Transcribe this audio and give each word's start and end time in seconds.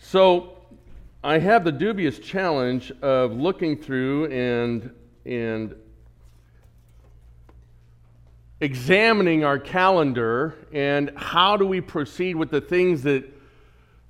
So 0.00 0.56
I 1.24 1.38
have 1.38 1.64
the 1.64 1.72
dubious 1.72 2.18
challenge 2.20 2.92
of 3.02 3.32
looking 3.32 3.76
through 3.76 4.26
and 4.26 4.94
and 5.26 5.74
examining 8.60 9.44
our 9.44 9.58
calendar 9.58 10.54
and 10.72 11.12
how 11.16 11.56
do 11.56 11.66
we 11.66 11.80
proceed 11.80 12.34
with 12.36 12.50
the 12.50 12.60
things 12.60 13.02
that 13.02 13.24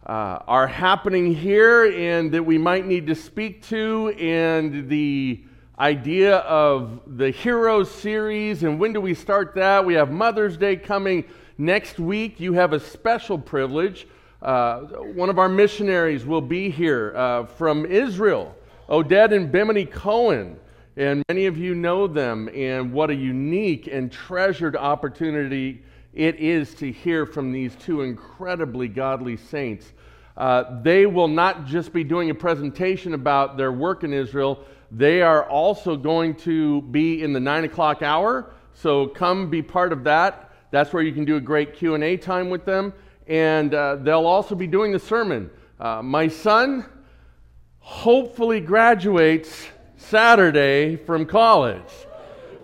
uh, 0.06 0.38
are 0.46 0.66
happening 0.66 1.34
here 1.34 1.86
and 1.86 2.32
that 2.32 2.42
we 2.42 2.56
might 2.56 2.86
need 2.86 3.06
to 3.06 3.14
speak 3.14 3.62
to 3.64 4.14
and 4.18 4.88
the 4.88 5.42
idea 5.78 6.36
of 6.36 7.00
the 7.06 7.30
Heroes 7.30 7.90
series 7.90 8.62
and 8.62 8.78
when 8.78 8.92
do 8.92 9.00
we 9.00 9.14
start 9.14 9.54
that? 9.54 9.84
We 9.84 9.94
have 9.94 10.10
Mother's 10.10 10.56
Day 10.56 10.76
coming 10.76 11.24
next 11.56 11.98
week. 11.98 12.38
You 12.38 12.52
have 12.52 12.72
a 12.74 12.80
special 12.80 13.38
privilege. 13.38 14.06
Uh, 14.40 14.80
one 15.14 15.30
of 15.30 15.38
our 15.38 15.48
missionaries 15.48 16.24
will 16.24 16.40
be 16.40 16.70
here 16.70 17.12
uh, 17.16 17.44
from 17.44 17.84
Israel, 17.86 18.54
Odette 18.88 19.32
and 19.32 19.50
Bimini 19.50 19.84
Cohen. 19.84 20.58
And 20.96 21.22
many 21.28 21.46
of 21.46 21.56
you 21.56 21.74
know 21.74 22.06
them, 22.06 22.48
and 22.52 22.92
what 22.92 23.10
a 23.10 23.14
unique 23.14 23.86
and 23.86 24.10
treasured 24.10 24.74
opportunity 24.74 25.82
it 26.12 26.36
is 26.36 26.74
to 26.74 26.90
hear 26.90 27.24
from 27.24 27.52
these 27.52 27.76
two 27.76 28.02
incredibly 28.02 28.88
godly 28.88 29.36
saints. 29.36 29.92
Uh, 30.36 30.80
they 30.82 31.06
will 31.06 31.28
not 31.28 31.66
just 31.66 31.92
be 31.92 32.02
doing 32.02 32.30
a 32.30 32.34
presentation 32.34 33.14
about 33.14 33.56
their 33.56 33.70
work 33.70 34.02
in 34.02 34.12
Israel, 34.12 34.64
they 34.90 35.20
are 35.22 35.48
also 35.48 35.96
going 35.96 36.34
to 36.34 36.82
be 36.82 37.22
in 37.22 37.32
the 37.32 37.40
9 37.40 37.64
o'clock 37.64 38.02
hour. 38.02 38.52
So 38.74 39.06
come 39.06 39.50
be 39.50 39.62
part 39.62 39.92
of 39.92 40.04
that. 40.04 40.52
That's 40.70 40.92
where 40.92 41.02
you 41.02 41.12
can 41.12 41.24
do 41.24 41.36
a 41.36 41.40
great 41.40 41.74
Q&A 41.74 42.16
time 42.16 42.50
with 42.50 42.64
them. 42.64 42.92
And 43.28 43.74
uh, 43.74 43.96
they'll 43.96 44.26
also 44.26 44.54
be 44.54 44.66
doing 44.66 44.92
the 44.92 44.98
sermon. 44.98 45.50
Uh, 45.78 46.02
my 46.02 46.28
son 46.28 46.86
hopefully 47.78 48.60
graduates 48.60 49.68
Saturday 49.96 50.96
from 50.96 51.26
college. 51.26 51.82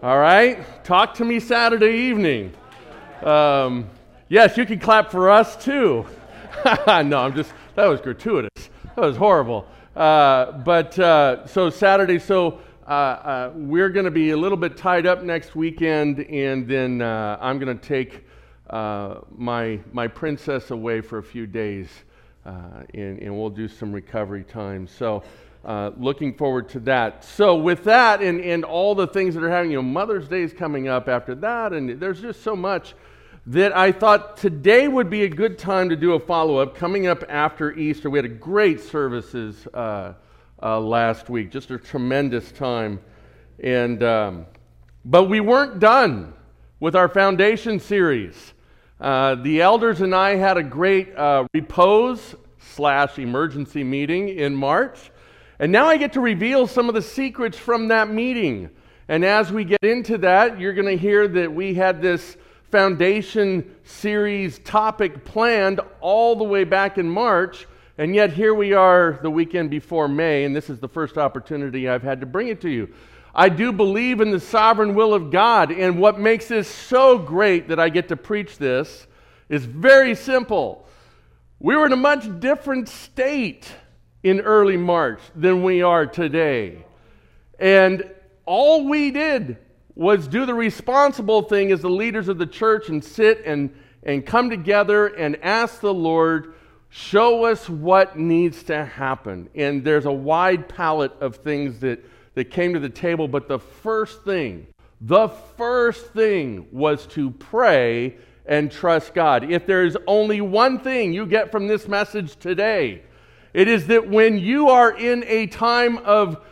All 0.03 0.19
right? 0.19 0.85
Talk 0.85 1.15
to 1.15 1.25
me 1.25 1.41
Saturday 1.41 2.09
evening. 2.09 2.53
Um, 3.23 3.89
yes, 4.29 4.57
you 4.57 4.67
can 4.67 4.79
clap 4.79 5.11
for 5.11 5.31
us 5.31 5.63
too. 5.63 6.07
no, 6.87 7.19
I'm 7.19 7.35
just, 7.35 7.53
that 7.75 7.87
was 7.87 8.01
gratuitous. 8.01 8.71
That 8.97 9.05
was 9.05 9.17
horrible. 9.17 9.67
Uh, 9.95 10.53
but 10.53 10.99
uh, 10.99 11.47
so 11.47 11.71
Saturday, 11.71 12.19
so 12.19 12.61
uh, 12.87 12.91
uh 12.91 13.53
we're 13.55 13.89
going 13.89 14.05
to 14.05 14.11
be 14.11 14.31
a 14.31 14.37
little 14.37 14.59
bit 14.59 14.77
tied 14.77 15.07
up 15.07 15.23
next 15.23 15.55
weekend, 15.55 16.21
and 16.21 16.67
then 16.69 17.01
uh, 17.01 17.39
I'm 17.41 17.59
going 17.59 17.79
to 17.79 17.87
take 17.87 18.25
uh, 18.71 19.21
my, 19.37 19.81
my 19.93 20.09
princess 20.09 20.71
away 20.71 21.01
for 21.01 21.19
a 21.19 21.23
few 21.23 21.47
days, 21.47 21.89
and, 22.45 23.19
and 23.19 23.37
we'll 23.37 23.51
do 23.51 23.69
some 23.69 23.93
recovery 23.93 24.45
time. 24.45 24.87
So, 24.87 25.23
uh, 25.65 25.91
looking 25.97 26.35
forward 26.35 26.69
to 26.69 26.81
that. 26.81 27.25
So, 27.25 27.57
with 27.57 27.85
that 27.85 28.21
and, 28.21 28.41
and 28.41 28.65
all 28.65 28.95
the 28.95 29.07
things 29.07 29.35
that 29.35 29.43
are 29.43 29.49
happening, 29.49 29.73
you 29.73 29.79
know, 29.79 29.83
Mother's 29.83 30.29
Day 30.29 30.43
is 30.43 30.53
coming 30.53 30.89
up 30.89 31.09
after 31.09 31.35
that, 31.37 31.73
and 31.73 31.99
there's 31.99 32.21
just 32.21 32.43
so 32.43 32.55
much 32.55 32.95
that 33.47 33.77
I 33.77 33.93
thought 33.93 34.39
today 34.39 34.89
would 34.89 35.11
be 35.11 35.25
a 35.25 35.29
good 35.29 35.59
time 35.59 35.91
to 35.91 35.97
do 35.97 36.15
a 36.15 36.21
follow 36.21 36.57
up 36.57 36.75
coming 36.75 37.07
up 37.07 37.25
after 37.29 37.73
Easter. 37.73 38.09
We 38.09 38.19
had 38.19 38.25
a 38.25 38.29
great 38.29 38.81
services 38.81 39.67
uh, 39.75 40.15
uh, 40.63 40.81
last 40.81 41.29
week, 41.29 41.51
just 41.51 41.71
a 41.71 41.79
tremendous 41.79 42.51
time. 42.53 43.01
And, 43.61 44.03
um, 44.03 44.47
but 45.05 45.25
we 45.25 45.41
weren't 45.41 45.79
done 45.79 46.33
with 46.81 46.97
our 46.97 47.09
foundation 47.09 47.79
series. 47.79 48.54
Uh, 49.05 49.35
the 49.35 49.61
elders 49.61 50.01
and 50.01 50.15
I 50.15 50.37
had 50.37 50.57
a 50.57 50.63
great 50.63 51.15
uh, 51.15 51.47
repose 51.53 52.37
slash 52.59 53.19
emergency 53.19 53.85
meeting 53.85 54.31
in 54.31 54.55
March. 54.55 55.11
And 55.59 55.71
now 55.71 55.89
I 55.89 55.99
get 55.99 56.15
to 56.15 56.21
reveal 56.21 56.67
some 56.67 56.89
of 56.89 56.95
the 56.95 57.03
secrets 57.03 57.59
from 57.59 57.89
that 57.89 58.09
meeting. 58.09 58.71
And 59.09 59.23
as 59.23 59.53
we 59.53 59.63
get 59.65 59.81
into 59.83 60.17
that, 60.19 60.59
you're 60.59 60.73
going 60.73 60.89
to 60.89 60.97
hear 60.97 61.29
that 61.29 61.53
we 61.53 61.75
had 61.75 62.01
this 62.01 62.39
foundation 62.71 63.77
series 63.85 64.59
topic 64.61 65.23
planned 65.27 65.81
all 66.01 66.35
the 66.35 66.45
way 66.45 66.65
back 66.65 66.97
in 66.97 67.07
March. 67.07 67.67
And 67.99 68.15
yet 68.15 68.33
here 68.33 68.55
we 68.55 68.73
are 68.73 69.19
the 69.21 69.31
weekend 69.31 69.69
before 69.69 70.09
May, 70.09 70.45
and 70.45 70.57
this 70.57 70.71
is 70.71 70.79
the 70.79 70.89
first 70.89 71.19
opportunity 71.19 71.91
I've 71.91 72.03
had 72.03 72.21
to 72.21 72.27
bring 72.27 72.49
it 72.49 72.63
to 72.63 72.71
you. 72.71 72.89
I 73.35 73.49
do 73.49 73.73
believe 73.73 74.21
in 74.21 74.31
the 74.31 74.39
sovereign 74.39 74.95
will 74.95 75.13
of 75.13 75.31
God, 75.31 75.73
and 75.73 75.99
what 75.99 76.21
makes 76.21 76.47
this 76.47 76.69
so 76.69 77.19
great 77.19 77.69
that 77.69 77.81
I 77.81 77.89
get 77.89 78.09
to 78.09 78.17
preach 78.17 78.59
this 78.59 79.07
is 79.49 79.65
very 79.65 80.15
simple. 80.15 80.87
We 81.59 81.75
were 81.75 81.87
in 81.87 81.93
a 81.93 81.97
much 81.97 82.41
different 82.41 82.89
state 82.89 83.73
in 84.23 84.41
early 84.41 84.77
March 84.77 85.21
than 85.35 85.63
we 85.63 85.83
are 85.83 86.07
today. 86.07 86.85
And 87.59 88.09
all 88.47 88.89
we 88.89 89.11
did 89.11 89.59
was 89.95 90.29
do 90.29 90.47
the 90.47 90.55
responsible 90.55 91.43
thing 91.43 91.73
as 91.73 91.81
the 91.81 91.91
leaders 91.91 92.29
of 92.29 92.39
the 92.39 92.47
church 92.47 92.89
and 92.89 93.03
sit 93.03 93.43
and, 93.45 93.75
and 94.03 94.25
come 94.25 94.49
together 94.49 95.07
and 95.07 95.37
ask 95.43 95.81
the 95.81 95.95
Lord, 95.95 96.55
show 96.89 97.45
us 97.45 97.69
what 97.69 98.19
needs 98.19 98.63
to 98.65 98.85
happen. 98.85 99.49
And 99.55 99.85
there's 99.85 100.07
a 100.07 100.13
wide 100.13 100.69
palette 100.69 101.13
of 101.21 101.37
things 101.37 101.81
that, 101.81 102.05
that 102.35 102.51
came 102.51 102.75
to 102.75 102.81
the 102.81 102.89
table, 102.89 103.29
but 103.29 103.49
the 103.49 103.59
first 103.59 104.25
thing, 104.25 104.67
the 105.01 105.29
first 105.29 106.13
thing 106.13 106.67
was 106.73 107.07
to 107.09 107.31
pray 107.31 108.17
and 108.47 108.71
trust 108.71 109.15
God. 109.15 109.51
If 109.51 109.67
there's 109.67 109.97
only 110.07 110.41
one 110.41 110.81
thing 110.81 111.13
you 111.13 111.27
get 111.27 111.51
from 111.51 111.67
this 111.67 111.89
message 111.89 112.37
today, 112.37 113.03
it 113.53 113.69
is 113.69 113.87
that 113.87 114.09
when 114.09 114.39
you 114.39 114.69
are 114.69 114.97
in 114.97 115.25
a 115.27 115.47
time 115.47 115.99
of, 115.99 116.45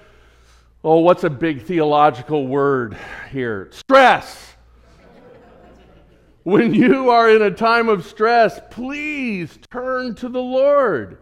oh, 0.85 0.99
what's 1.01 1.25
a 1.25 1.31
big 1.31 1.63
theological 1.63 2.47
word 2.47 2.97
here? 3.31 3.69
Stress. 3.73 4.55
when 6.45 6.73
you 6.73 7.11
are 7.11 7.29
in 7.29 7.43
a 7.43 7.51
time 7.51 7.89
of 7.89 8.07
stress, 8.07 8.61
please 8.71 9.59
turn 9.71 10.15
to 10.15 10.29
the 10.29 10.43
Lord. 10.43 11.19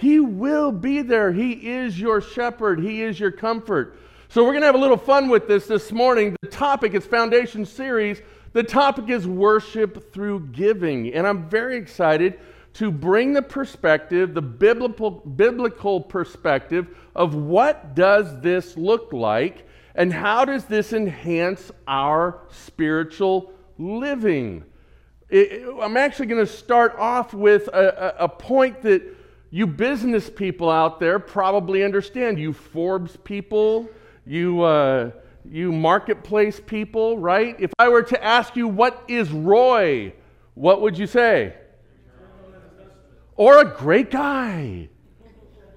He 0.00 0.18
will 0.18 0.72
be 0.72 1.02
there. 1.02 1.30
He 1.30 1.52
is 1.52 2.00
your 2.00 2.22
shepherd, 2.22 2.80
He 2.80 3.02
is 3.02 3.20
your 3.20 3.30
comfort. 3.30 3.98
So, 4.28 4.42
we're 4.44 4.52
going 4.52 4.62
to 4.62 4.66
have 4.66 4.74
a 4.74 4.78
little 4.78 4.96
fun 4.96 5.28
with 5.28 5.46
this 5.46 5.66
this 5.66 5.92
morning. 5.92 6.36
The 6.40 6.48
topic 6.48 6.94
is 6.94 7.04
Foundation 7.04 7.66
Series. 7.66 8.22
The 8.54 8.62
topic 8.62 9.10
is 9.10 9.26
worship 9.26 10.12
through 10.12 10.48
giving. 10.52 11.12
And 11.12 11.26
I'm 11.26 11.50
very 11.50 11.76
excited 11.76 12.40
to 12.74 12.90
bring 12.90 13.34
the 13.34 13.42
perspective, 13.42 14.32
the 14.32 14.40
biblical, 14.40 15.10
biblical 15.10 16.00
perspective 16.00 16.96
of 17.14 17.34
what 17.34 17.94
does 17.94 18.40
this 18.40 18.78
look 18.78 19.12
like 19.12 19.68
and 19.96 20.12
how 20.12 20.46
does 20.46 20.64
this 20.64 20.94
enhance 20.94 21.70
our 21.86 22.40
spiritual 22.48 23.52
living. 23.76 24.64
It, 25.28 25.66
I'm 25.80 25.96
actually 25.96 26.26
going 26.26 26.44
to 26.44 26.50
start 26.50 26.96
off 26.96 27.34
with 27.34 27.68
a, 27.68 28.14
a, 28.20 28.24
a 28.24 28.28
point 28.28 28.80
that 28.82 29.19
you 29.50 29.66
business 29.66 30.30
people 30.30 30.70
out 30.70 31.00
there 31.00 31.18
probably 31.18 31.82
understand. 31.82 32.38
You 32.38 32.52
Forbes 32.52 33.16
people, 33.16 33.88
you, 34.26 34.62
uh, 34.62 35.10
you 35.44 35.72
marketplace 35.72 36.60
people, 36.64 37.18
right? 37.18 37.56
If 37.58 37.72
I 37.78 37.88
were 37.88 38.02
to 38.04 38.24
ask 38.24 38.56
you, 38.56 38.68
what 38.68 39.04
is 39.08 39.30
Roy? 39.30 40.12
What 40.54 40.82
would 40.82 40.98
you 40.98 41.06
say? 41.06 41.54
or 43.40 43.58
a 43.62 43.64
great 43.64 44.10
guy 44.10 44.86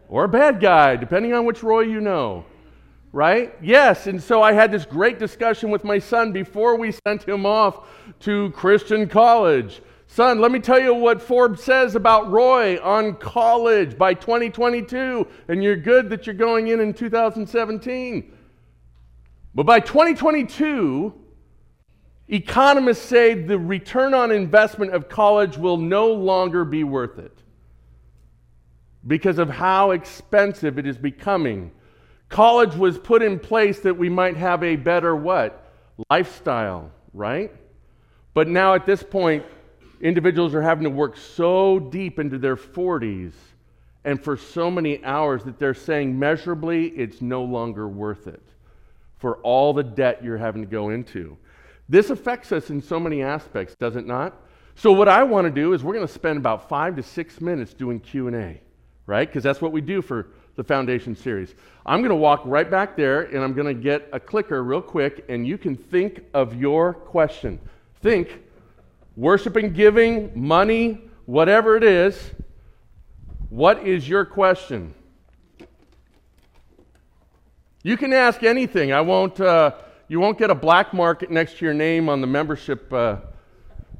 or 0.09 0.25
a 0.25 0.27
bad 0.27 0.59
guy, 0.59 0.97
depending 0.97 1.31
on 1.31 1.45
which 1.45 1.63
Roy 1.63 1.83
you 1.83 2.01
know. 2.01 2.45
Right? 3.13 3.55
Yes, 3.61 4.05
and 4.07 4.21
so 4.21 4.41
I 4.41 4.51
had 4.51 4.69
this 4.69 4.85
great 4.85 5.17
discussion 5.17 5.69
with 5.69 5.85
my 5.85 5.97
son 5.97 6.33
before 6.33 6.77
we 6.77 6.91
sent 7.07 7.23
him 7.23 7.45
off 7.45 7.87
to 8.21 8.49
Christian 8.51 9.07
college. 9.07 9.81
Son, 10.07 10.39
let 10.39 10.51
me 10.51 10.59
tell 10.59 10.79
you 10.79 10.93
what 10.93 11.21
Forbes 11.21 11.63
says 11.63 11.95
about 11.95 12.29
Roy 12.29 12.79
on 12.83 13.15
college 13.15 13.97
by 13.97 14.13
2022, 14.13 15.27
and 15.47 15.63
you're 15.63 15.75
good 15.75 16.09
that 16.09 16.27
you're 16.27 16.35
going 16.35 16.67
in 16.67 16.79
in 16.79 16.93
2017. 16.93 18.31
But 19.55 19.65
by 19.65 19.79
2022, 19.79 21.13
economists 22.27 23.03
say 23.03 23.33
the 23.33 23.57
return 23.57 24.13
on 24.13 24.31
investment 24.31 24.93
of 24.93 25.09
college 25.09 25.57
will 25.57 25.77
no 25.77 26.11
longer 26.11 26.65
be 26.65 26.83
worth 26.83 27.19
it 27.19 27.37
because 29.05 29.37
of 29.37 29.49
how 29.49 29.91
expensive 29.91 30.77
it 30.79 30.87
is 30.87 30.97
becoming. 30.97 31.71
College 32.29 32.75
was 32.75 32.97
put 32.97 33.21
in 33.21 33.37
place 33.37 33.79
that 33.81 33.95
we 33.95 34.09
might 34.09 34.37
have 34.37 34.63
a 34.63 34.75
better 34.75 35.15
what? 35.15 35.71
Lifestyle, 36.09 36.91
right? 37.13 37.51
But 38.33 38.47
now 38.47 38.73
at 38.73 38.85
this 38.85 39.03
point, 39.03 39.45
individuals 40.03 40.53
are 40.53 40.61
having 40.61 40.83
to 40.83 40.89
work 40.89 41.17
so 41.17 41.79
deep 41.79 42.19
into 42.19 42.37
their 42.37 42.57
40s 42.57 43.31
and 44.03 44.21
for 44.21 44.35
so 44.37 44.69
many 44.69 45.03
hours 45.03 45.43
that 45.45 45.57
they're 45.57 45.73
saying 45.73 46.19
measurably 46.19 46.87
it's 46.89 47.21
no 47.21 47.43
longer 47.43 47.87
worth 47.87 48.27
it 48.27 48.43
for 49.17 49.37
all 49.37 49.73
the 49.73 49.83
debt 49.83 50.21
you're 50.21 50.37
having 50.37 50.61
to 50.61 50.67
go 50.67 50.89
into. 50.89 51.37
This 51.87 52.09
affects 52.09 52.51
us 52.51 52.69
in 52.69 52.81
so 52.81 52.99
many 52.99 53.23
aspects, 53.23 53.75
does 53.75 53.95
it 53.95 54.05
not? 54.05 54.35
So 54.75 54.91
what 54.91 55.07
I 55.07 55.23
want 55.23 55.45
to 55.45 55.51
do 55.51 55.73
is 55.73 55.83
we're 55.83 55.93
going 55.93 56.05
to 56.05 56.13
spend 56.13 56.37
about 56.37 56.67
5 56.67 56.97
to 56.97 57.03
6 57.03 57.41
minutes 57.41 57.73
doing 57.73 57.99
Q&A. 58.01 58.59
right? 59.05 59.27
Because 59.27 59.43
that's 59.43 59.61
what 59.61 59.71
we 59.71 59.81
do 59.81 60.01
for 60.01 60.27
the 60.55 60.63
foundation 60.63 61.15
series. 61.15 61.55
I'm 61.85 61.99
going 62.01 62.09
to 62.09 62.15
walk 62.15 62.41
right 62.45 62.69
back 62.69 62.95
there 62.95 63.21
and 63.21 63.39
I'm 63.39 63.53
going 63.53 63.67
to 63.67 63.81
get 63.81 64.07
a 64.13 64.19
clicker 64.19 64.63
real 64.63 64.81
quick, 64.81 65.25
and 65.29 65.47
you 65.47 65.57
can 65.57 65.75
think 65.75 66.23
of 66.33 66.55
your 66.55 66.93
question. 66.93 67.59
Think 68.01 68.42
worship 69.15 69.55
and 69.55 69.73
giving, 69.73 70.31
money, 70.35 71.01
whatever 71.25 71.75
it 71.77 71.83
is. 71.83 72.31
What 73.49 73.85
is 73.85 74.07
your 74.07 74.25
question? 74.25 74.93
You 77.83 77.97
can 77.97 78.13
ask 78.13 78.43
anything. 78.43 78.93
I 78.93 79.01
won't. 79.01 79.39
Uh, 79.39 79.73
you 80.07 80.19
won't 80.19 80.37
get 80.37 80.49
a 80.49 80.55
black 80.55 80.93
mark 80.93 81.29
next 81.29 81.57
to 81.57 81.65
your 81.65 81.73
name 81.73 82.07
on 82.09 82.21
the 82.21 82.27
membership 82.27 82.91
uh, 82.93 83.17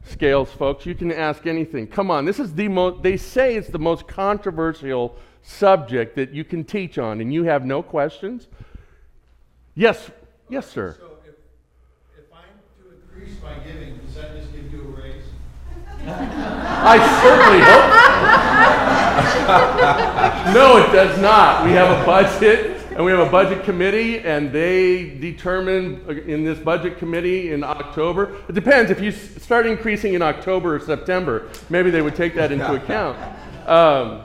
scales, 0.04 0.51
folks. 0.51 0.86
You 0.86 0.95
can 0.95 1.12
ask 1.12 1.45
anything. 1.45 1.88
Come 1.88 2.12
on, 2.12 2.25
this 2.25 2.39
is 2.39 2.54
the 2.54 2.68
most. 2.68 3.04
They 3.04 3.18
say 3.18 3.56
it's 3.56 3.69
the 3.69 3.80
most 3.80 4.07
controversial 4.07 5.18
subject 5.42 6.16
that 6.16 6.31
you 6.31 6.44
can 6.44 6.63
teach 6.63 6.98
on, 6.98 7.19
and 7.19 7.33
you 7.33 7.44
have 7.44 7.66
no 7.66 7.83
questions. 7.83 8.48
Yes, 9.75 10.09
yes, 10.50 10.69
sir. 10.69 10.95
So 11.00 11.12
increase 13.15 13.36
my 13.44 13.54
giving, 13.65 13.98
does 13.98 14.15
that 14.15 14.36
just 14.36 14.51
give 14.54 14.71
you 14.71 14.81
a 14.81 15.01
raise? 15.01 15.24
I 16.06 16.98
certainly 17.21 17.60
hope. 17.62 17.94
no, 20.54 20.77
it 20.77 20.92
does 20.92 21.19
not. 21.19 21.63
We 21.65 21.71
have 21.71 22.01
a 22.01 22.06
budget 22.06 22.80
and 22.95 23.04
we 23.04 23.12
have 23.12 23.27
a 23.27 23.31
budget 23.31 23.63
committee, 23.63 24.19
and 24.19 24.51
they 24.51 25.18
determine 25.18 26.07
in 26.27 26.44
this 26.44 26.60
budget 26.60 27.00
committee 27.00 27.51
in 27.51 27.63
October. 27.63 28.36
It 28.48 28.54
depends. 28.54 28.92
If 28.92 29.01
you 29.01 29.12
start 29.12 29.66
increasing 29.66 30.13
in 30.13 30.21
October 30.21 30.75
or 30.75 30.80
September, 30.80 31.50
maybe 31.71 31.89
they 31.89 32.04
would 32.04 32.16
take 32.16 32.36
that 32.36 32.51
into 32.51 32.75
account. 32.83 33.18
Um, 33.68 34.21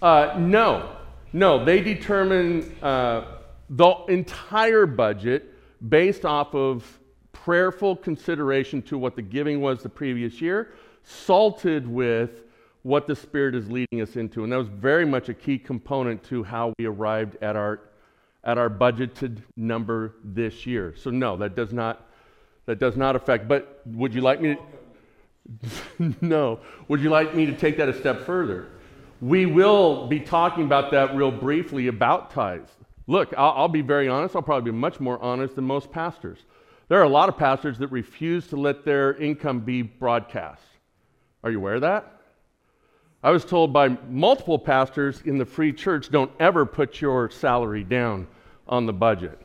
uh, 0.00 0.36
no, 0.38 0.90
no. 1.32 1.64
They 1.64 1.80
determine 1.80 2.76
uh, 2.80 3.24
the 3.70 3.94
entire 4.08 4.86
budget 4.86 5.52
based 5.88 6.24
off 6.24 6.54
of 6.54 6.84
prayerful 7.46 7.94
consideration 7.94 8.82
to 8.82 8.98
what 8.98 9.14
the 9.14 9.22
giving 9.22 9.60
was 9.60 9.80
the 9.80 9.88
previous 9.88 10.40
year, 10.40 10.72
salted 11.04 11.86
with 11.86 12.42
what 12.82 13.06
the 13.06 13.14
Spirit 13.14 13.54
is 13.54 13.70
leading 13.70 14.00
us 14.00 14.16
into. 14.16 14.42
And 14.42 14.52
that 14.52 14.56
was 14.56 14.66
very 14.66 15.04
much 15.04 15.28
a 15.28 15.34
key 15.34 15.56
component 15.56 16.24
to 16.24 16.42
how 16.42 16.74
we 16.76 16.86
arrived 16.86 17.36
at 17.40 17.54
our 17.54 17.82
at 18.42 18.58
our 18.58 18.68
budgeted 18.68 19.44
number 19.56 20.16
this 20.24 20.66
year. 20.66 20.92
So 20.96 21.10
no, 21.10 21.36
that 21.36 21.54
does 21.54 21.72
not 21.72 22.08
that 22.64 22.80
does 22.80 22.96
not 22.96 23.14
affect. 23.14 23.46
But 23.46 23.80
would 23.86 24.12
you 24.12 24.22
like 24.22 24.40
me 24.40 24.56
to 26.00 26.14
No. 26.20 26.58
Would 26.88 27.00
you 27.00 27.10
like 27.10 27.32
me 27.32 27.46
to 27.46 27.52
take 27.52 27.76
that 27.76 27.88
a 27.88 27.96
step 27.96 28.26
further? 28.26 28.66
We 29.20 29.46
will 29.46 30.08
be 30.08 30.18
talking 30.18 30.64
about 30.64 30.90
that 30.90 31.14
real 31.14 31.30
briefly 31.30 31.86
about 31.86 32.32
tithes. 32.32 32.72
Look, 33.06 33.32
I'll, 33.38 33.52
I'll 33.52 33.68
be 33.68 33.82
very 33.82 34.08
honest. 34.08 34.34
I'll 34.34 34.42
probably 34.42 34.72
be 34.72 34.76
much 34.76 34.98
more 34.98 35.22
honest 35.22 35.54
than 35.54 35.64
most 35.64 35.92
pastors. 35.92 36.40
There 36.88 37.00
are 37.00 37.04
a 37.04 37.08
lot 37.08 37.28
of 37.28 37.36
pastors 37.36 37.78
that 37.78 37.88
refuse 37.88 38.46
to 38.48 38.56
let 38.56 38.84
their 38.84 39.14
income 39.14 39.60
be 39.60 39.82
broadcast. 39.82 40.62
Are 41.42 41.50
you 41.50 41.58
aware 41.58 41.74
of 41.74 41.80
that? 41.80 42.12
I 43.22 43.30
was 43.30 43.44
told 43.44 43.72
by 43.72 43.88
multiple 44.08 44.58
pastors 44.58 45.20
in 45.22 45.36
the 45.38 45.44
free 45.44 45.72
church 45.72 46.10
don't 46.10 46.30
ever 46.38 46.64
put 46.64 47.00
your 47.00 47.28
salary 47.30 47.82
down 47.82 48.28
on 48.68 48.86
the 48.86 48.92
budget. 48.92 49.40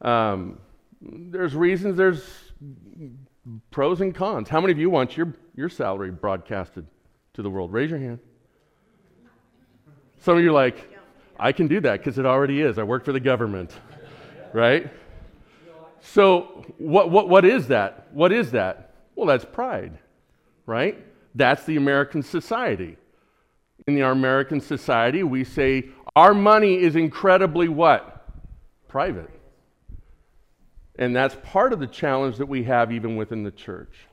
Um, 0.00 0.58
there's 1.00 1.54
reasons, 1.54 1.96
there's 1.96 2.24
pros 3.70 4.00
and 4.00 4.14
cons. 4.14 4.48
How 4.48 4.60
many 4.60 4.72
of 4.72 4.78
you 4.78 4.90
want 4.90 5.16
your, 5.16 5.34
your 5.54 5.68
salary 5.68 6.10
broadcasted 6.10 6.84
to 7.34 7.42
the 7.42 7.50
world? 7.50 7.72
Raise 7.72 7.90
your 7.90 8.00
hand. 8.00 8.18
Some 10.18 10.36
of 10.36 10.42
you 10.42 10.50
are 10.50 10.54
like, 10.54 10.92
I 11.38 11.52
can 11.52 11.68
do 11.68 11.80
that 11.80 12.00
because 12.00 12.18
it 12.18 12.26
already 12.26 12.60
is. 12.60 12.76
I 12.76 12.82
work 12.82 13.04
for 13.04 13.12
the 13.12 13.20
government, 13.20 13.72
right? 14.52 14.90
So, 16.00 16.64
what, 16.78 17.10
what, 17.10 17.28
what 17.28 17.44
is 17.44 17.68
that? 17.68 18.08
What 18.12 18.32
is 18.32 18.52
that? 18.52 18.94
Well, 19.14 19.26
that's 19.26 19.44
pride, 19.44 19.98
right? 20.66 20.98
That's 21.34 21.64
the 21.64 21.76
American 21.76 22.22
society. 22.22 22.96
In 23.86 23.94
the 23.94 24.02
American 24.02 24.60
society, 24.60 25.22
we 25.22 25.44
say 25.44 25.88
our 26.16 26.34
money 26.34 26.76
is 26.76 26.96
incredibly 26.96 27.68
what? 27.68 28.20
private. 28.90 29.30
And 30.98 31.16
that's 31.16 31.36
part 31.42 31.72
of 31.72 31.78
the 31.78 31.86
challenge 31.86 32.36
that 32.38 32.46
we 32.46 32.64
have 32.64 32.92
even 32.92 33.16
within 33.16 33.42
the 33.42 33.50
church. 33.50 34.06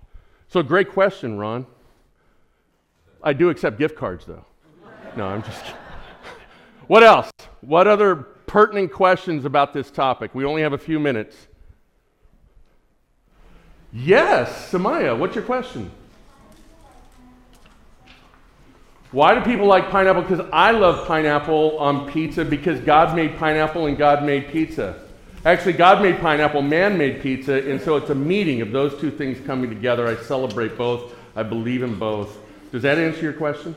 So, 0.48 0.64
great 0.64 0.92
question, 0.92 1.38
Ron. 1.38 1.66
I 3.22 3.34
do 3.34 3.50
accept 3.50 3.78
gift 3.78 3.98
cards, 3.98 4.26
though. 4.26 4.46
No, 5.18 5.26
I'm 5.26 5.44
just 5.44 5.62
kidding. 5.64 5.82
What 6.88 7.04
else? 7.04 7.30
What 7.60 7.86
other 7.86 8.16
pertinent 8.16 8.94
questions 8.94 9.44
about 9.44 9.74
this 9.74 9.92
topic? 9.92 10.34
We 10.34 10.46
only 10.46 10.62
have 10.62 10.72
a 10.72 10.78
few 10.78 11.02
minutes. 11.02 11.36
Yes, 13.94 14.72
Samaya, 14.72 15.18
what's 15.18 15.36
your 15.36 15.44
question? 15.44 15.92
Why 19.12 19.34
do 19.34 19.42
people 19.42 19.66
like 19.66 19.90
pineapple? 19.90 20.24
Because 20.24 20.46
I 20.52 20.72
love 20.72 21.08
pineapple 21.08 21.78
on 21.78 22.12
pizza 22.12 22.44
because 22.44 22.80
God 22.82 23.16
made 23.16 23.38
pineapple 23.38 23.86
and 23.86 23.98
God 23.98 24.24
made 24.24 24.50
pizza. 24.50 25.02
Actually, 25.46 25.74
God 25.74 26.02
made 26.02 26.20
pineapple, 26.20 26.62
man 26.62 26.98
made 26.98 27.22
pizza, 27.22 27.54
and 27.54 27.82
so 27.82 27.96
it's 27.96 28.10
a 28.10 28.16
meeting 28.16 28.62
of 28.62 28.72
those 28.72 29.00
two 29.00 29.10
things 29.10 29.40
coming 29.46 29.70
together. 29.70 30.06
I 30.06 30.18
celebrate 30.18 30.78
both. 30.78 31.14
I 31.38 31.44
believe 31.44 31.84
in 31.84 31.98
both. 31.98 32.38
Does 32.72 32.82
that 32.82 32.98
answer 32.98 33.22
your 33.22 33.34
question? 33.34 33.76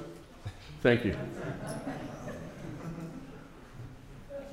Thank 0.83 1.05
you. 1.05 1.17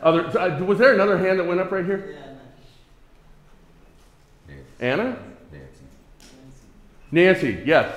Other, 0.01 0.39
uh, 0.39 0.63
was 0.63 0.77
there 0.77 0.93
another 0.93 1.17
hand 1.17 1.39
that 1.39 1.45
went 1.45 1.59
up 1.59 1.71
right 1.71 1.85
here? 1.85 2.17
Anna? 4.79 5.17
Nancy. 7.11 7.61
Yes. 7.65 7.93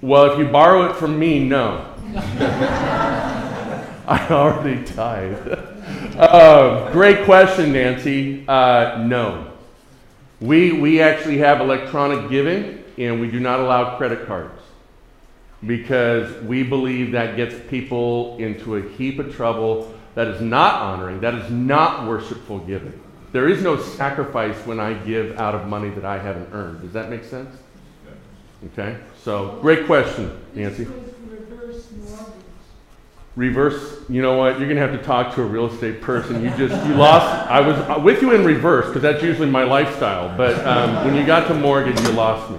Well, 0.00 0.32
if 0.32 0.38
you 0.38 0.46
borrow 0.46 0.88
it 0.88 0.96
from 0.96 1.18
me, 1.18 1.40
no. 1.40 1.84
I 4.06 4.26
already 4.30 4.84
tithe. 4.84 5.36
Uh, 6.16 6.90
great 6.92 7.24
question, 7.24 7.72
Nancy. 7.72 8.44
Uh, 8.46 9.02
no. 9.04 9.52
We, 10.40 10.72
we 10.72 11.02
actually 11.02 11.38
have 11.38 11.60
electronic 11.60 12.30
giving, 12.30 12.84
and 12.96 13.20
we 13.20 13.28
do 13.28 13.40
not 13.40 13.58
allow 13.58 13.96
credit 13.96 14.24
cards 14.26 14.62
because 15.66 16.32
we 16.44 16.62
believe 16.62 17.10
that 17.12 17.34
gets 17.36 17.56
people 17.68 18.36
into 18.38 18.76
a 18.76 18.88
heap 18.90 19.18
of 19.18 19.34
trouble. 19.34 19.97
That 20.14 20.28
is 20.28 20.40
not 20.40 20.74
honoring, 20.74 21.20
that 21.20 21.34
is 21.34 21.50
not 21.50 22.08
worshipful 22.08 22.58
giving. 22.60 23.00
There 23.32 23.48
is 23.48 23.62
no 23.62 23.80
sacrifice 23.80 24.56
when 24.66 24.80
I 24.80 24.94
give 24.94 25.38
out 25.38 25.54
of 25.54 25.66
money 25.66 25.90
that 25.90 26.04
I 26.04 26.18
haven't 26.18 26.52
earned. 26.52 26.80
Does 26.80 26.92
that 26.92 27.10
make 27.10 27.24
sense? 27.24 27.54
Okay, 28.72 28.96
so 29.22 29.58
great 29.60 29.86
question, 29.86 30.36
Nancy. 30.54 30.86
Reverse, 33.36 34.00
you 34.08 34.20
know 34.20 34.36
what? 34.36 34.58
You're 34.58 34.66
going 34.66 34.80
to 34.80 34.88
have 34.88 34.98
to 34.98 35.06
talk 35.06 35.32
to 35.36 35.42
a 35.42 35.46
real 35.46 35.66
estate 35.66 36.00
person. 36.00 36.42
You 36.42 36.50
just, 36.56 36.74
you 36.88 36.94
lost. 36.94 37.24
I 37.48 37.60
was 37.60 38.02
with 38.02 38.20
you 38.20 38.34
in 38.34 38.44
reverse 38.44 38.86
because 38.86 39.02
that's 39.02 39.22
usually 39.22 39.48
my 39.48 39.62
lifestyle. 39.62 40.36
But 40.36 40.58
um, 40.66 41.04
when 41.04 41.14
you 41.14 41.24
got 41.24 41.46
to 41.46 41.54
mortgage, 41.54 42.00
you 42.00 42.10
lost 42.10 42.50
me. 42.50 42.58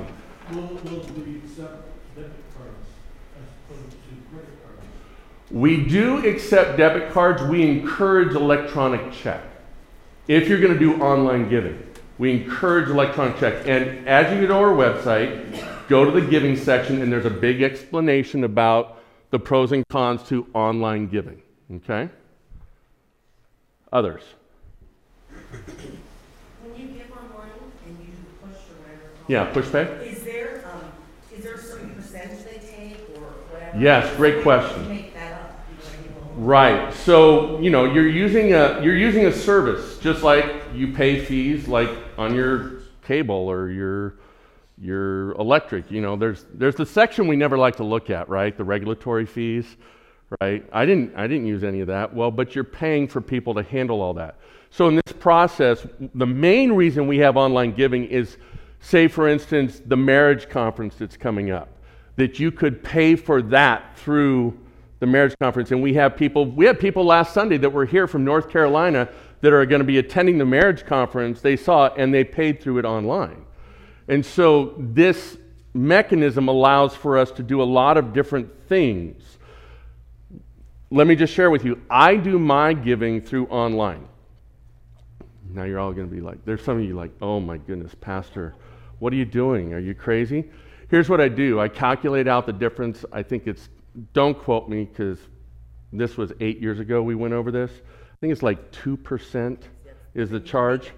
We 5.51 5.83
do 5.83 6.25
accept 6.25 6.77
debit 6.77 7.11
cards. 7.11 7.41
We 7.43 7.63
encourage 7.63 8.35
electronic 8.35 9.11
check. 9.11 9.41
If 10.27 10.47
you're 10.47 10.61
going 10.61 10.73
to 10.73 10.79
do 10.79 11.01
online 11.01 11.49
giving, 11.49 11.81
we 12.17 12.31
encourage 12.31 12.89
electronic 12.89 13.37
check. 13.39 13.67
And 13.67 14.07
as 14.07 14.31
you 14.33 14.41
go 14.41 14.47
to 14.47 14.53
our 14.53 14.73
website, 14.73 15.65
Go 15.89 16.05
to 16.05 16.11
the 16.11 16.21
giving 16.21 16.55
section, 16.55 17.01
and 17.01 17.11
there's 17.11 17.25
a 17.25 17.31
big 17.31 17.63
explanation 17.63 18.43
about 18.43 19.01
the 19.31 19.39
pros 19.39 19.71
and 19.71 19.83
cons 19.87 20.21
to 20.29 20.45
online 20.53 21.07
giving. 21.07 21.41
Okay? 21.77 22.09
Others. 23.91 24.21
When 26.61 26.79
you 26.79 26.93
give 26.93 27.11
online 27.11 27.49
and 27.87 27.97
you 27.99 28.13
push 28.39 28.51
or 28.51 28.83
whatever. 28.83 29.09
Yeah, 29.27 29.45
push 29.45 29.71
pay. 29.71 29.85
Is 30.07 30.23
there 30.23 30.63
um, 30.71 30.91
is 31.35 31.43
there 31.43 31.57
some 31.57 31.89
percentage 31.95 32.43
they 32.43 32.59
take 32.59 33.09
or 33.15 33.21
whatever? 33.49 33.79
Yes, 33.79 34.15
great 34.15 34.43
question. 34.43 35.08
Right. 36.39 36.93
So 36.93 37.59
you 37.59 37.69
know 37.69 37.83
you're 37.83 38.07
using 38.07 38.53
a 38.53 38.81
you're 38.81 38.95
using 38.95 39.25
a 39.25 39.31
service 39.31 39.97
just 39.97 40.23
like 40.23 40.45
you 40.73 40.93
pay 40.93 41.25
fees 41.25 41.67
like 41.67 41.89
on 42.17 42.33
your 42.33 42.83
cable 43.03 43.35
or 43.35 43.69
your 43.69 44.15
your 44.77 45.33
electric. 45.33 45.91
You 45.91 45.99
know, 45.99 46.15
there's 46.15 46.45
there's 46.53 46.75
the 46.75 46.85
section 46.85 47.27
we 47.27 47.35
never 47.35 47.57
like 47.57 47.75
to 47.75 47.83
look 47.83 48.09
at, 48.09 48.29
right? 48.29 48.55
The 48.55 48.63
regulatory 48.63 49.25
fees, 49.25 49.75
right? 50.39 50.65
I 50.71 50.85
didn't 50.85 51.13
I 51.17 51.27
didn't 51.27 51.45
use 51.45 51.65
any 51.65 51.81
of 51.81 51.87
that. 51.87 52.15
Well, 52.15 52.31
but 52.31 52.55
you're 52.55 52.63
paying 52.63 53.09
for 53.09 53.19
people 53.19 53.53
to 53.55 53.63
handle 53.63 54.01
all 54.01 54.13
that. 54.13 54.37
So 54.69 54.87
in 54.87 54.95
this 54.95 55.13
process, 55.19 55.85
the 56.15 56.25
main 56.25 56.71
reason 56.71 57.05
we 57.05 57.17
have 57.17 57.35
online 57.35 57.73
giving 57.73 58.05
is 58.05 58.37
say, 58.79 59.09
for 59.09 59.27
instance, 59.27 59.81
the 59.85 59.97
marriage 59.97 60.47
conference 60.47 60.95
that's 60.95 61.17
coming 61.17 61.51
up, 61.51 61.67
that 62.15 62.39
you 62.39 62.49
could 62.49 62.81
pay 62.81 63.17
for 63.17 63.41
that 63.41 63.97
through 63.97 64.57
the 64.99 65.05
marriage 65.05 65.37
conference. 65.39 65.71
And 65.71 65.81
we 65.81 65.93
have 65.93 66.15
people, 66.15 66.45
we 66.45 66.65
had 66.65 66.79
people 66.79 67.03
last 67.05 67.33
Sunday 67.33 67.57
that 67.57 67.69
were 67.69 67.85
here 67.85 68.07
from 68.07 68.25
North 68.25 68.49
Carolina 68.49 69.09
that 69.41 69.53
are 69.53 69.65
going 69.65 69.79
to 69.79 69.85
be 69.85 69.97
attending 69.97 70.37
the 70.37 70.45
marriage 70.45 70.85
conference. 70.85 71.41
They 71.41 71.55
saw 71.55 71.85
it 71.85 71.93
and 71.97 72.13
they 72.13 72.23
paid 72.23 72.61
through 72.61 72.79
it 72.79 72.85
online. 72.85 73.45
And 74.07 74.25
so 74.25 74.73
this 74.77 75.37
mechanism 75.73 76.47
allows 76.47 76.95
for 76.95 77.17
us 77.17 77.31
to 77.31 77.43
do 77.43 77.61
a 77.61 77.63
lot 77.63 77.97
of 77.97 78.11
different 78.11 78.49
things. 78.67 79.37
Let 80.91 81.07
me 81.07 81.15
just 81.15 81.33
share 81.33 81.51
with 81.51 81.63
you 81.63 81.81
I 81.89 82.15
do 82.15 82.39
my 82.39 82.73
giving 82.73 83.21
through 83.21 83.47
online. 83.47 84.07
Now 85.51 85.63
you're 85.63 85.79
all 85.79 85.93
going 85.93 86.09
to 86.09 86.13
be 86.13 86.21
like, 86.21 86.43
there's 86.45 86.63
some 86.63 86.77
of 86.77 86.83
you 86.83 86.93
like, 86.93 87.11
oh 87.21 87.39
my 87.39 87.57
goodness, 87.57 87.95
Pastor, 87.99 88.55
what 88.99 89.13
are 89.13 89.15
you 89.15 89.25
doing? 89.25 89.73
Are 89.73 89.79
you 89.79 89.93
crazy? 89.93 90.49
Here's 90.89 91.07
what 91.07 91.21
I 91.21 91.27
do 91.27 91.59
I 91.59 91.67
calculate 91.67 92.27
out 92.27 92.45
the 92.45 92.53
difference. 92.53 93.05
I 93.11 93.23
think 93.23 93.47
it's, 93.47 93.69
don't 94.13 94.37
quote 94.37 94.69
me 94.69 94.85
because 94.85 95.19
this 95.91 96.17
was 96.17 96.31
eight 96.39 96.59
years 96.59 96.79
ago 96.79 97.01
we 97.01 97.15
went 97.15 97.33
over 97.33 97.51
this. 97.51 97.71
I 97.71 98.15
think 98.19 98.31
it's 98.31 98.43
like 98.43 98.71
2% 98.71 99.57
is 100.13 100.29
the 100.29 100.39
charge. 100.39 100.91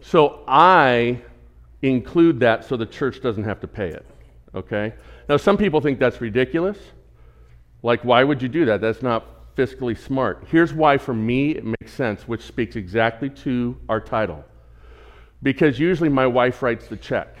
So 0.00 0.42
I 0.48 1.20
include 1.82 2.40
that 2.40 2.64
so 2.64 2.76
the 2.76 2.86
church 2.86 3.20
doesn't 3.20 3.44
have 3.44 3.60
to 3.60 3.68
pay 3.68 3.88
it. 3.88 4.06
Okay? 4.54 4.94
Now, 5.28 5.36
some 5.36 5.56
people 5.56 5.80
think 5.80 5.98
that's 5.98 6.20
ridiculous. 6.20 6.78
Like, 7.82 8.04
why 8.04 8.24
would 8.24 8.42
you 8.42 8.48
do 8.48 8.64
that? 8.66 8.80
That's 8.80 9.02
not 9.02 9.54
fiscally 9.56 9.98
smart. 9.98 10.44
Here's 10.48 10.72
why, 10.72 10.98
for 10.98 11.14
me, 11.14 11.52
it 11.52 11.64
makes 11.64 11.92
sense, 11.92 12.26
which 12.26 12.42
speaks 12.42 12.76
exactly 12.76 13.28
to 13.30 13.76
our 13.88 14.00
title. 14.00 14.44
Because 15.42 15.78
usually 15.78 16.08
my 16.08 16.26
wife 16.26 16.62
writes 16.62 16.86
the 16.86 16.96
check. 16.96 17.36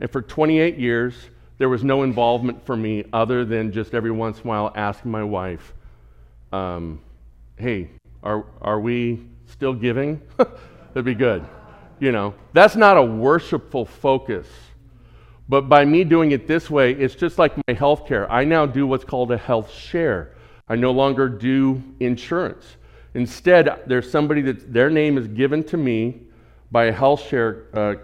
And 0.00 0.10
for 0.10 0.20
28 0.20 0.76
years, 0.76 1.14
there 1.58 1.68
was 1.68 1.84
no 1.84 2.02
involvement 2.02 2.64
for 2.66 2.76
me 2.76 3.04
other 3.12 3.44
than 3.44 3.72
just 3.72 3.94
every 3.94 4.10
once 4.10 4.40
in 4.40 4.44
a 4.44 4.48
while 4.48 4.72
asking 4.74 5.10
my 5.10 5.22
wife, 5.22 5.72
um, 6.52 7.00
hey, 7.56 7.90
are, 8.22 8.44
are 8.60 8.80
we 8.80 9.24
still 9.46 9.74
giving? 9.74 10.20
That'd 10.36 11.04
be 11.04 11.14
good. 11.14 11.44
You 12.00 12.12
know, 12.12 12.34
that's 12.52 12.76
not 12.76 12.96
a 12.96 13.02
worshipful 13.02 13.86
focus. 13.86 14.46
But 15.48 15.68
by 15.68 15.84
me 15.84 16.04
doing 16.04 16.32
it 16.32 16.46
this 16.46 16.70
way, 16.70 16.92
it's 16.92 17.14
just 17.14 17.38
like 17.38 17.56
my 17.68 17.74
health 17.74 18.06
care. 18.06 18.30
I 18.30 18.44
now 18.44 18.66
do 18.66 18.86
what's 18.86 19.04
called 19.04 19.30
a 19.30 19.36
health 19.36 19.70
share. 19.70 20.34
I 20.68 20.76
no 20.76 20.90
longer 20.90 21.28
do 21.28 21.82
insurance. 22.00 22.64
Instead, 23.12 23.82
there's 23.86 24.10
somebody 24.10 24.42
that 24.42 24.72
their 24.72 24.90
name 24.90 25.18
is 25.18 25.28
given 25.28 25.62
to 25.64 25.76
me 25.76 26.22
by 26.72 26.86
a 26.86 26.92
health 26.92 27.26
share 27.28 27.66
uh, 27.74 27.94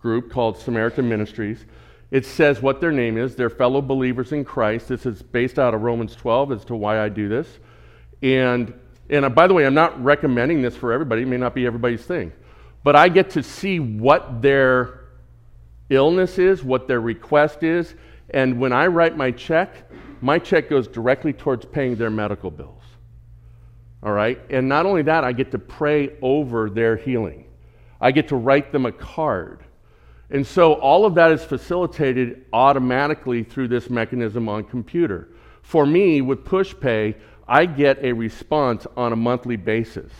group 0.00 0.30
called 0.32 0.56
Samaritan 0.58 1.08
Ministries. 1.08 1.66
It 2.10 2.26
says 2.26 2.60
what 2.60 2.80
their 2.80 2.90
name 2.90 3.16
is. 3.16 3.36
They're 3.36 3.50
fellow 3.50 3.80
believers 3.80 4.32
in 4.32 4.44
Christ. 4.44 4.88
This 4.88 5.06
is 5.06 5.22
based 5.22 5.58
out 5.58 5.74
of 5.74 5.82
Romans 5.82 6.16
12 6.16 6.52
as 6.52 6.64
to 6.66 6.76
why 6.76 7.00
I 7.00 7.08
do 7.08 7.28
this. 7.28 7.46
And, 8.22 8.74
and 9.08 9.24
uh, 9.24 9.28
by 9.28 9.46
the 9.46 9.54
way, 9.54 9.64
I'm 9.64 9.74
not 9.74 10.02
recommending 10.02 10.60
this 10.60 10.76
for 10.76 10.92
everybody. 10.92 11.22
It 11.22 11.28
may 11.28 11.36
not 11.36 11.54
be 11.54 11.66
everybody's 11.66 12.04
thing. 12.04 12.32
But 12.82 12.96
I 12.96 13.08
get 13.08 13.30
to 13.30 13.42
see 13.42 13.78
what 13.78 14.42
their 14.42 15.04
illness 15.88 16.38
is, 16.38 16.64
what 16.64 16.88
their 16.88 17.00
request 17.00 17.62
is. 17.62 17.94
And 18.30 18.58
when 18.58 18.72
I 18.72 18.86
write 18.88 19.16
my 19.16 19.30
check, 19.30 19.90
my 20.20 20.38
check 20.38 20.68
goes 20.68 20.88
directly 20.88 21.32
towards 21.32 21.64
paying 21.64 21.96
their 21.96 22.10
medical 22.10 22.50
bills. 22.50 22.82
All 24.02 24.12
right? 24.12 24.40
And 24.50 24.68
not 24.68 24.86
only 24.86 25.02
that, 25.02 25.24
I 25.24 25.32
get 25.32 25.50
to 25.52 25.58
pray 25.58 26.16
over 26.22 26.70
their 26.70 26.96
healing. 26.96 27.44
I 28.00 28.12
get 28.12 28.28
to 28.28 28.36
write 28.36 28.72
them 28.72 28.86
a 28.86 28.92
card. 28.92 29.64
And 30.30 30.46
so 30.46 30.74
all 30.74 31.04
of 31.04 31.14
that 31.16 31.32
is 31.32 31.44
facilitated 31.44 32.46
automatically 32.52 33.42
through 33.42 33.68
this 33.68 33.90
mechanism 33.90 34.48
on 34.48 34.64
computer. 34.64 35.28
For 35.62 35.84
me, 35.84 36.20
with 36.20 36.44
PushPay, 36.44 37.16
I 37.48 37.66
get 37.66 38.04
a 38.04 38.12
response 38.12 38.86
on 38.96 39.12
a 39.12 39.16
monthly 39.16 39.56
basis. 39.56 40.12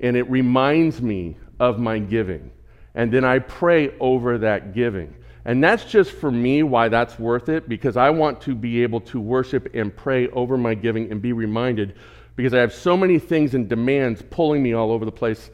And 0.00 0.16
it 0.16 0.30
reminds 0.30 1.02
me 1.02 1.36
of 1.60 1.78
my 1.78 1.98
giving. 1.98 2.50
And 2.94 3.12
then 3.12 3.24
I 3.24 3.40
pray 3.40 3.94
over 4.00 4.38
that 4.38 4.74
giving. 4.74 5.14
And 5.44 5.62
that's 5.62 5.84
just 5.84 6.12
for 6.12 6.30
me 6.30 6.62
why 6.62 6.88
that's 6.88 7.18
worth 7.18 7.48
it, 7.48 7.68
because 7.68 7.96
I 7.96 8.10
want 8.10 8.40
to 8.42 8.54
be 8.54 8.82
able 8.82 9.00
to 9.02 9.20
worship 9.20 9.74
and 9.74 9.94
pray 9.94 10.28
over 10.28 10.56
my 10.56 10.74
giving 10.74 11.10
and 11.10 11.22
be 11.22 11.32
reminded, 11.32 11.96
because 12.36 12.54
I 12.54 12.60
have 12.60 12.72
so 12.72 12.96
many 12.96 13.18
things 13.18 13.54
and 13.54 13.68
demands 13.68 14.22
pulling 14.30 14.62
me 14.62 14.72
all 14.72 14.90
over 14.90 15.04
the 15.04 15.12
place 15.12 15.50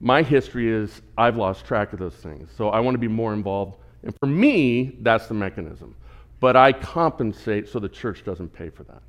my 0.00 0.22
history 0.22 0.70
is 0.70 1.02
I've 1.16 1.36
lost 1.36 1.64
track 1.64 1.92
of 1.92 1.98
those 1.98 2.14
things. 2.14 2.50
So 2.56 2.68
I 2.68 2.80
want 2.80 2.94
to 2.94 2.98
be 2.98 3.08
more 3.08 3.32
involved. 3.32 3.76
And 4.02 4.14
for 4.18 4.26
me, 4.26 4.96
that's 5.00 5.26
the 5.26 5.34
mechanism. 5.34 5.94
But 6.40 6.56
I 6.56 6.72
compensate 6.72 7.68
so 7.68 7.80
the 7.80 7.88
church 7.88 8.24
doesn't 8.24 8.52
pay 8.52 8.70
for 8.70 8.84
that. 8.84 9.02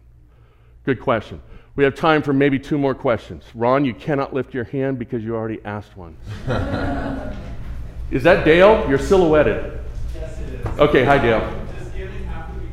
Good 0.83 0.99
question. 0.99 1.41
We 1.75 1.83
have 1.83 1.93
time 1.93 2.23
for 2.23 2.33
maybe 2.33 2.57
two 2.57 2.77
more 2.77 2.95
questions. 2.95 3.43
Ron, 3.53 3.85
you 3.85 3.93
cannot 3.93 4.33
lift 4.33 4.53
your 4.53 4.63
hand 4.63 4.97
because 4.97 5.23
you 5.23 5.35
already 5.35 5.59
asked 5.63 5.95
one. 5.95 6.17
is 8.11 8.23
that 8.23 8.43
Dale? 8.43 8.89
You're 8.89 8.97
silhouetted. 8.97 9.79
Yes, 10.15 10.39
it 10.39 10.53
is. 10.55 10.65
Okay, 10.79 11.05
hi, 11.05 11.19
Dale. 11.19 11.39
Does 11.77 11.89
giving 11.89 12.23
have 12.25 12.51
to 12.53 12.59
be 12.59 12.67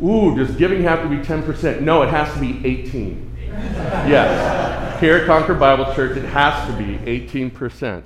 10%? 0.00 0.08
Ooh, 0.08 0.36
does 0.36 0.56
giving 0.56 0.82
have 0.82 1.02
to 1.02 1.08
be 1.08 1.18
10%? 1.18 1.82
No, 1.82 2.02
it 2.02 2.08
has 2.08 2.32
to 2.32 2.40
be 2.40 2.66
18. 2.66 3.29
Yes. 4.08 5.00
Here 5.00 5.16
at 5.16 5.26
Concord 5.26 5.58
Bible 5.58 5.94
Church, 5.94 6.16
it 6.16 6.24
has 6.26 6.66
to 6.68 6.76
be 6.76 6.96
18%. 7.28 8.02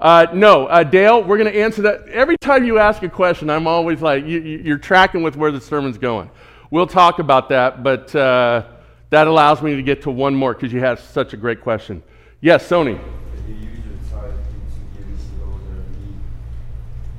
Uh, 0.00 0.26
no, 0.34 0.66
uh, 0.66 0.82
Dale, 0.82 1.22
we're 1.22 1.38
going 1.38 1.52
to 1.52 1.56
answer 1.56 1.82
that. 1.82 2.08
Every 2.08 2.36
time 2.38 2.64
you 2.64 2.80
ask 2.80 3.02
a 3.04 3.08
question, 3.08 3.48
I'm 3.48 3.68
always 3.68 4.02
like, 4.02 4.26
you, 4.26 4.74
are 4.74 4.78
tracking 4.78 5.22
with 5.22 5.36
where 5.36 5.52
the 5.52 5.60
sermon's 5.60 5.98
going. 5.98 6.28
We'll 6.72 6.88
talk 6.88 7.20
about 7.20 7.50
that, 7.50 7.84
but 7.84 8.12
uh, 8.16 8.64
that 9.10 9.28
allows 9.28 9.62
me 9.62 9.76
to 9.76 9.82
get 9.82 10.02
to 10.02 10.10
one 10.10 10.34
more 10.34 10.54
because 10.54 10.72
you 10.72 10.80
have 10.80 10.98
such 10.98 11.34
a 11.34 11.36
great 11.36 11.60
question. 11.60 12.02
Yes, 12.40 12.68
Sony. 12.68 13.00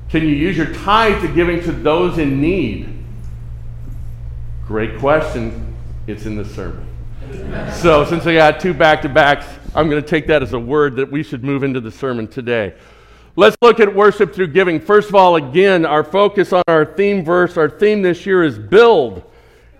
Can 0.10 0.24
you 0.24 0.36
use 0.36 0.58
your 0.58 0.74
tithe 0.74 1.22
to 1.22 1.28
giving 1.28 1.63
to 1.63 1.72
those 1.72 2.18
in 2.18 2.42
need? 2.42 3.04
Great 4.68 5.00
question. 5.00 5.75
It's 6.06 6.25
in 6.25 6.36
the 6.36 6.46
sermon. 6.46 6.93
So, 7.82 8.06
since 8.06 8.25
I 8.25 8.36
got 8.36 8.60
two 8.60 8.74
back 8.74 9.02
to 9.02 9.10
backs, 9.10 9.46
I'm 9.75 9.90
going 9.90 10.02
to 10.02 10.08
take 10.08 10.28
that 10.28 10.44
as 10.44 10.54
a 10.54 10.60
word 10.60 10.96
that 10.98 11.12
we 11.12 11.24
should 11.24 11.44
move 11.44 11.63
into 11.63 11.82
the 11.82 11.92
sermon 11.92 12.28
today. 12.28 12.74
Let's 13.36 13.58
look 13.62 13.80
at 13.80 13.94
worship 13.94 14.34
through 14.34 14.48
giving. 14.48 14.80
First 14.80 15.10
of 15.10 15.16
all, 15.16 15.38
again, 15.38 15.86
our 15.86 16.04
focus 16.04 16.54
on 16.54 16.62
our 16.68 16.86
theme 16.86 17.25
verse, 17.25 17.58
our 17.58 17.70
theme 17.70 18.04
this 18.04 18.25
year 18.25 18.44
is 18.44 18.60
build. 18.60 19.24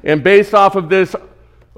And 0.04 0.24
based 0.24 0.56
off 0.56 0.76
of 0.76 0.90
this, 0.90 1.16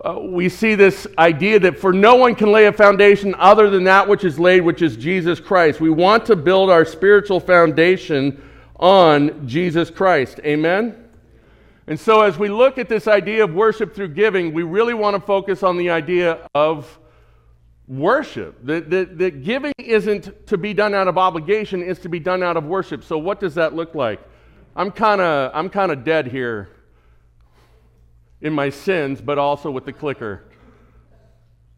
uh, 0.04 0.20
we 0.20 0.48
see 0.48 0.76
this 0.76 1.06
idea 1.18 1.60
that 1.60 1.78
for 1.78 1.92
no 1.92 2.16
one 2.16 2.36
can 2.36 2.52
lay 2.52 2.68
a 2.68 2.72
foundation 2.72 3.36
other 3.38 3.70
than 3.70 3.84
that 3.84 4.08
which 4.08 4.24
is 4.24 4.40
laid, 4.40 4.62
which 4.62 4.82
is 4.82 4.96
Jesus 4.96 5.40
Christ. 5.40 5.82
We 5.82 5.90
want 5.90 6.26
to 6.28 6.36
build 6.36 6.70
our 6.70 6.86
spiritual 6.86 7.40
foundation 7.42 8.42
on 8.78 9.48
Jesus 9.48 9.90
Christ. 9.90 10.40
Amen? 10.46 11.05
And 11.88 12.00
so, 12.00 12.22
as 12.22 12.38
we 12.38 12.50
look 12.50 12.78
at 12.78 12.90
this 12.90 13.08
idea 13.08 13.44
of 13.44 13.54
worship 13.54 13.94
through 13.94 14.10
giving, 14.10 14.54
we 14.54 14.64
really 14.64 14.96
want 14.96 15.16
to 15.16 15.20
focus 15.20 15.62
on 15.62 15.78
the 15.78 15.92
idea 15.92 16.48
of 16.56 17.00
worship. 17.88 18.58
That, 18.66 18.90
that, 18.90 19.20
that 19.20 19.44
giving 19.44 19.74
isn't 19.78 20.48
to 20.48 20.58
be 20.58 20.74
done 20.74 20.96
out 20.96 21.08
of 21.08 21.18
obligation, 21.18 21.84
it's 21.84 22.00
to 22.02 22.10
be 22.10 22.20
done 22.20 22.42
out 22.42 22.58
of 22.58 22.66
worship. 22.66 23.04
So, 23.04 23.20
what 23.20 23.40
does 23.40 23.54
that 23.56 23.76
look 23.76 23.94
like? 23.94 24.20
I'm 24.76 24.92
kind 24.92 25.22
of 25.22 25.52
I'm 25.54 25.70
kind 25.70 25.92
of 25.92 26.04
dead 26.04 26.28
here 26.28 26.70
in 28.42 28.52
my 28.52 28.70
sins, 28.70 29.22
but 29.22 29.38
also 29.38 29.70
with 29.70 29.86
the 29.86 29.94
clicker. 29.94 30.44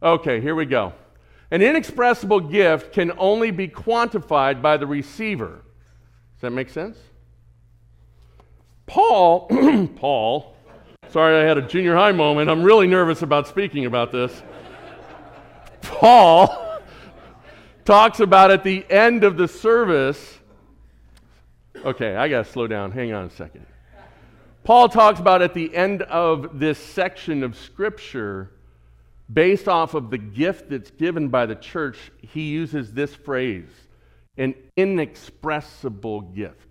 Okay, 0.01 0.39
here 0.39 0.55
we 0.55 0.65
go. 0.65 0.93
An 1.51 1.61
inexpressible 1.61 2.41
gift 2.41 2.93
can 2.93 3.11
only 3.17 3.51
be 3.51 3.67
quantified 3.67 4.61
by 4.61 4.77
the 4.77 4.87
receiver. 4.87 5.63
Does 6.35 6.41
that 6.41 6.51
make 6.51 6.69
sense? 6.69 6.97
Paul, 8.87 9.47
Paul, 9.97 10.55
sorry 11.09 11.37
I 11.37 11.43
had 11.43 11.57
a 11.57 11.61
junior 11.61 11.95
high 11.95 12.13
moment. 12.13 12.49
I'm 12.49 12.63
really 12.63 12.87
nervous 12.87 13.21
about 13.21 13.47
speaking 13.47 13.85
about 13.85 14.11
this. 14.13 14.41
Paul 15.81 16.79
talks 17.85 18.21
about 18.21 18.49
at 18.49 18.63
the 18.63 18.89
end 18.89 19.25
of 19.25 19.37
the 19.37 19.47
service. 19.47 20.39
Okay, 21.85 22.15
I 22.15 22.29
got 22.29 22.45
to 22.45 22.51
slow 22.51 22.65
down. 22.65 22.91
Hang 22.91 23.13
on 23.13 23.25
a 23.25 23.29
second. 23.29 23.65
Paul 24.63 24.89
talks 24.89 25.19
about 25.19 25.41
at 25.41 25.53
the 25.53 25.73
end 25.75 26.01
of 26.03 26.59
this 26.59 26.79
section 26.79 27.43
of 27.43 27.57
Scripture, 27.57 28.51
based 29.31 29.67
off 29.67 29.93
of 29.93 30.09
the 30.09 30.17
gift 30.17 30.69
that's 30.69 30.91
given 30.91 31.27
by 31.27 31.45
the 31.45 31.55
church, 31.55 32.11
he 32.21 32.43
uses 32.43 32.93
this 32.93 33.13
phrase 33.13 33.69
an 34.37 34.53
inexpressible 34.75 36.21
gift. 36.21 36.66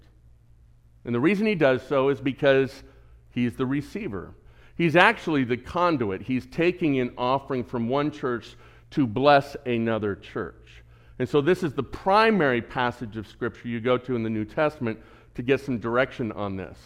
And 1.07 1.15
the 1.15 1.21
reason 1.21 1.47
he 1.47 1.55
does 1.55 1.83
so 1.87 2.11
is 2.11 2.21
because 2.21 2.83
he's 3.31 3.55
the 3.55 3.65
receiver. 3.65 4.35
He's 4.77 4.97
actually 4.97 5.45
the 5.45 5.57
conduit. 5.57 6.21
He's 6.21 6.47
taking 6.47 7.01
an 7.01 7.15
offering 7.17 7.65
from 7.65 7.89
one 7.89 8.11
church 8.11 8.57
to 8.91 9.07
bless 9.07 9.57
another 9.65 10.17
church. 10.17 10.83
And 11.19 11.27
so, 11.27 11.41
this 11.41 11.63
is 11.63 11.73
the 11.73 11.83
primary 11.83 12.61
passage 12.61 13.17
of 13.17 13.27
Scripture 13.27 13.69
you 13.69 13.81
go 13.81 13.97
to 13.97 14.17
in 14.17 14.23
the 14.23 14.29
New 14.29 14.45
Testament 14.45 14.99
to 15.37 15.43
get 15.43 15.61
some 15.61 15.79
direction 15.79 16.31
on 16.33 16.57
this. 16.57 16.77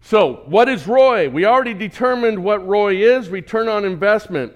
So, 0.00 0.42
what 0.46 0.68
is 0.68 0.88
ROI? 0.88 1.28
We 1.28 1.44
already 1.44 1.74
determined 1.74 2.42
what 2.42 2.66
ROI 2.66 2.96
is 2.96 3.28
return 3.28 3.68
on 3.68 3.84
investment. 3.84 4.52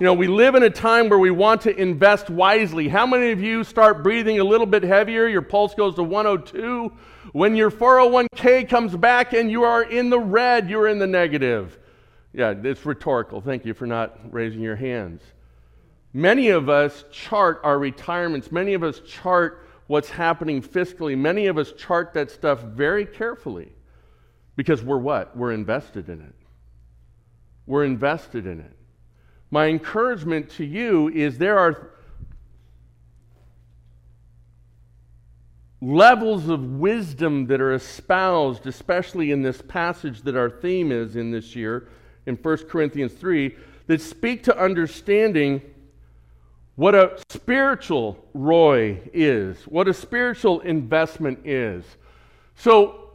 You 0.00 0.06
know, 0.06 0.14
we 0.14 0.26
live 0.26 0.56
in 0.56 0.64
a 0.64 0.70
time 0.70 1.08
where 1.08 1.18
we 1.18 1.30
want 1.30 1.60
to 1.62 1.76
invest 1.76 2.28
wisely. 2.28 2.88
How 2.88 3.06
many 3.06 3.30
of 3.30 3.40
you 3.40 3.62
start 3.62 4.02
breathing 4.02 4.40
a 4.40 4.44
little 4.44 4.66
bit 4.66 4.82
heavier? 4.82 5.28
Your 5.28 5.42
pulse 5.42 5.74
goes 5.74 5.94
to 5.96 6.02
102. 6.02 6.90
When 7.32 7.56
your 7.56 7.70
401k 7.70 8.68
comes 8.68 8.94
back 8.94 9.32
and 9.32 9.50
you 9.50 9.64
are 9.64 9.82
in 9.82 10.10
the 10.10 10.18
red, 10.18 10.68
you're 10.68 10.88
in 10.88 10.98
the 10.98 11.06
negative. 11.06 11.78
Yeah, 12.34 12.54
it's 12.62 12.84
rhetorical. 12.84 13.40
Thank 13.40 13.64
you 13.64 13.74
for 13.74 13.86
not 13.86 14.18
raising 14.30 14.60
your 14.60 14.76
hands. 14.76 15.22
Many 16.12 16.48
of 16.50 16.68
us 16.68 17.04
chart 17.10 17.60
our 17.64 17.78
retirements. 17.78 18.52
Many 18.52 18.74
of 18.74 18.82
us 18.82 19.00
chart 19.00 19.66
what's 19.86 20.10
happening 20.10 20.62
fiscally. 20.62 21.16
Many 21.16 21.46
of 21.46 21.56
us 21.56 21.72
chart 21.72 22.12
that 22.14 22.30
stuff 22.30 22.62
very 22.62 23.06
carefully 23.06 23.72
because 24.56 24.82
we're 24.82 24.98
what? 24.98 25.36
We're 25.36 25.52
invested 25.52 26.08
in 26.08 26.20
it. 26.20 26.34
We're 27.66 27.84
invested 27.84 28.46
in 28.46 28.60
it. 28.60 28.76
My 29.50 29.68
encouragement 29.68 30.50
to 30.52 30.64
you 30.64 31.08
is 31.08 31.38
there 31.38 31.58
are 31.58 31.90
levels 35.82 36.48
of 36.48 36.78
wisdom 36.78 37.46
that 37.48 37.60
are 37.60 37.74
espoused, 37.74 38.68
especially 38.68 39.32
in 39.32 39.42
this 39.42 39.60
passage 39.60 40.22
that 40.22 40.36
our 40.36 40.48
theme 40.48 40.92
is 40.92 41.16
in 41.16 41.32
this 41.32 41.56
year, 41.56 41.88
in 42.24 42.36
1 42.36 42.56
Corinthians 42.68 43.12
3, 43.12 43.56
that 43.88 44.00
speak 44.00 44.44
to 44.44 44.56
understanding 44.56 45.60
what 46.76 46.94
a 46.94 47.18
spiritual 47.28 48.16
ROI 48.32 49.10
is, 49.12 49.60
what 49.64 49.88
a 49.88 49.92
spiritual 49.92 50.60
investment 50.60 51.40
is. 51.44 51.84
So, 52.54 53.10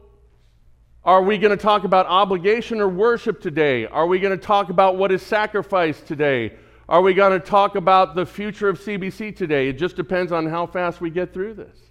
are 1.04 1.22
we 1.22 1.38
going 1.38 1.56
to 1.56 1.62
talk 1.62 1.84
about 1.84 2.04
obligation 2.04 2.82
or 2.82 2.88
worship 2.88 3.40
today? 3.40 3.86
Are 3.86 4.06
we 4.06 4.18
going 4.18 4.38
to 4.38 4.44
talk 4.44 4.68
about 4.68 4.98
what 4.98 5.10
is 5.10 5.22
sacrifice 5.22 6.02
today? 6.02 6.52
Are 6.86 7.00
we 7.00 7.14
going 7.14 7.32
to 7.32 7.40
talk 7.40 7.76
about 7.76 8.14
the 8.14 8.26
future 8.26 8.68
of 8.68 8.78
CBC 8.78 9.34
today? 9.34 9.68
It 9.68 9.78
just 9.78 9.96
depends 9.96 10.32
on 10.32 10.46
how 10.46 10.66
fast 10.66 11.00
we 11.00 11.08
get 11.08 11.32
through 11.32 11.54
this. 11.54 11.87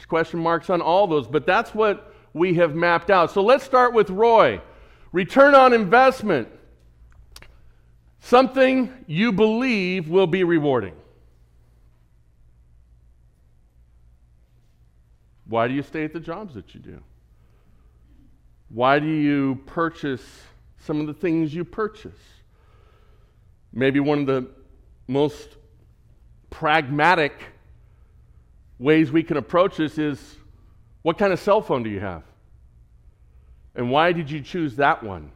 There's 0.00 0.06
question 0.06 0.40
marks 0.40 0.70
on 0.70 0.80
all 0.80 1.06
those, 1.06 1.26
but 1.26 1.44
that's 1.44 1.74
what 1.74 2.14
we 2.32 2.54
have 2.54 2.74
mapped 2.74 3.10
out. 3.10 3.32
So 3.32 3.42
let's 3.42 3.64
start 3.64 3.92
with 3.92 4.08
Roy. 4.08 4.62
return 5.12 5.54
on 5.54 5.74
investment. 5.74 6.48
Something 8.18 9.04
you 9.06 9.30
believe 9.30 10.08
will 10.08 10.26
be 10.26 10.42
rewarding. 10.42 10.94
Why 15.44 15.68
do 15.68 15.74
you 15.74 15.82
stay 15.82 16.04
at 16.04 16.14
the 16.14 16.20
jobs 16.20 16.54
that 16.54 16.74
you 16.74 16.80
do? 16.80 17.02
Why 18.70 19.00
do 19.00 19.06
you 19.06 19.60
purchase 19.66 20.24
some 20.78 20.98
of 20.98 21.08
the 21.08 21.14
things 21.14 21.54
you 21.54 21.62
purchase? 21.66 22.16
Maybe 23.70 24.00
one 24.00 24.20
of 24.20 24.26
the 24.26 24.48
most 25.08 25.56
pragmatic 26.48 27.34
ways 28.80 29.12
we 29.12 29.22
can 29.22 29.36
approach 29.36 29.76
this 29.76 29.98
is 29.98 30.36
what 31.02 31.18
kind 31.18 31.32
of 31.32 31.38
cell 31.38 31.60
phone 31.60 31.84
do 31.84 31.90
you 31.90 32.00
have? 32.00 32.24
And 33.76 33.90
why 33.90 34.12
did 34.12 34.30
you 34.30 34.40
choose 34.40 34.76
that 34.76 35.02
one? 35.02 35.30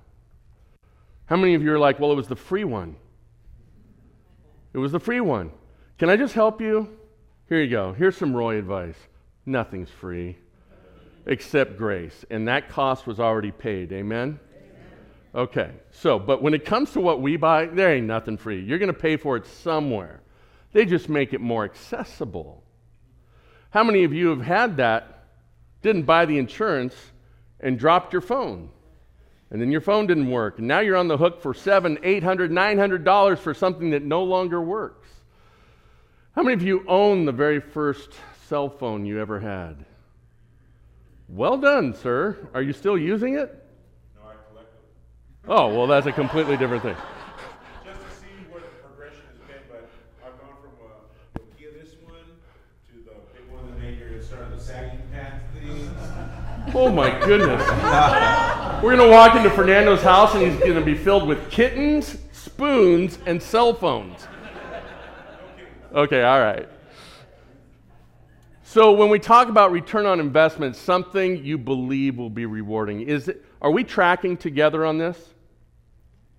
How 1.26 1.36
many 1.36 1.54
of 1.54 1.62
you 1.62 1.72
are 1.72 1.78
like, 1.78 2.00
well, 2.00 2.10
it 2.10 2.16
was 2.16 2.26
the 2.26 2.36
free 2.36 2.64
one? 2.64 2.96
It 4.72 4.78
was 4.78 4.90
the 4.90 4.98
free 4.98 5.20
one. 5.20 5.52
Can 5.98 6.10
I 6.10 6.16
just 6.16 6.34
help 6.34 6.60
you? 6.60 6.88
Here 7.48 7.62
you 7.62 7.70
go. 7.70 7.92
Here's 7.92 8.16
some 8.16 8.34
Roy 8.34 8.58
advice 8.58 8.96
nothing's 9.46 9.90
free 9.90 10.38
except 11.26 11.76
grace. 11.76 12.24
And 12.30 12.48
that 12.48 12.68
cost 12.68 13.06
was 13.06 13.20
already 13.20 13.52
paid. 13.52 13.92
Amen? 13.92 14.40
Okay, 15.34 15.72
so, 15.90 16.18
but 16.18 16.42
when 16.42 16.54
it 16.54 16.64
comes 16.64 16.92
to 16.92 17.00
what 17.00 17.20
we 17.20 17.36
buy, 17.36 17.66
there 17.66 17.92
ain't 17.92 18.06
nothing 18.06 18.36
free. 18.36 18.62
You're 18.62 18.78
going 18.78 18.92
to 18.92 18.98
pay 18.98 19.16
for 19.16 19.36
it 19.36 19.46
somewhere. 19.46 20.20
They 20.72 20.84
just 20.84 21.08
make 21.08 21.32
it 21.32 21.40
more 21.40 21.64
accessible. 21.64 22.63
How 23.74 23.82
many 23.82 24.04
of 24.04 24.12
you 24.12 24.28
have 24.28 24.40
had 24.40 24.76
that, 24.76 25.24
didn't 25.82 26.04
buy 26.04 26.26
the 26.26 26.38
insurance, 26.38 26.94
and 27.58 27.76
dropped 27.76 28.12
your 28.12 28.22
phone? 28.22 28.70
And 29.50 29.60
then 29.60 29.72
your 29.72 29.80
phone 29.80 30.06
didn't 30.06 30.30
work, 30.30 30.60
and 30.60 30.68
now 30.68 30.78
you're 30.78 30.96
on 30.96 31.08
the 31.08 31.16
hook 31.16 31.42
for 31.42 31.52
seven, 31.54 31.98
eight 32.04 32.22
hundred, 32.22 32.52
nine 32.52 32.78
hundred 32.78 33.02
dollars 33.02 33.40
for 33.40 33.52
something 33.52 33.90
that 33.90 34.04
no 34.04 34.22
longer 34.22 34.62
works. 34.62 35.08
How 36.36 36.42
many 36.44 36.54
of 36.54 36.62
you 36.62 36.84
own 36.86 37.24
the 37.24 37.32
very 37.32 37.58
first 37.58 38.12
cell 38.46 38.70
phone 38.70 39.04
you 39.04 39.20
ever 39.20 39.40
had? 39.40 39.84
Well 41.28 41.58
done, 41.58 41.94
sir. 41.94 42.48
Are 42.54 42.62
you 42.62 42.72
still 42.72 42.96
using 42.96 43.34
it? 43.34 43.60
No, 44.14 44.22
I 44.28 44.34
collect 44.50 44.72
them. 44.72 44.82
Oh, 45.48 45.76
well, 45.76 45.88
that's 45.88 46.06
a 46.06 46.12
completely 46.12 46.56
different 46.56 46.84
thing. 46.84 46.96
Just 47.84 48.00
to 48.00 48.10
see 48.20 48.26
what 48.50 48.62
the 48.62 48.68
progression 48.86 49.22
has 49.26 49.38
been, 49.48 49.62
but 49.68 49.90
I've 50.24 50.38
gone 50.40 50.56
from 50.62 50.70
uh, 50.86 51.40
Nokia 51.40 51.72
this 51.82 51.94
one 52.04 52.14
to 52.86 52.92
the 53.04 53.14
big 53.32 53.46
one 53.52 53.66
that 53.70 53.78
made 53.80 53.98
your 53.98 54.20
sort 54.22 54.42
of 54.42 54.50
the 54.50 54.60
sagging 54.60 55.02
pants 55.12 55.44
thing. 55.54 55.90
Oh 56.76 56.90
my 56.90 57.16
goodness. 57.24 57.62
We're 58.82 58.96
going 58.96 59.08
to 59.08 59.14
walk 59.14 59.36
into 59.36 59.48
Fernando's 59.48 60.02
house 60.02 60.34
and 60.34 60.42
he's 60.42 60.58
going 60.58 60.74
to 60.74 60.84
be 60.84 60.96
filled 60.96 61.28
with 61.28 61.48
kittens, 61.48 62.18
spoons, 62.32 63.18
and 63.26 63.40
cell 63.40 63.72
phones. 63.72 64.26
Okay, 65.94 66.24
all 66.24 66.40
right. 66.40 66.68
So 68.64 68.92
when 68.92 69.08
we 69.08 69.20
talk 69.20 69.48
about 69.48 69.70
return 69.70 70.04
on 70.04 70.18
investment, 70.18 70.74
something 70.74 71.44
you 71.44 71.56
believe 71.56 72.18
will 72.18 72.28
be 72.28 72.44
rewarding, 72.44 73.02
is 73.02 73.28
it, 73.28 73.44
are 73.62 73.70
we 73.70 73.84
tracking 73.84 74.36
together 74.36 74.84
on 74.84 74.98
this? 74.98 75.32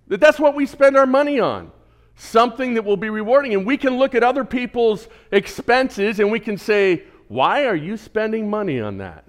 That 0.08 0.20
that's 0.20 0.38
what 0.38 0.54
we 0.54 0.66
spend 0.66 0.98
our 0.98 1.06
money 1.06 1.40
on. 1.40 1.72
Something 2.14 2.74
that 2.74 2.84
will 2.84 2.98
be 2.98 3.08
rewarding. 3.08 3.54
And 3.54 3.66
we 3.66 3.78
can 3.78 3.96
look 3.96 4.14
at 4.14 4.22
other 4.22 4.44
people's 4.44 5.08
expenses 5.32 6.20
and 6.20 6.30
we 6.30 6.40
can 6.40 6.58
say, 6.58 7.04
why 7.28 7.64
are 7.64 7.74
you 7.74 7.96
spending 7.96 8.50
money 8.50 8.80
on 8.80 8.98
that? 8.98 9.24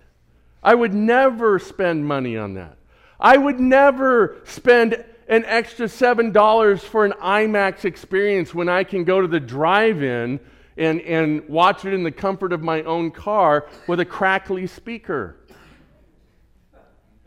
I 0.63 0.76
would 0.76 0.93
never 0.93 1.60
spend 1.60 2.06
money 2.06 2.38
on 2.38 2.56
that. 2.56 2.78
I 3.20 3.38
would 3.38 3.60
never 3.60 4.38
spend 4.46 5.04
an 5.28 5.43
extra 5.46 5.88
$7 5.88 6.82
for 6.82 7.06
an 7.06 7.13
IMAX 7.13 7.86
experience 7.86 8.54
when 8.54 8.70
I 8.70 8.84
can 8.84 9.04
go 9.04 9.22
to 9.22 9.28
the 9.28 9.39
drive 9.39 10.02
in 10.02 10.39
and, 10.78 11.02
and 11.02 11.48
watch 11.50 11.86
it 11.86 11.93
in 11.93 12.04
the 12.04 12.12
comfort 12.12 12.54
of 12.54 12.62
my 12.62 12.84
own 12.84 13.12
car 13.12 13.67
with 13.88 14.00
a 14.00 14.06
crackly 14.06 14.67
speaker. 14.67 15.36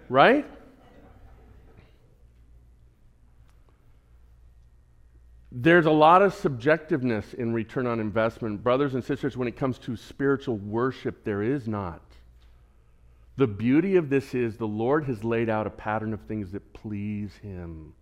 Right? 0.09 0.47
There's 5.53 5.87
a 5.87 5.91
lot 5.91 6.23
of 6.23 6.33
subjectiveness 6.33 7.35
in 7.35 7.53
return 7.53 7.87
on 7.87 7.99
investment. 7.99 8.63
Brothers 8.63 8.95
and 8.95 9.03
sisters, 9.03 9.37
when 9.37 9.49
it 9.49 9.57
comes 9.57 9.79
to 9.81 9.97
spiritual 9.97 10.57
worship, 10.59 11.25
there 11.25 11.43
is 11.43 11.67
not. 11.67 12.01
The 13.41 13.47
beauty 13.47 13.97
of 13.97 14.11
this 14.11 14.35
is 14.35 14.59
the 14.59 14.67
Lord 14.67 15.07
has 15.07 15.25
laid 15.25 15.49
out 15.49 15.67
a 15.67 15.71
pattern 15.71 16.13
of 16.13 16.21
things 16.21 16.53
that 16.53 16.75
please 16.75 17.35
Him, 17.37 17.95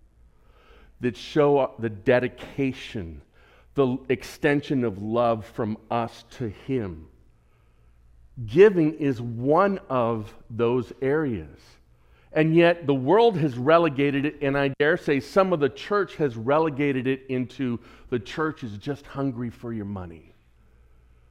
that 1.01 1.17
show 1.17 1.77
the 1.79 1.89
dedication 1.89 3.23
the 3.77 3.99
extension 4.09 4.83
of 4.83 5.01
love 5.01 5.47
from 5.47 5.79
us 5.93 6.25
to 6.31 6.49
Him. 6.49 7.07
Giving 8.47 8.95
is 8.95 9.23
one 9.23 9.79
of 9.89 10.35
those 10.51 10.93
areas. 11.01 11.61
And 12.33 12.57
yet, 12.57 12.89
the 12.89 12.95
world 12.95 13.37
has 13.39 13.57
relegated 13.57 14.27
it, 14.27 14.39
and 14.43 14.59
I 14.59 14.71
dare 14.81 14.97
say 14.97 15.21
some 15.21 15.53
of 15.53 15.61
the 15.61 15.69
church 15.69 16.17
has 16.17 16.37
relegated 16.37 17.07
it 17.07 17.27
into 17.29 17.79
the 18.11 18.19
church 18.19 18.65
is 18.65 18.77
just 18.77 19.07
hungry 19.07 19.51
for 19.51 19.73
your 19.73 19.85
money. 19.85 20.35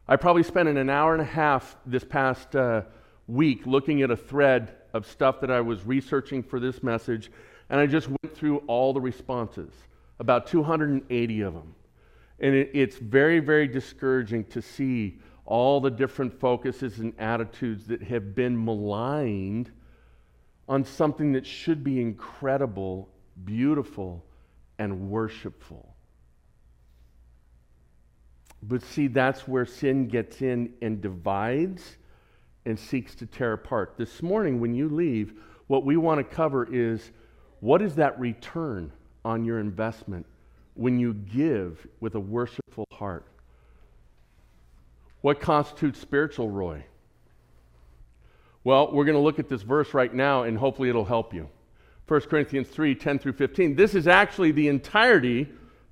I 0.07 0.15
probably 0.15 0.43
spent 0.43 0.69
an 0.69 0.89
hour 0.89 1.11
and 1.11 1.21
a 1.21 1.25
half 1.25 1.75
this 1.85 2.05
past 2.05 2.55
uh, 2.55 2.83
week 3.27 3.65
looking 3.65 4.01
at 4.01 4.11
a 4.11 4.17
thread 4.17 4.75
of 4.93 5.05
stuff 5.05 5.41
that 5.41 5.51
I 5.51 5.61
was 5.61 5.85
researching 5.85 6.41
for 6.41 6.59
this 6.59 6.81
message, 6.81 7.31
and 7.69 7.79
I 7.79 7.85
just 7.85 8.07
went 8.07 8.35
through 8.35 8.59
all 8.67 8.93
the 8.93 9.01
responses, 9.01 9.73
about 10.19 10.47
280 10.47 11.41
of 11.41 11.53
them. 11.53 11.75
And 12.39 12.55
it, 12.55 12.71
it's 12.73 12.97
very, 12.97 13.39
very 13.39 13.67
discouraging 13.67 14.45
to 14.45 14.61
see 14.61 15.19
all 15.45 15.79
the 15.79 15.91
different 15.91 16.39
focuses 16.39 16.99
and 16.99 17.13
attitudes 17.19 17.85
that 17.87 18.01
have 18.03 18.35
been 18.35 18.63
maligned 18.63 19.71
on 20.69 20.83
something 20.83 21.31
that 21.33 21.45
should 21.45 21.83
be 21.83 22.01
incredible, 22.01 23.09
beautiful, 23.45 24.25
and 24.77 25.09
worshipful. 25.09 25.95
But 28.63 28.83
see, 28.83 29.07
that's 29.07 29.47
where 29.47 29.65
sin 29.65 30.07
gets 30.07 30.41
in 30.41 30.73
and 30.81 31.01
divides 31.01 31.97
and 32.67 32.77
seeks 32.77 33.15
to 33.15 33.25
tear 33.25 33.53
apart. 33.53 33.93
This 33.97 34.21
morning, 34.21 34.59
when 34.59 34.75
you 34.75 34.89
leave, 34.89 35.33
what 35.67 35.85
we 35.85 35.95
want 35.95 36.19
to 36.19 36.35
cover 36.35 36.67
is 36.69 37.11
what 37.61 37.81
is 37.81 37.95
that 37.95 38.19
return 38.19 38.91
on 39.23 39.45
your 39.45 39.59
investment 39.59 40.25
when 40.75 40.99
you 40.99 41.13
give 41.13 41.87
with 42.01 42.15
a 42.15 42.19
worshipful 42.19 42.85
heart. 42.91 43.25
What 45.21 45.39
constitutes 45.39 45.99
spiritual 45.99 46.49
Roy? 46.49 46.83
Well, 48.63 48.91
we're 48.91 49.05
going 49.05 49.15
to 49.15 49.21
look 49.21 49.39
at 49.39 49.47
this 49.47 49.61
verse 49.61 49.93
right 49.93 50.13
now, 50.13 50.43
and 50.43 50.57
hopefully 50.57 50.89
it'll 50.89 51.05
help 51.05 51.33
you. 51.33 51.49
1 52.07 52.21
Corinthians 52.21 52.67
3 52.67 52.95
10 52.95 53.17
through 53.17 53.33
15. 53.33 53.75
This 53.75 53.95
is 53.95 54.07
actually 54.07 54.51
the 54.51 54.67
entirety 54.67 55.47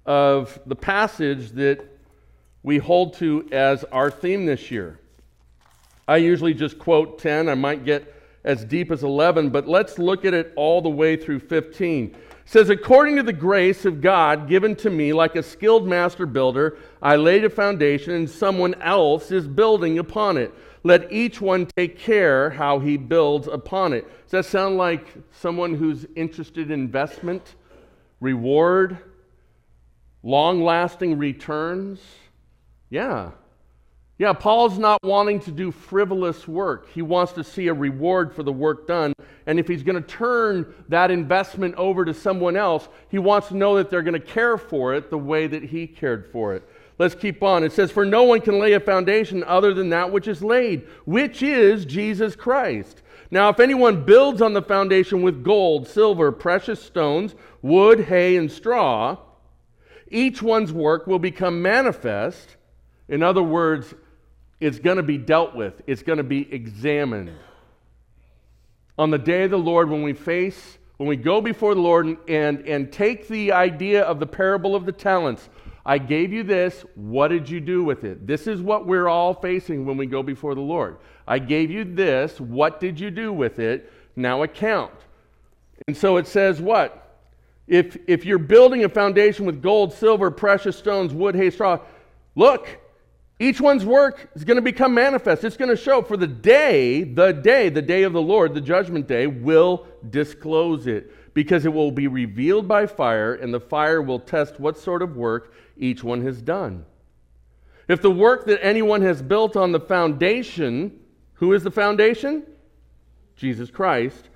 of 0.05 0.59
the 0.65 0.75
passage 0.75 1.51
that 1.51 1.85
we 2.63 2.77
hold 2.77 3.13
to 3.15 3.47
as 3.53 3.85
our 3.85 4.11
theme 4.11 4.45
this 4.45 4.71
year. 4.71 4.99
I 6.07 6.17
usually 6.17 6.53
just 6.53 6.77
quote 6.77 7.19
10. 7.19 7.49
I 7.49 7.55
might 7.55 7.83
get 7.83 8.13
as 8.43 8.63
deep 8.63 8.91
as 8.91 9.03
11, 9.03 9.49
but 9.49 9.67
let's 9.67 9.97
look 9.97 10.23
at 10.23 10.33
it 10.33 10.53
all 10.55 10.81
the 10.81 10.89
way 10.89 11.17
through 11.17 11.39
15. 11.39 12.05
It 12.05 12.15
says, 12.45 12.69
According 12.69 13.15
to 13.15 13.23
the 13.23 13.33
grace 13.33 13.85
of 13.85 14.01
God 14.01 14.47
given 14.47 14.75
to 14.77 14.89
me, 14.91 15.13
like 15.13 15.35
a 15.35 15.41
skilled 15.41 15.87
master 15.87 16.27
builder, 16.27 16.77
I 17.01 17.15
laid 17.15 17.43
a 17.43 17.49
foundation, 17.49 18.13
and 18.13 18.29
someone 18.29 18.75
else 18.75 19.31
is 19.31 19.47
building 19.47 19.97
upon 19.97 20.37
it. 20.37 20.53
Let 20.83 21.11
each 21.11 21.41
one 21.41 21.65
take 21.65 21.97
care 21.97 22.51
how 22.51 22.77
he 22.77 22.97
builds 22.97 23.47
upon 23.47 23.93
it. 23.93 24.07
Does 24.25 24.31
that 24.31 24.45
sound 24.45 24.77
like 24.77 25.07
someone 25.31 25.73
who's 25.73 26.05
interested 26.15 26.69
in 26.69 26.79
investment, 26.79 27.55
reward, 28.19 28.99
long 30.21 30.63
lasting 30.63 31.17
returns? 31.17 31.99
Yeah, 32.91 33.31
yeah, 34.17 34.31
Paul's 34.31 34.77
not 34.77 35.03
wanting 35.03 35.41
to 35.41 35.51
do 35.51 35.71
frivolous 35.71 36.47
work. 36.47 36.89
He 36.91 37.01
wants 37.01 37.33
to 37.33 37.43
see 37.43 37.67
a 37.67 37.73
reward 37.73 38.33
for 38.33 38.43
the 38.43 38.51
work 38.51 38.87
done. 38.87 39.13
And 39.45 39.59
if 39.59 39.67
he's 39.67 39.83
going 39.83 40.01
to 40.01 40.07
turn 40.07 40.73
that 40.87 41.11
investment 41.11 41.75
over 41.75 42.05
to 42.05 42.13
someone 42.13 42.55
else, 42.55 42.87
he 43.09 43.17
wants 43.17 43.49
to 43.49 43.57
know 43.57 43.75
that 43.75 43.89
they're 43.89 44.01
going 44.01 44.13
to 44.13 44.19
care 44.19 44.57
for 44.57 44.93
it 44.95 45.09
the 45.09 45.17
way 45.17 45.47
that 45.47 45.63
he 45.63 45.85
cared 45.85 46.31
for 46.31 46.55
it. 46.55 46.63
Let's 46.97 47.13
keep 47.13 47.43
on. 47.43 47.65
It 47.65 47.73
says, 47.73 47.91
For 47.91 48.05
no 48.05 48.23
one 48.23 48.39
can 48.39 48.57
lay 48.57 48.71
a 48.71 48.79
foundation 48.79 49.43
other 49.43 49.73
than 49.73 49.89
that 49.89 50.13
which 50.13 50.29
is 50.29 50.41
laid, 50.41 50.87
which 51.03 51.43
is 51.43 51.83
Jesus 51.83 52.37
Christ. 52.37 53.01
Now, 53.31 53.49
if 53.49 53.59
anyone 53.59 54.05
builds 54.05 54.41
on 54.41 54.53
the 54.53 54.61
foundation 54.61 55.23
with 55.23 55.43
gold, 55.43 55.89
silver, 55.89 56.31
precious 56.31 56.81
stones, 56.81 57.35
wood, 57.61 57.99
hay, 58.05 58.37
and 58.37 58.49
straw, 58.49 59.17
each 60.07 60.41
one's 60.41 60.71
work 60.71 61.05
will 61.05 61.19
become 61.19 61.61
manifest. 61.61 62.55
In 63.09 63.21
other 63.21 63.43
words, 63.43 63.93
it's 64.59 64.79
going 64.79 64.97
to 64.97 65.03
be 65.03 65.17
dealt 65.17 65.55
with, 65.55 65.81
it's 65.87 66.03
going 66.03 66.17
to 66.17 66.23
be 66.23 66.51
examined. 66.53 67.31
On 68.97 69.11
the 69.11 69.17
day 69.17 69.43
of 69.43 69.51
the 69.51 69.57
Lord, 69.57 69.89
when 69.89 70.03
we 70.03 70.13
face, 70.13 70.77
when 70.97 71.09
we 71.09 71.17
go 71.17 71.41
before 71.41 71.75
the 71.75 71.81
Lord 71.81 72.05
and, 72.05 72.17
and, 72.29 72.67
and 72.67 72.91
take 72.91 73.27
the 73.27 73.51
idea 73.51 74.03
of 74.03 74.19
the 74.19 74.25
parable 74.25 74.75
of 74.75 74.85
the 74.85 74.93
talents, 74.93 75.49
I 75.85 75.97
gave 75.97 76.33
you 76.33 76.43
this. 76.43 76.83
What 76.95 77.27
did 77.27 77.49
you 77.49 77.59
do 77.59 77.83
with 77.83 78.05
it? 78.05 78.25
This 78.25 78.47
is 78.47 78.61
what 78.61 78.87
we're 78.87 79.07
all 79.07 79.33
facing 79.33 79.85
when 79.85 79.97
we 79.97 80.07
go 80.07 80.23
before 80.23 80.55
the 80.55 80.61
Lord. 80.61 80.97
I 81.27 81.37
gave 81.39 81.69
you 81.69 81.83
this. 81.83 82.39
What 82.39 82.79
did 82.79 82.99
you 82.99 83.11
do 83.11 83.31
with 83.33 83.59
it? 83.59 83.91
Now 84.15 84.43
account. 84.43 84.93
And 85.87 85.95
so 85.95 86.17
it 86.17 86.25
says 86.25 86.61
what? 86.61 87.19
If, 87.67 87.97
if 88.07 88.25
you're 88.25 88.39
building 88.39 88.83
a 88.83 88.89
foundation 88.89 89.45
with 89.45 89.61
gold, 89.61 89.93
silver, 89.93 90.31
precious 90.31 90.77
stones, 90.77 91.13
wood, 91.13 91.35
hay, 91.35 91.49
straw, 91.49 91.79
look, 92.35 92.79
each 93.39 93.59
one's 93.59 93.85
work 93.85 94.29
is 94.33 94.45
going 94.45 94.55
to 94.55 94.61
become 94.61 94.93
manifest. 94.93 95.43
It's 95.43 95.57
going 95.57 95.69
to 95.69 95.75
show 95.75 96.01
for 96.01 96.15
the 96.15 96.27
day, 96.27 97.03
the 97.03 97.33
day, 97.33 97.67
the 97.67 97.81
day 97.81 98.03
of 98.03 98.13
the 98.13 98.21
Lord, 98.21 98.53
the 98.53 98.61
judgment 98.61 99.07
day, 99.07 99.27
will 99.27 99.87
disclose 100.09 100.87
it 100.87 101.11
because 101.33 101.65
it 101.65 101.73
will 101.73 101.91
be 101.91 102.07
revealed 102.07 102.65
by 102.65 102.85
fire, 102.85 103.33
and 103.33 103.53
the 103.53 103.59
fire 103.59 104.01
will 104.01 104.19
test 104.19 104.57
what 104.57 104.77
sort 104.77 105.01
of 105.01 105.17
work 105.17 105.53
each 105.75 106.01
one 106.01 106.21
has 106.21 106.41
done. 106.41 106.85
If 107.89 108.01
the 108.01 108.09
work 108.09 108.45
that 108.45 108.63
anyone 108.65 109.01
has 109.01 109.21
built 109.21 109.57
on 109.57 109.73
the 109.73 109.81
foundation, 109.81 110.97
who 111.33 111.51
is 111.51 111.61
the 111.61 111.71
foundation? 111.71 112.45
Jesus 113.35 113.69
Christ. 113.69 114.29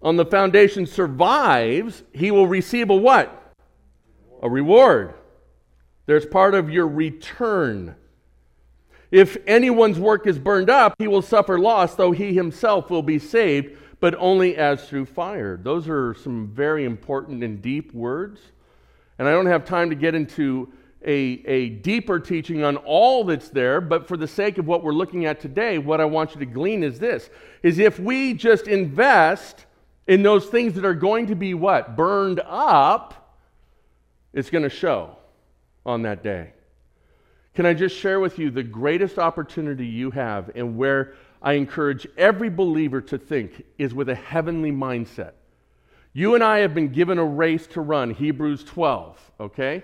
On 0.00 0.16
the 0.16 0.24
foundation 0.24 0.86
survives, 0.86 2.02
he 2.14 2.30
will 2.30 2.46
receive 2.46 2.88
a 2.88 2.96
what? 2.96 3.54
A 4.42 4.48
reward. 4.48 5.14
There's 6.12 6.26
part 6.26 6.54
of 6.54 6.68
your 6.68 6.86
return. 6.88 7.96
If 9.10 9.38
anyone's 9.46 9.98
work 9.98 10.26
is 10.26 10.38
burned 10.38 10.68
up, 10.68 10.94
he 10.98 11.08
will 11.08 11.22
suffer 11.22 11.58
loss, 11.58 11.94
though 11.94 12.12
he 12.12 12.34
himself 12.34 12.90
will 12.90 13.02
be 13.02 13.18
saved, 13.18 13.78
but 13.98 14.14
only 14.16 14.58
as 14.58 14.86
through 14.86 15.06
fire. 15.06 15.56
Those 15.56 15.88
are 15.88 16.12
some 16.12 16.48
very 16.48 16.84
important 16.84 17.42
and 17.42 17.62
deep 17.62 17.94
words. 17.94 18.40
And 19.18 19.26
I 19.26 19.30
don't 19.30 19.46
have 19.46 19.64
time 19.64 19.88
to 19.88 19.96
get 19.96 20.14
into 20.14 20.70
a, 21.02 21.14
a 21.46 21.68
deeper 21.70 22.20
teaching 22.20 22.62
on 22.62 22.76
all 22.76 23.24
that's 23.24 23.48
there, 23.48 23.80
but 23.80 24.06
for 24.06 24.18
the 24.18 24.28
sake 24.28 24.58
of 24.58 24.66
what 24.66 24.84
we're 24.84 24.92
looking 24.92 25.24
at 25.24 25.40
today, 25.40 25.78
what 25.78 25.98
I 25.98 26.04
want 26.04 26.34
you 26.34 26.40
to 26.40 26.46
glean 26.46 26.84
is 26.84 26.98
this 26.98 27.30
is 27.62 27.78
if 27.78 27.98
we 27.98 28.34
just 28.34 28.68
invest 28.68 29.64
in 30.06 30.22
those 30.22 30.44
things 30.44 30.74
that 30.74 30.84
are 30.84 30.92
going 30.92 31.28
to 31.28 31.34
be 31.34 31.54
what? 31.54 31.96
Burned 31.96 32.42
up, 32.44 33.34
it's 34.34 34.50
going 34.50 34.64
to 34.64 34.68
show 34.68 35.16
on 35.84 36.02
that 36.02 36.22
day. 36.22 36.52
Can 37.54 37.66
I 37.66 37.74
just 37.74 37.96
share 37.96 38.20
with 38.20 38.38
you 38.38 38.50
the 38.50 38.62
greatest 38.62 39.18
opportunity 39.18 39.86
you 39.86 40.10
have 40.10 40.50
and 40.54 40.76
where 40.76 41.14
I 41.42 41.54
encourage 41.54 42.06
every 42.16 42.48
believer 42.48 43.00
to 43.02 43.18
think 43.18 43.64
is 43.78 43.92
with 43.92 44.08
a 44.08 44.14
heavenly 44.14 44.72
mindset? 44.72 45.32
You 46.14 46.34
and 46.34 46.44
I 46.44 46.58
have 46.58 46.74
been 46.74 46.88
given 46.88 47.18
a 47.18 47.24
race 47.24 47.66
to 47.68 47.80
run, 47.80 48.10
Hebrews 48.10 48.64
12, 48.64 49.32
okay? 49.40 49.82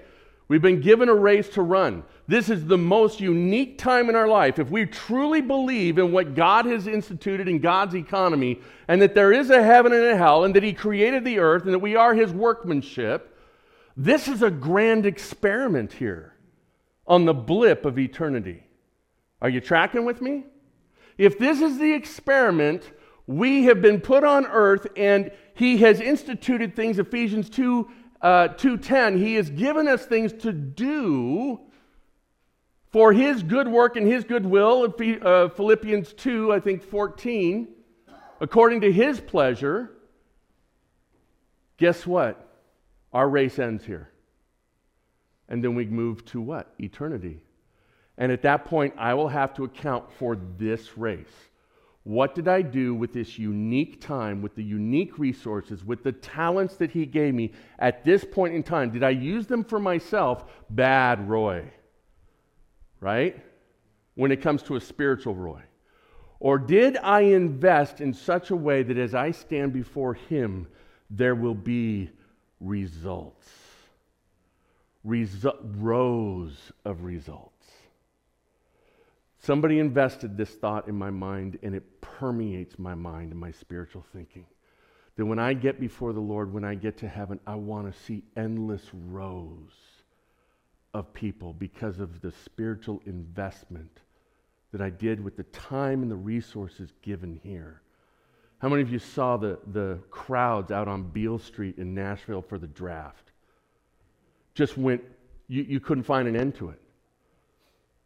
We've 0.48 0.62
been 0.62 0.80
given 0.80 1.10
a 1.10 1.14
race 1.14 1.48
to 1.50 1.62
run. 1.62 2.04
This 2.26 2.48
is 2.48 2.64
the 2.64 2.78
most 2.78 3.20
unique 3.20 3.76
time 3.76 4.08
in 4.08 4.16
our 4.16 4.28
life. 4.28 4.58
If 4.58 4.70
we 4.70 4.86
truly 4.86 5.42
believe 5.42 5.98
in 5.98 6.10
what 6.10 6.34
God 6.34 6.64
has 6.66 6.86
instituted 6.86 7.48
in 7.48 7.58
God's 7.58 7.94
economy, 7.94 8.60
and 8.88 9.00
that 9.02 9.14
there 9.14 9.32
is 9.32 9.50
a 9.50 9.62
heaven 9.62 9.92
and 9.92 10.04
a 10.04 10.16
hell, 10.16 10.44
and 10.44 10.54
that 10.54 10.62
He 10.62 10.72
created 10.72 11.24
the 11.24 11.38
earth, 11.38 11.64
and 11.64 11.74
that 11.74 11.80
we 11.80 11.96
are 11.96 12.14
His 12.14 12.32
workmanship, 12.32 13.37
this 13.98 14.28
is 14.28 14.42
a 14.42 14.50
grand 14.50 15.04
experiment 15.04 15.92
here 15.92 16.34
on 17.04 17.24
the 17.24 17.34
blip 17.34 17.84
of 17.84 17.98
eternity. 17.98 18.62
Are 19.42 19.48
you 19.48 19.60
tracking 19.60 20.04
with 20.04 20.22
me? 20.22 20.44
If 21.18 21.36
this 21.36 21.60
is 21.60 21.78
the 21.78 21.92
experiment, 21.92 22.92
we 23.26 23.64
have 23.64 23.82
been 23.82 24.00
put 24.00 24.22
on 24.22 24.46
earth 24.46 24.86
and 24.96 25.32
he 25.54 25.78
has 25.78 26.00
instituted 26.00 26.76
things, 26.76 27.00
Ephesians 27.00 27.50
2 27.50 27.90
uh, 28.20 28.48
2.10, 28.48 29.18
he 29.18 29.34
has 29.34 29.50
given 29.50 29.86
us 29.86 30.04
things 30.04 30.32
to 30.32 30.52
do 30.52 31.60
for 32.90 33.12
his 33.12 33.42
good 33.42 33.68
work 33.68 33.96
and 33.96 34.06
his 34.06 34.24
good 34.24 34.46
will. 34.46 34.92
Uh, 35.22 35.48
Philippians 35.48 36.12
2, 36.14 36.52
I 36.52 36.60
think 36.60 36.82
14, 36.82 37.68
according 38.40 38.80
to 38.80 38.92
his 38.92 39.20
pleasure. 39.20 39.90
Guess 41.76 42.06
what? 42.06 42.47
Our 43.12 43.28
race 43.28 43.58
ends 43.58 43.84
here. 43.84 44.10
And 45.48 45.64
then 45.64 45.74
we 45.74 45.86
move 45.86 46.24
to 46.26 46.40
what? 46.40 46.74
Eternity. 46.78 47.40
And 48.18 48.32
at 48.32 48.42
that 48.42 48.64
point, 48.64 48.94
I 48.98 49.14
will 49.14 49.28
have 49.28 49.54
to 49.54 49.64
account 49.64 50.12
for 50.18 50.36
this 50.58 50.98
race. 50.98 51.48
What 52.02 52.34
did 52.34 52.48
I 52.48 52.62
do 52.62 52.94
with 52.94 53.12
this 53.12 53.38
unique 53.38 54.00
time, 54.00 54.42
with 54.42 54.54
the 54.54 54.64
unique 54.64 55.18
resources, 55.18 55.84
with 55.84 56.02
the 56.02 56.12
talents 56.12 56.76
that 56.76 56.90
He 56.90 57.06
gave 57.06 57.34
me 57.34 57.52
at 57.78 58.04
this 58.04 58.24
point 58.24 58.54
in 58.54 58.62
time? 58.62 58.90
Did 58.90 59.04
I 59.04 59.10
use 59.10 59.46
them 59.46 59.62
for 59.62 59.78
myself? 59.78 60.44
Bad 60.70 61.28
Roy. 61.28 61.70
Right? 63.00 63.42
When 64.14 64.32
it 64.32 64.42
comes 64.42 64.62
to 64.64 64.76
a 64.76 64.80
spiritual 64.80 65.34
Roy. 65.34 65.62
Or 66.40 66.58
did 66.58 66.96
I 66.98 67.20
invest 67.20 68.00
in 68.00 68.12
such 68.12 68.50
a 68.50 68.56
way 68.56 68.82
that 68.82 68.96
as 68.96 69.14
I 69.14 69.30
stand 69.30 69.72
before 69.72 70.14
Him, 70.14 70.66
there 71.10 71.34
will 71.34 71.54
be 71.54 72.10
results. 72.60 73.48
Resu- 75.06 75.74
rows 75.76 76.72
of 76.84 77.02
results. 77.02 77.66
Somebody 79.38 79.78
invested 79.78 80.36
this 80.36 80.50
thought 80.50 80.88
in 80.88 80.96
my 80.96 81.10
mind, 81.10 81.58
and 81.62 81.74
it 81.74 82.00
permeates 82.00 82.78
my 82.78 82.94
mind 82.94 83.30
and 83.30 83.40
my 83.40 83.52
spiritual 83.52 84.04
thinking. 84.12 84.46
That 85.16 85.26
when 85.26 85.38
I 85.38 85.54
get 85.54 85.80
before 85.80 86.12
the 86.12 86.20
Lord, 86.20 86.52
when 86.52 86.64
I 86.64 86.74
get 86.74 86.98
to 86.98 87.08
heaven, 87.08 87.40
I 87.46 87.54
want 87.54 87.92
to 87.92 88.00
see 88.00 88.24
endless 88.36 88.82
rows 88.92 89.72
of 90.94 91.12
people 91.12 91.52
because 91.52 92.00
of 92.00 92.20
the 92.20 92.32
spiritual 92.44 93.00
investment 93.06 94.00
that 94.72 94.80
I 94.80 94.90
did 94.90 95.22
with 95.22 95.36
the 95.36 95.44
time 95.44 96.02
and 96.02 96.10
the 96.10 96.16
resources 96.16 96.92
given 97.02 97.40
here. 97.42 97.82
How 98.58 98.68
many 98.68 98.82
of 98.82 98.90
you 98.90 98.98
saw 98.98 99.36
the, 99.36 99.58
the 99.72 99.98
crowds 100.10 100.72
out 100.72 100.88
on 100.88 101.04
Beale 101.04 101.38
Street 101.38 101.78
in 101.78 101.94
Nashville 101.94 102.42
for 102.42 102.58
the 102.58 102.66
draft? 102.66 103.30
Just 104.54 104.76
went, 104.76 105.02
you, 105.46 105.62
you 105.62 105.80
couldn't 105.80 106.04
find 106.04 106.26
an 106.26 106.36
end 106.36 106.56
to 106.56 106.70
it. 106.70 106.80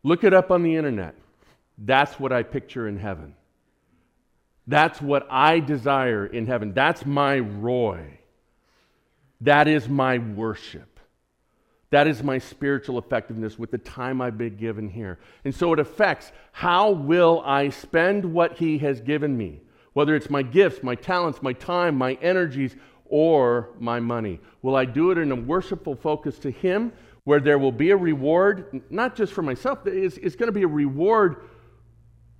Look 0.03 0.25
it 0.25 0.35
up 0.35 0.51
on 0.51 0.63
the 0.63 0.77
internet. 0.77 1.15
That's 1.79 2.21
what 2.21 2.33
I 2.33 2.43
picture 2.43 2.87
in 2.87 2.99
heaven. 2.99 3.35
That's 4.67 5.01
what 5.01 5.27
I 5.31 5.61
desire 5.61 6.27
in 6.27 6.47
heaven. 6.47 6.73
That's 6.73 7.05
my 7.07 7.39
Roy. 7.39 8.19
That 9.41 9.67
is 9.67 9.89
my 9.89 10.19
worship. 10.19 11.01
That 11.91 12.07
is 12.07 12.23
my 12.23 12.39
spiritual 12.39 12.99
effectiveness 12.99 13.59
with 13.59 13.71
the 13.71 13.79
time 13.79 14.23
I've 14.23 14.39
been 14.39 14.57
given 14.57 14.89
here. 14.89 15.19
And 15.45 15.55
so 15.55 15.73
it 15.73 15.79
affects 15.79 16.33
how 16.53 16.91
will 16.91 17.43
I 17.45 17.69
spend 17.71 18.25
what 18.25 18.57
he 18.57 18.79
has 18.79 19.01
given 19.01 19.37
me, 19.37 19.61
whether 19.93 20.15
it's 20.15 20.31
my 20.31 20.43
gifts, 20.43 20.83
my 20.83 20.95
talents, 20.95 21.43
my 21.43 21.53
time, 21.53 21.97
my 21.97 22.15
energies, 22.23 22.77
or 23.07 23.71
my 23.79 24.01
money. 24.01 24.41
Will 24.63 24.75
I 24.75 24.85
do 24.85 25.11
it 25.11 25.19
in 25.19 25.31
a 25.31 25.37
worshipful 25.37 25.95
focus 25.97 26.39
to 26.41 26.51
him 26.51 26.93
where 27.25 27.41
there 27.41 27.59
will 27.59 27.73
be 27.73 27.91
a 27.91 27.97
reward, 27.97 28.83
not 28.91 29.15
just 29.15 29.33
for 29.33 29.43
myself, 29.43 29.87
it's, 29.87 30.17
it's 30.17 30.35
going 30.35 30.49
to 30.49 30.53
be 30.53 30.63
a 30.63 30.69
reward 30.69 31.49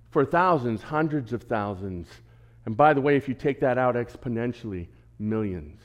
for 0.09 0.25
thousands, 0.25 0.81
hundreds 0.81 1.31
of 1.31 1.43
thousands. 1.43 2.07
And 2.65 2.75
by 2.75 2.93
the 2.93 3.01
way, 3.01 3.15
if 3.15 3.27
you 3.27 3.33
take 3.33 3.59
that 3.61 3.77
out 3.77 3.95
exponentially, 3.95 4.87
millions. 5.19 5.79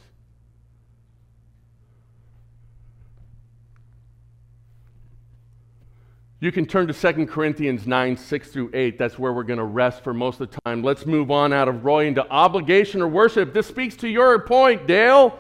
You 6.40 6.52
can 6.52 6.66
turn 6.66 6.86
to 6.86 6.92
2 6.92 7.26
Corinthians 7.26 7.86
9, 7.86 8.16
6 8.16 8.48
through 8.50 8.70
8. 8.72 8.96
That's 8.96 9.18
where 9.18 9.32
we're 9.32 9.42
going 9.42 9.58
to 9.58 9.64
rest 9.64 10.04
for 10.04 10.14
most 10.14 10.40
of 10.40 10.50
the 10.50 10.60
time. 10.64 10.84
Let's 10.84 11.04
move 11.04 11.32
on 11.32 11.52
out 11.52 11.66
of 11.66 11.84
Roy 11.84 12.06
into 12.06 12.28
obligation 12.30 13.02
or 13.02 13.08
worship. 13.08 13.52
This 13.52 13.66
speaks 13.66 13.96
to 13.96 14.08
your 14.08 14.38
point, 14.40 14.86
Dale. 14.86 15.36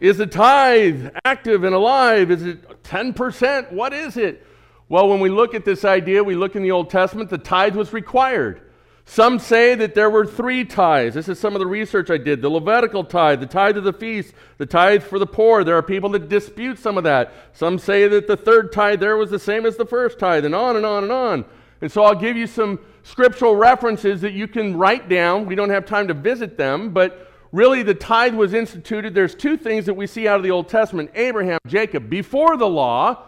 Is 0.00 0.18
the 0.18 0.26
tithe 0.26 1.08
active 1.24 1.62
and 1.62 1.74
alive? 1.74 2.32
Is 2.32 2.42
it 2.44 2.82
10%? 2.82 3.72
What 3.72 3.92
is 3.92 4.16
it? 4.16 4.44
Well, 4.88 5.08
when 5.08 5.20
we 5.20 5.28
look 5.28 5.54
at 5.54 5.64
this 5.64 5.84
idea, 5.84 6.24
we 6.24 6.34
look 6.34 6.56
in 6.56 6.62
the 6.62 6.72
Old 6.72 6.90
Testament, 6.90 7.30
the 7.30 7.38
tithe 7.38 7.76
was 7.76 7.92
required. 7.92 8.67
Some 9.10 9.38
say 9.38 9.74
that 9.74 9.94
there 9.94 10.10
were 10.10 10.26
three 10.26 10.66
tithes. 10.66 11.14
This 11.14 11.30
is 11.30 11.40
some 11.40 11.54
of 11.54 11.60
the 11.60 11.66
research 11.66 12.10
I 12.10 12.18
did. 12.18 12.42
The 12.42 12.50
Levitical 12.50 13.04
tithe, 13.04 13.40
the 13.40 13.46
tithe 13.46 13.78
of 13.78 13.84
the 13.84 13.92
feast, 13.94 14.34
the 14.58 14.66
tithe 14.66 15.02
for 15.02 15.18
the 15.18 15.26
poor. 15.26 15.64
There 15.64 15.78
are 15.78 15.82
people 15.82 16.10
that 16.10 16.28
dispute 16.28 16.78
some 16.78 16.98
of 16.98 17.04
that. 17.04 17.32
Some 17.54 17.78
say 17.78 18.06
that 18.06 18.26
the 18.26 18.36
third 18.36 18.70
tithe 18.70 19.00
there 19.00 19.16
was 19.16 19.30
the 19.30 19.38
same 19.38 19.64
as 19.64 19.78
the 19.78 19.86
first 19.86 20.18
tithe, 20.18 20.44
and 20.44 20.54
on 20.54 20.76
and 20.76 20.84
on 20.84 21.04
and 21.04 21.10
on. 21.10 21.46
And 21.80 21.90
so 21.90 22.04
I'll 22.04 22.14
give 22.14 22.36
you 22.36 22.46
some 22.46 22.80
scriptural 23.02 23.56
references 23.56 24.20
that 24.20 24.34
you 24.34 24.46
can 24.46 24.76
write 24.76 25.08
down. 25.08 25.46
We 25.46 25.54
don't 25.54 25.70
have 25.70 25.86
time 25.86 26.08
to 26.08 26.14
visit 26.14 26.58
them, 26.58 26.90
but 26.90 27.32
really 27.50 27.82
the 27.82 27.94
tithe 27.94 28.34
was 28.34 28.52
instituted. 28.52 29.14
There's 29.14 29.34
two 29.34 29.56
things 29.56 29.86
that 29.86 29.94
we 29.94 30.06
see 30.06 30.28
out 30.28 30.36
of 30.36 30.42
the 30.42 30.50
Old 30.50 30.68
Testament 30.68 31.12
Abraham, 31.14 31.60
Jacob, 31.66 32.10
before 32.10 32.58
the 32.58 32.68
law, 32.68 33.24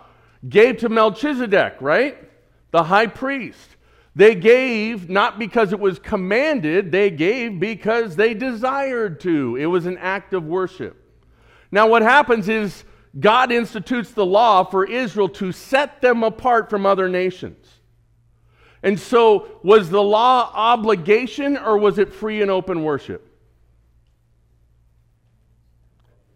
gave 0.46 0.76
to 0.80 0.90
Melchizedek, 0.90 1.76
right? 1.80 2.18
The 2.70 2.84
high 2.84 3.06
priest. 3.06 3.76
They 4.14 4.34
gave 4.34 5.08
not 5.08 5.38
because 5.38 5.72
it 5.72 5.78
was 5.78 5.98
commanded, 5.98 6.90
they 6.90 7.10
gave 7.10 7.60
because 7.60 8.16
they 8.16 8.34
desired 8.34 9.20
to. 9.20 9.56
It 9.56 9.66
was 9.66 9.86
an 9.86 9.98
act 9.98 10.34
of 10.34 10.44
worship. 10.44 10.96
Now, 11.70 11.88
what 11.88 12.02
happens 12.02 12.48
is 12.48 12.84
God 13.18 13.52
institutes 13.52 14.10
the 14.10 14.26
law 14.26 14.64
for 14.64 14.84
Israel 14.84 15.28
to 15.30 15.52
set 15.52 16.00
them 16.00 16.24
apart 16.24 16.70
from 16.70 16.86
other 16.86 17.08
nations. 17.08 17.66
And 18.82 18.98
so, 18.98 19.60
was 19.62 19.90
the 19.90 20.02
law 20.02 20.50
obligation 20.54 21.56
or 21.56 21.78
was 21.78 21.98
it 21.98 22.12
free 22.12 22.42
and 22.42 22.50
open 22.50 22.82
worship? 22.82 23.26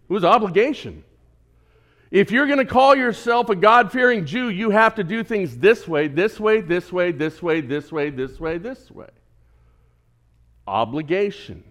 It 0.09 0.13
was 0.13 0.25
obligation. 0.25 1.03
If 2.15 2.31
you're 2.31 2.47
going 2.47 2.61
to 2.61 2.65
call 2.65 2.95
yourself 2.95 3.49
a 3.49 3.57
God 3.57 3.91
fearing 3.91 4.25
Jew, 4.25 4.49
you 4.49 4.71
have 4.71 4.95
to 4.95 5.03
do 5.03 5.25
things 5.25 5.57
this 5.59 5.89
way, 5.89 6.07
this 6.07 6.39
way, 6.39 6.61
this 6.61 6.93
way, 6.93 7.11
this 7.11 7.43
way, 7.43 7.61
this 7.61 7.91
way, 7.91 8.11
this 8.11 8.39
way, 8.39 8.57
this 8.57 8.89
way. 8.89 9.09
Obligation. 10.65 11.65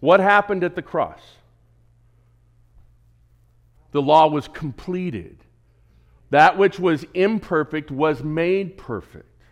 What 0.00 0.20
happened 0.20 0.64
at 0.64 0.74
the 0.74 0.80
cross? 0.80 1.20
The 3.92 4.00
law 4.00 4.28
was 4.28 4.48
completed. 4.48 5.36
That 6.30 6.56
which 6.56 6.80
was 6.80 7.04
imperfect 7.12 7.90
was 7.90 8.24
made 8.24 8.78
perfect. 8.78 9.42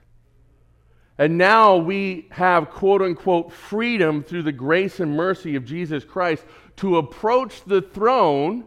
And 1.18 1.36
now 1.36 1.76
we 1.76 2.28
have, 2.30 2.70
quote 2.70 3.02
unquote, 3.02 3.52
freedom 3.52 4.22
through 4.22 4.44
the 4.44 4.52
grace 4.52 5.00
and 5.00 5.14
mercy 5.14 5.54
of 5.54 5.66
Jesus 5.66 6.02
Christ 6.02 6.46
to 6.76 6.96
approach 6.96 7.62
the 7.66 7.82
throne 7.82 8.64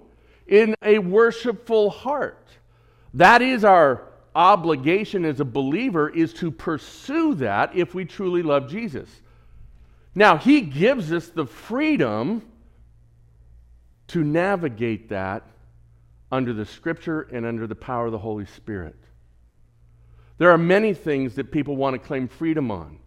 in 0.50 0.76
a 0.82 1.00
worshipful 1.00 1.92
heart. 1.92 2.48
That 3.14 3.42
is 3.42 3.64
our 3.64 4.04
obligation 4.36 5.26
as 5.26 5.40
a 5.40 5.46
believer 5.46 6.10
is 6.10 6.34
to 6.34 6.52
pursue 6.52 7.36
that 7.36 7.76
if 7.76 7.94
we 7.94 8.06
truly 8.06 8.44
love 8.44 8.70
Jesus. 8.70 9.10
Now, 10.16 10.38
he 10.38 10.62
gives 10.62 11.14
us 11.14 11.30
the 11.30 11.46
freedom 11.46 12.42
to 14.08 14.24
navigate 14.24 15.10
that 15.10 15.44
under 16.32 16.54
the 16.54 16.66
scripture 16.66 17.22
and 17.32 17.46
under 17.46 17.68
the 17.68 17.76
power 17.76 18.08
of 18.08 18.12
the 18.12 18.18
Holy 18.18 18.46
Spirit. 18.46 18.96
There 20.40 20.52
are 20.52 20.58
many 20.58 20.94
things 20.94 21.36
that 21.36 21.52
people 21.52 21.76
want 21.76 21.94
to 21.94 22.00
claim 22.00 22.28
freedom 22.28 22.72
on. 22.72 22.98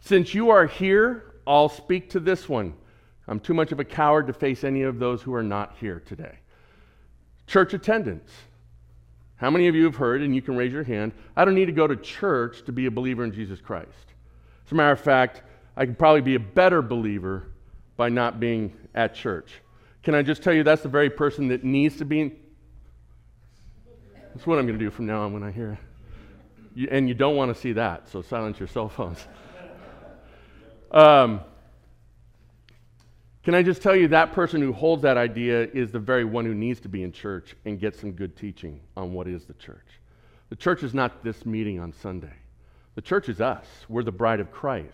Since 0.00 0.34
you 0.34 0.50
are 0.50 0.66
here, 0.66 1.34
I'll 1.46 1.68
speak 1.68 2.10
to 2.10 2.20
this 2.20 2.48
one. 2.48 2.74
I'm 3.30 3.38
too 3.38 3.54
much 3.54 3.70
of 3.70 3.78
a 3.78 3.84
coward 3.84 4.26
to 4.26 4.32
face 4.32 4.64
any 4.64 4.82
of 4.82 4.98
those 4.98 5.22
who 5.22 5.32
are 5.34 5.42
not 5.42 5.76
here 5.78 6.02
today. 6.04 6.40
Church 7.46 7.72
attendance. 7.72 8.30
How 9.36 9.50
many 9.50 9.68
of 9.68 9.76
you 9.76 9.84
have 9.84 9.94
heard, 9.94 10.20
and 10.20 10.34
you 10.34 10.42
can 10.42 10.56
raise 10.56 10.72
your 10.72 10.82
hand, 10.82 11.12
I 11.36 11.44
don't 11.44 11.54
need 11.54 11.66
to 11.66 11.72
go 11.72 11.86
to 11.86 11.94
church 11.94 12.64
to 12.64 12.72
be 12.72 12.86
a 12.86 12.90
believer 12.90 13.22
in 13.22 13.32
Jesus 13.32 13.60
Christ? 13.60 13.88
As 14.66 14.72
a 14.72 14.74
matter 14.74 14.90
of 14.90 15.00
fact, 15.00 15.42
I 15.76 15.86
could 15.86 15.96
probably 15.96 16.22
be 16.22 16.34
a 16.34 16.40
better 16.40 16.82
believer 16.82 17.52
by 17.96 18.08
not 18.08 18.40
being 18.40 18.72
at 18.96 19.14
church. 19.14 19.62
Can 20.02 20.16
I 20.16 20.22
just 20.22 20.42
tell 20.42 20.52
you 20.52 20.64
that's 20.64 20.82
the 20.82 20.88
very 20.88 21.08
person 21.08 21.48
that 21.48 21.62
needs 21.62 21.98
to 21.98 22.04
be 22.04 22.20
in? 22.20 22.36
That's 24.34 24.44
what 24.44 24.58
I'm 24.58 24.66
going 24.66 24.78
to 24.78 24.84
do 24.84 24.90
from 24.90 25.06
now 25.06 25.22
on 25.22 25.32
when 25.32 25.44
I 25.44 25.52
hear. 25.52 25.78
You, 26.74 26.88
and 26.90 27.08
you 27.08 27.14
don't 27.14 27.36
want 27.36 27.54
to 27.54 27.60
see 27.60 27.72
that, 27.74 28.08
so 28.08 28.22
silence 28.22 28.58
your 28.58 28.68
cell 28.68 28.88
phones. 28.88 29.24
Um, 30.90 31.40
can 33.42 33.54
I 33.54 33.62
just 33.62 33.80
tell 33.80 33.96
you 33.96 34.08
that 34.08 34.32
person 34.32 34.60
who 34.60 34.72
holds 34.72 35.02
that 35.02 35.16
idea 35.16 35.64
is 35.64 35.90
the 35.90 35.98
very 35.98 36.24
one 36.24 36.44
who 36.44 36.54
needs 36.54 36.80
to 36.80 36.88
be 36.88 37.02
in 37.02 37.12
church 37.12 37.56
and 37.64 37.80
get 37.80 37.96
some 37.96 38.12
good 38.12 38.36
teaching 38.36 38.80
on 38.96 39.12
what 39.12 39.26
is 39.26 39.46
the 39.46 39.54
church? 39.54 39.86
The 40.50 40.56
church 40.56 40.82
is 40.82 40.92
not 40.92 41.24
this 41.24 41.46
meeting 41.46 41.78
on 41.80 41.92
Sunday. 41.92 42.34
The 42.96 43.02
church 43.02 43.28
is 43.28 43.40
us. 43.40 43.66
We're 43.88 44.02
the 44.02 44.12
bride 44.12 44.40
of 44.40 44.50
Christ. 44.50 44.90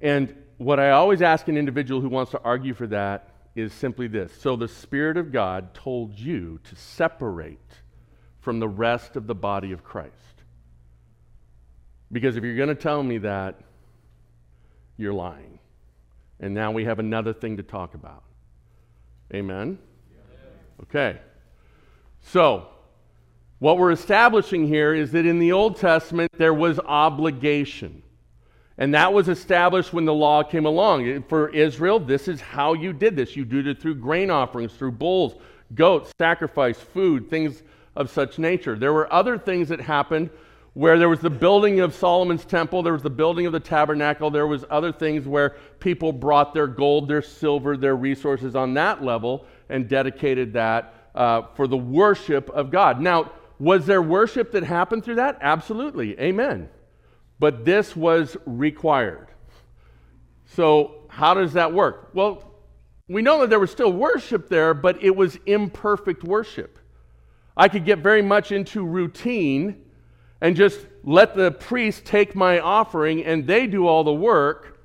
And 0.00 0.34
what 0.58 0.78
I 0.78 0.90
always 0.90 1.22
ask 1.22 1.48
an 1.48 1.56
individual 1.56 2.00
who 2.00 2.08
wants 2.08 2.32
to 2.32 2.40
argue 2.42 2.74
for 2.74 2.86
that 2.88 3.30
is 3.54 3.72
simply 3.72 4.08
this. 4.08 4.32
So 4.40 4.56
the 4.56 4.68
Spirit 4.68 5.16
of 5.16 5.32
God 5.32 5.72
told 5.74 6.18
you 6.18 6.60
to 6.64 6.76
separate 6.76 7.58
from 8.40 8.58
the 8.60 8.68
rest 8.68 9.16
of 9.16 9.26
the 9.26 9.34
body 9.34 9.72
of 9.72 9.84
Christ. 9.84 10.12
Because 12.12 12.36
if 12.36 12.44
you're 12.44 12.56
going 12.56 12.68
to 12.68 12.74
tell 12.74 13.02
me 13.02 13.18
that, 13.18 13.60
you're 14.98 15.14
lying. 15.14 15.58
And 16.40 16.54
now 16.54 16.72
we 16.72 16.84
have 16.84 16.98
another 16.98 17.32
thing 17.32 17.56
to 17.56 17.62
talk 17.62 17.94
about. 17.94 18.24
Amen? 19.32 19.78
Okay. 20.82 21.18
So, 22.20 22.68
what 23.58 23.78
we're 23.78 23.92
establishing 23.92 24.66
here 24.66 24.94
is 24.94 25.12
that 25.12 25.26
in 25.26 25.38
the 25.38 25.52
Old 25.52 25.76
Testament 25.76 26.30
there 26.36 26.54
was 26.54 26.78
obligation. 26.80 28.02
And 28.76 28.92
that 28.94 29.12
was 29.12 29.28
established 29.28 29.92
when 29.92 30.04
the 30.04 30.14
law 30.14 30.42
came 30.42 30.66
along. 30.66 31.22
For 31.28 31.48
Israel, 31.50 32.00
this 32.00 32.26
is 32.26 32.40
how 32.40 32.74
you 32.74 32.92
did 32.92 33.14
this. 33.14 33.36
You 33.36 33.44
did 33.44 33.68
it 33.68 33.80
through 33.80 33.96
grain 33.96 34.30
offerings, 34.30 34.72
through 34.72 34.92
bulls, 34.92 35.40
goats, 35.74 36.12
sacrifice, 36.18 36.78
food, 36.78 37.30
things 37.30 37.62
of 37.94 38.10
such 38.10 38.38
nature. 38.38 38.76
There 38.76 38.92
were 38.92 39.12
other 39.12 39.38
things 39.38 39.68
that 39.68 39.80
happened 39.80 40.30
where 40.74 40.98
there 40.98 41.08
was 41.08 41.20
the 41.20 41.30
building 41.30 41.80
of 41.80 41.94
Solomon's 41.94 42.44
temple, 42.44 42.82
there 42.82 42.92
was 42.92 43.02
the 43.02 43.10
building 43.10 43.46
of 43.46 43.52
the 43.52 43.60
tabernacle, 43.60 44.30
there 44.30 44.46
was 44.46 44.64
other 44.70 44.92
things 44.92 45.26
where 45.26 45.50
people 45.78 46.12
brought 46.12 46.52
their 46.52 46.66
gold, 46.66 47.08
their 47.08 47.22
silver, 47.22 47.76
their 47.76 47.96
resources 47.96 48.56
on 48.56 48.74
that 48.74 49.02
level 49.02 49.46
and 49.68 49.88
dedicated 49.88 50.52
that 50.52 51.10
uh, 51.14 51.42
for 51.54 51.68
the 51.68 51.76
worship 51.76 52.50
of 52.50 52.72
God. 52.72 53.00
Now, 53.00 53.30
was 53.60 53.86
there 53.86 54.02
worship 54.02 54.50
that 54.52 54.64
happened 54.64 55.04
through 55.04 55.14
that? 55.16 55.38
Absolutely. 55.40 56.18
Amen. 56.18 56.68
But 57.38 57.64
this 57.64 57.94
was 57.94 58.36
required. 58.44 59.28
So, 60.46 61.02
how 61.08 61.34
does 61.34 61.52
that 61.52 61.72
work? 61.72 62.10
Well, 62.14 62.52
we 63.08 63.22
know 63.22 63.40
that 63.40 63.50
there 63.50 63.60
was 63.60 63.70
still 63.70 63.92
worship 63.92 64.48
there, 64.48 64.74
but 64.74 65.02
it 65.02 65.14
was 65.14 65.38
imperfect 65.46 66.24
worship. 66.24 66.80
I 67.56 67.68
could 67.68 67.84
get 67.84 68.00
very 68.00 68.22
much 68.22 68.50
into 68.50 68.84
routine 68.84 69.83
and 70.44 70.54
just 70.54 70.78
let 71.04 71.34
the 71.34 71.50
priest 71.50 72.04
take 72.04 72.36
my 72.36 72.60
offering 72.60 73.24
and 73.24 73.46
they 73.46 73.66
do 73.66 73.86
all 73.86 74.04
the 74.04 74.12
work, 74.12 74.78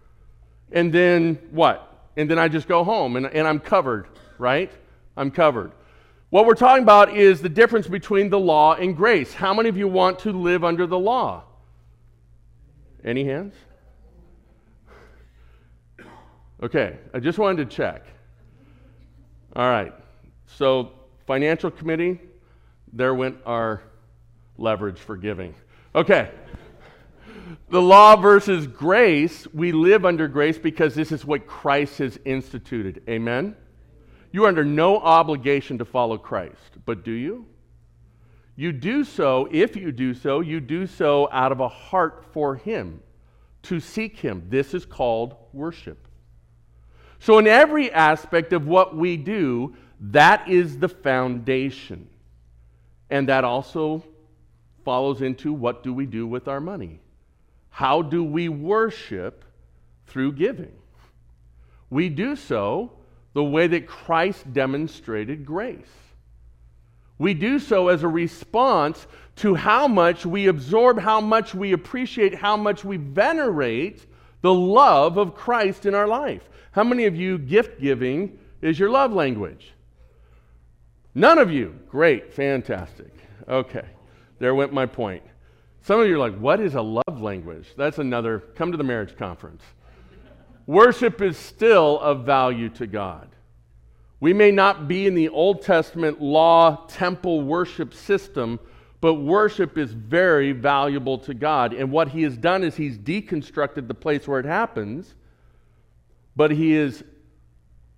and 0.71 0.93
then 0.93 1.37
what? 1.51 2.09
And 2.15 2.31
then 2.31 2.39
I 2.39 2.47
just 2.47 2.65
go 2.65 2.85
home 2.85 3.17
and, 3.17 3.25
and 3.25 3.45
I'm 3.45 3.59
covered, 3.59 4.07
right? 4.37 4.71
I'm 5.17 5.29
covered. 5.29 5.73
What 6.29 6.45
we're 6.45 6.53
talking 6.53 6.81
about 6.81 7.13
is 7.13 7.41
the 7.41 7.49
difference 7.49 7.87
between 7.87 8.29
the 8.29 8.39
law 8.39 8.75
and 8.75 8.95
grace. 8.95 9.33
How 9.33 9.53
many 9.53 9.67
of 9.67 9.75
you 9.75 9.89
want 9.89 10.19
to 10.19 10.31
live 10.31 10.63
under 10.63 10.87
the 10.87 10.97
law? 10.97 11.43
Any 13.03 13.25
hands? 13.25 13.53
Okay, 16.63 16.99
I 17.13 17.19
just 17.19 17.37
wanted 17.37 17.69
to 17.69 17.75
check. 17.75 18.05
All 19.57 19.69
right. 19.69 19.93
So, 20.45 20.93
financial 21.27 21.69
committee, 21.69 22.17
there 22.93 23.13
went 23.13 23.39
our 23.45 23.81
leverage 24.59 24.99
for 24.99 25.17
giving. 25.17 25.55
Okay. 25.95 26.29
The 27.69 27.81
law 27.81 28.15
versus 28.15 28.67
grace, 28.67 29.47
we 29.53 29.71
live 29.71 30.05
under 30.05 30.27
grace 30.27 30.57
because 30.57 30.93
this 30.95 31.11
is 31.11 31.25
what 31.25 31.47
Christ 31.47 31.99
has 31.99 32.19
instituted. 32.25 33.01
Amen? 33.09 33.55
You 34.31 34.45
are 34.45 34.47
under 34.47 34.65
no 34.65 34.97
obligation 34.97 35.77
to 35.79 35.85
follow 35.85 36.17
Christ, 36.17 36.77
but 36.85 37.03
do 37.03 37.11
you? 37.11 37.45
You 38.55 38.71
do 38.71 39.03
so, 39.03 39.47
if 39.51 39.75
you 39.75 39.91
do 39.91 40.13
so, 40.13 40.41
you 40.41 40.59
do 40.59 40.85
so 40.85 41.29
out 41.31 41.51
of 41.51 41.59
a 41.59 41.67
heart 41.67 42.25
for 42.33 42.55
Him, 42.55 43.01
to 43.63 43.79
seek 43.79 44.17
Him. 44.17 44.43
This 44.49 44.73
is 44.73 44.85
called 44.85 45.35
worship. 45.53 46.07
So, 47.19 47.37
in 47.37 47.47
every 47.47 47.91
aspect 47.91 48.53
of 48.53 48.67
what 48.67 48.95
we 48.95 49.17
do, 49.17 49.75
that 49.99 50.47
is 50.47 50.77
the 50.77 50.89
foundation. 50.89 52.09
And 53.09 53.29
that 53.29 53.43
also 53.43 54.03
follows 54.89 55.21
into 55.21 55.53
what 55.53 55.83
do 55.83 55.93
we 55.93 56.07
do 56.07 56.25
with 56.25 56.47
our 56.47 56.59
money? 56.59 56.99
How 57.69 58.01
do 58.01 58.23
we 58.23 58.49
worship 58.49 59.45
through 60.07 60.31
giving? 60.31 60.71
We 61.91 62.09
do 62.09 62.35
so 62.35 62.93
the 63.33 63.43
way 63.43 63.67
that 63.67 63.85
Christ 63.85 64.51
demonstrated 64.51 65.45
grace. 65.45 65.93
We 67.19 67.35
do 67.35 67.59
so 67.59 67.89
as 67.89 68.01
a 68.01 68.07
response 68.07 69.05
to 69.35 69.53
how 69.53 69.87
much 69.87 70.25
we 70.25 70.47
absorb, 70.47 70.97
how 70.97 71.21
much 71.21 71.53
we 71.53 71.73
appreciate, 71.73 72.33
how 72.33 72.57
much 72.57 72.83
we 72.83 72.97
venerate 72.97 74.07
the 74.41 74.51
love 74.55 75.17
of 75.17 75.35
Christ 75.35 75.85
in 75.85 75.93
our 75.93 76.07
life. 76.07 76.49
How 76.71 76.83
many 76.83 77.05
of 77.05 77.15
you 77.15 77.37
gift 77.37 77.79
giving 77.79 78.39
is 78.63 78.79
your 78.79 78.89
love 78.89 79.13
language? 79.13 79.71
None 81.13 81.37
of 81.37 81.51
you. 81.51 81.75
Great, 81.91 82.33
fantastic. 82.33 83.13
Okay, 83.47 83.85
there 84.39 84.55
went 84.55 84.73
my 84.73 84.85
point. 84.85 85.23
Some 85.81 85.99
of 85.99 86.07
you 86.07 86.15
are 86.15 86.19
like, 86.19 86.37
what 86.37 86.59
is 86.59 86.75
a 86.75 86.81
love 86.81 87.21
language? 87.21 87.67
That's 87.77 87.99
another, 87.99 88.39
come 88.39 88.71
to 88.71 88.77
the 88.77 88.83
marriage 88.83 89.15
conference. 89.17 89.63
Worship 90.65 91.21
is 91.21 91.37
still 91.37 91.99
of 91.99 92.25
value 92.25 92.69
to 92.69 92.87
God. 92.87 93.29
We 94.19 94.33
may 94.33 94.51
not 94.51 94.87
be 94.87 95.07
in 95.07 95.15
the 95.15 95.29
Old 95.29 95.61
Testament 95.61 96.21
law 96.21 96.85
temple 96.87 97.41
worship 97.41 97.93
system, 97.93 98.59
but 99.01 99.15
worship 99.15 99.77
is 99.77 99.93
very 99.93 100.51
valuable 100.51 101.17
to 101.19 101.33
God. 101.33 101.73
And 101.73 101.91
what 101.91 102.09
He 102.09 102.23
has 102.23 102.37
done 102.37 102.63
is 102.63 102.75
He's 102.75 102.97
deconstructed 102.97 103.87
the 103.87 103.93
place 103.93 104.27
where 104.27 104.39
it 104.39 104.45
happens, 104.45 105.15
but 106.35 106.51
He 106.51 106.73
is 106.73 107.03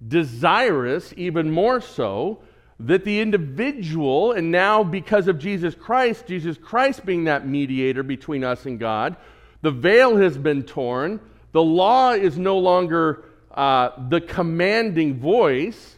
desirous, 0.08 1.14
even 1.18 1.50
more 1.50 1.82
so, 1.82 2.44
that 2.86 3.06
the 3.06 3.20
individual, 3.20 4.32
and 4.32 4.52
now 4.52 4.84
because 4.84 5.28
of 5.28 5.38
Jesus 5.38 5.76
Christ, 5.76 6.26
Jesus 6.28 6.58
Christ 6.58 7.06
being 7.06 7.26
that 7.26 7.48
mediator 7.48 8.04
between 8.04 8.44
us 8.44 8.66
and 8.66 8.80
God, 8.80 9.16
the 9.62 9.72
veil 9.72 10.18
has 10.18 10.38
been 10.38 10.64
torn. 10.64 11.20
The 11.52 11.62
law 11.62 12.12
is 12.12 12.38
no 12.38 12.58
longer 12.58 13.26
uh, 13.52 13.90
the 14.10 14.22
commanding 14.22 15.20
voice. 15.20 15.98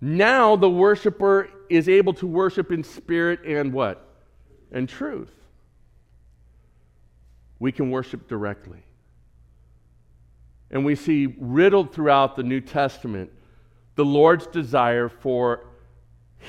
Now 0.00 0.56
the 0.56 0.70
worshiper 0.70 1.48
is 1.68 1.88
able 1.88 2.14
to 2.14 2.26
worship 2.26 2.72
in 2.72 2.82
spirit 2.82 3.44
and 3.44 3.72
what? 3.72 4.06
And 4.72 4.88
truth. 4.88 5.30
We 7.58 7.70
can 7.70 7.90
worship 7.90 8.28
directly. 8.28 8.82
And 10.70 10.84
we 10.84 10.96
see 10.96 11.34
riddled 11.38 11.92
throughout 11.92 12.34
the 12.34 12.42
New 12.42 12.60
Testament 12.60 13.30
the 13.94 14.04
Lord's 14.04 14.48
desire 14.48 15.08
for 15.08 15.66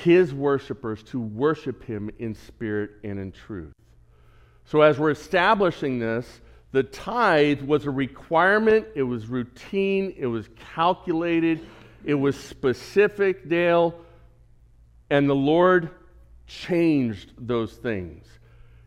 his 0.02 0.34
worshipers 0.34 1.02
to 1.02 1.18
worship 1.20 1.82
him 1.84 2.10
in 2.18 2.34
spirit 2.34 2.90
and 3.02 3.18
in 3.18 3.32
truth. 3.32 3.72
So, 4.64 4.82
as 4.82 4.98
we're 4.98 5.10
establishing 5.10 5.98
this, 5.98 6.40
the 6.72 6.82
tithe 6.82 7.62
was 7.62 7.86
a 7.86 7.90
requirement, 7.90 8.86
it 8.94 9.04
was 9.04 9.26
routine, 9.26 10.14
it 10.18 10.26
was 10.26 10.48
calculated, 10.74 11.66
it 12.04 12.14
was 12.14 12.38
specific, 12.38 13.48
Dale, 13.48 13.94
and 15.08 15.30
the 15.30 15.34
Lord 15.34 15.90
changed 16.46 17.32
those 17.38 17.72
things. 17.72 18.26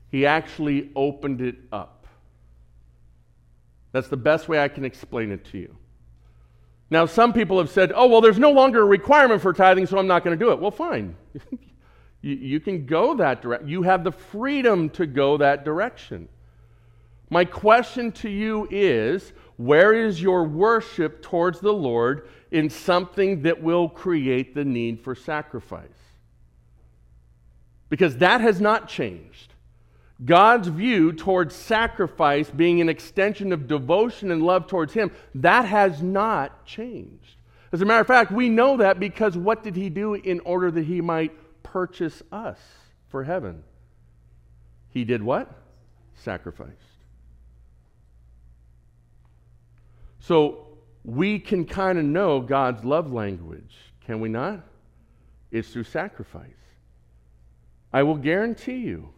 He 0.10 0.26
actually 0.26 0.92
opened 0.96 1.42
it 1.42 1.56
up. 1.72 2.06
That's 3.92 4.10
the 4.10 4.18
best 4.18 4.48
way 4.48 4.62
I 4.62 4.68
can 4.68 4.86
explain 4.86 5.32
it 5.32 5.46
to 5.46 5.58
you. 5.58 5.76
Now, 6.92 7.06
some 7.06 7.34
people 7.34 7.60
have 7.60 7.70
said, 7.70 7.92
oh, 7.96 8.08
well, 8.08 8.22
there's 8.22 8.40
no 8.40 8.52
longer 8.52 8.82
a 8.82 8.86
requirement 8.86 9.42
for 9.42 9.54
tithing, 9.54 9.86
so 9.86 9.98
I'm 9.98 10.08
not 10.08 10.24
going 10.24 10.38
to 10.38 10.44
do 10.44 10.52
it. 10.52 10.60
Well, 10.60 10.72
fine. 10.72 11.16
you, 12.22 12.36
you 12.36 12.60
can 12.60 12.86
go 12.86 13.16
that 13.16 13.42
direction. 13.42 13.68
You 13.68 13.84
have 13.84 14.04
the 14.04 14.12
freedom 14.12 14.90
to 14.92 15.06
go 15.06 15.38
that 15.38 15.66
direction. 15.66 16.28
My 17.30 17.46
question 17.46 18.12
to 18.14 18.30
you 18.30 18.68
is 18.72 19.34
where 19.58 19.94
is 19.94 20.22
your 20.22 20.46
worship 20.46 21.22
towards 21.22 21.60
the 21.60 21.74
Lord 21.74 22.28
in 22.50 22.70
something 22.70 23.44
that 23.44 23.62
will 23.62 23.88
create 23.88 24.56
the 24.56 24.66
need 24.66 25.02
for 25.02 25.14
sacrifice? 25.14 25.90
Because 27.90 28.18
that 28.18 28.42
has 28.42 28.60
not 28.60 28.88
changed. 28.88 29.49
God's 30.24 30.68
view 30.68 31.14
towards 31.14 31.56
sacrifice 31.56 32.50
being 32.50 32.82
an 32.82 32.90
extension 32.90 33.54
of 33.54 33.68
devotion 33.68 34.32
and 34.32 34.44
love 34.44 34.68
towards 34.68 34.94
Him, 34.94 35.12
that 35.36 35.66
has 35.66 36.02
not 36.02 36.66
changed. 36.66 37.36
As 37.72 37.82
a 37.82 37.86
matter 37.86 38.02
of 38.02 38.08
fact, 38.08 38.32
we 38.32 38.50
know 38.50 38.78
that 38.78 39.00
because 39.00 39.38
what 39.38 39.64
did 39.64 39.76
He 39.76 39.90
do 39.90 40.16
in 40.16 40.42
order 40.42 40.72
that 40.72 40.86
He 40.86 41.00
might 41.00 41.32
purchase 41.64 42.22
us 42.32 42.60
for 43.08 43.24
heaven? 43.24 43.64
He 44.90 45.06
did 45.06 45.24
what? 45.24 45.50
Sacrificed. 46.16 46.74
So 50.20 50.68
we 51.06 51.40
can 51.40 51.66
kind 51.66 51.98
of 51.98 52.04
know 52.04 52.42
God's 52.42 52.84
love 52.84 53.14
language, 53.14 53.74
can 54.06 54.20
we 54.20 54.28
not? 54.28 54.60
It's 55.52 55.70
through 55.70 55.86
sacrifice. 55.86 56.50
I 57.94 58.04
will 58.04 58.18
guarantee 58.18 58.78
you 58.78 59.10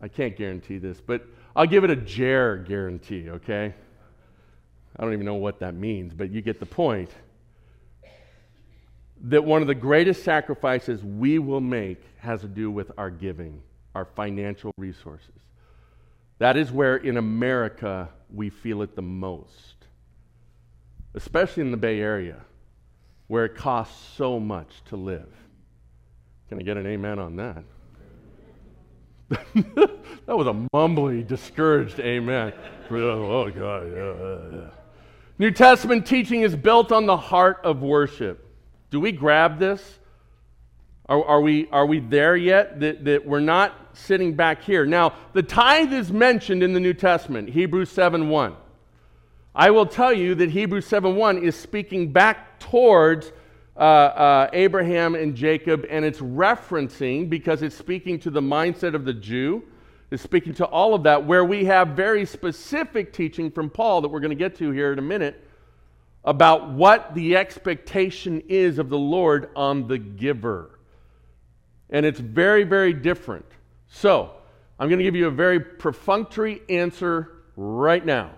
I 0.00 0.08
can't 0.08 0.36
guarantee 0.36 0.78
this, 0.78 1.00
but 1.00 1.26
I'll 1.54 1.66
give 1.66 1.84
it 1.84 1.90
a 1.90 1.96
JARE 1.96 2.58
guarantee, 2.58 3.30
okay? 3.30 3.74
I 4.96 5.02
don't 5.02 5.12
even 5.12 5.26
know 5.26 5.34
what 5.34 5.60
that 5.60 5.74
means, 5.74 6.14
but 6.14 6.30
you 6.30 6.42
get 6.42 6.60
the 6.60 6.66
point. 6.66 7.10
That 9.22 9.44
one 9.44 9.62
of 9.62 9.68
the 9.68 9.74
greatest 9.74 10.22
sacrifices 10.22 11.02
we 11.02 11.38
will 11.38 11.60
make 11.60 12.02
has 12.18 12.42
to 12.42 12.48
do 12.48 12.70
with 12.70 12.92
our 12.98 13.10
giving, 13.10 13.62
our 13.94 14.04
financial 14.04 14.72
resources. 14.76 15.30
That 16.38 16.56
is 16.56 16.70
where 16.70 16.96
in 16.96 17.16
America 17.16 18.10
we 18.30 18.50
feel 18.50 18.82
it 18.82 18.94
the 18.94 19.02
most, 19.02 19.86
especially 21.14 21.62
in 21.62 21.70
the 21.70 21.78
Bay 21.78 22.00
Area, 22.00 22.40
where 23.28 23.46
it 23.46 23.54
costs 23.54 24.14
so 24.16 24.38
much 24.38 24.82
to 24.86 24.96
live. 24.96 25.32
Can 26.48 26.58
I 26.58 26.62
get 26.62 26.76
an 26.76 26.86
amen 26.86 27.18
on 27.18 27.36
that? 27.36 27.64
that 29.28 30.36
was 30.36 30.46
a 30.46 30.66
mumbly, 30.74 31.26
discouraged 31.26 31.98
amen. 32.00 32.52
oh, 32.90 32.94
oh 32.94 33.50
God. 33.50 33.92
Yeah, 33.92 34.58
yeah. 34.58 34.70
New 35.38 35.50
Testament 35.50 36.06
teaching 36.06 36.42
is 36.42 36.54
built 36.54 36.92
on 36.92 37.06
the 37.06 37.16
heart 37.16 37.60
of 37.64 37.82
worship. 37.82 38.46
Do 38.90 39.00
we 39.00 39.12
grab 39.12 39.58
this? 39.58 39.98
Are, 41.08 41.24
are, 41.24 41.40
we, 41.40 41.68
are 41.70 41.86
we 41.86 42.00
there 42.00 42.36
yet? 42.36 42.80
That, 42.80 43.04
that 43.04 43.26
we're 43.26 43.40
not 43.40 43.74
sitting 43.92 44.34
back 44.34 44.62
here. 44.62 44.86
Now, 44.86 45.14
the 45.32 45.42
tithe 45.42 45.92
is 45.92 46.12
mentioned 46.12 46.62
in 46.62 46.72
the 46.72 46.80
New 46.80 46.94
Testament, 46.94 47.50
Hebrews 47.50 47.90
7 47.90 48.28
1. 48.28 48.56
I 49.54 49.70
will 49.70 49.86
tell 49.86 50.12
you 50.12 50.34
that 50.36 50.50
Hebrews 50.50 50.86
7 50.86 51.16
1 51.16 51.38
is 51.38 51.56
speaking 51.56 52.12
back 52.12 52.58
towards 52.58 53.32
uh, 53.76 53.80
uh, 53.80 54.50
Abraham 54.52 55.14
and 55.14 55.34
Jacob, 55.34 55.84
and 55.90 56.04
it's 56.04 56.20
referencing 56.20 57.28
because 57.28 57.62
it's 57.62 57.76
speaking 57.76 58.18
to 58.20 58.30
the 58.30 58.40
mindset 58.40 58.94
of 58.94 59.04
the 59.04 59.12
Jew. 59.12 59.62
It's 60.10 60.22
speaking 60.22 60.54
to 60.54 60.64
all 60.64 60.94
of 60.94 61.02
that, 61.02 61.26
where 61.26 61.44
we 61.44 61.64
have 61.64 61.88
very 61.88 62.24
specific 62.24 63.12
teaching 63.12 63.50
from 63.50 63.68
Paul 63.68 64.00
that 64.00 64.08
we're 64.08 64.20
going 64.20 64.30
to 64.30 64.36
get 64.36 64.56
to 64.56 64.70
here 64.70 64.92
in 64.92 64.98
a 64.98 65.02
minute 65.02 65.42
about 66.24 66.70
what 66.70 67.14
the 67.14 67.36
expectation 67.36 68.42
is 68.48 68.78
of 68.78 68.88
the 68.88 68.98
Lord 68.98 69.50
on 69.54 69.86
the 69.88 69.98
giver. 69.98 70.78
And 71.90 72.06
it's 72.06 72.18
very, 72.18 72.64
very 72.64 72.92
different. 72.92 73.46
So, 73.88 74.30
I'm 74.78 74.88
going 74.88 74.98
to 74.98 75.04
give 75.04 75.16
you 75.16 75.26
a 75.26 75.30
very 75.30 75.60
perfunctory 75.60 76.62
answer 76.68 77.32
right 77.56 78.04
now. 78.04 78.32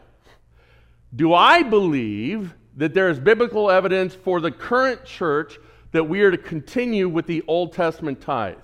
Do 1.14 1.32
I 1.32 1.62
believe 1.62 2.54
that 2.78 2.94
there 2.94 3.10
is 3.10 3.18
biblical 3.18 3.70
evidence 3.70 4.14
for 4.14 4.40
the 4.40 4.50
current 4.50 5.04
church 5.04 5.58
that 5.92 6.04
we 6.04 6.22
are 6.22 6.30
to 6.30 6.38
continue 6.38 7.08
with 7.08 7.26
the 7.26 7.42
Old 7.46 7.72
Testament 7.72 8.20
tithe? 8.20 8.56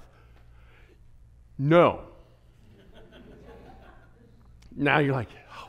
No. 1.58 2.00
now 4.74 4.98
you're 4.98 5.12
like, 5.12 5.28
oh, 5.56 5.68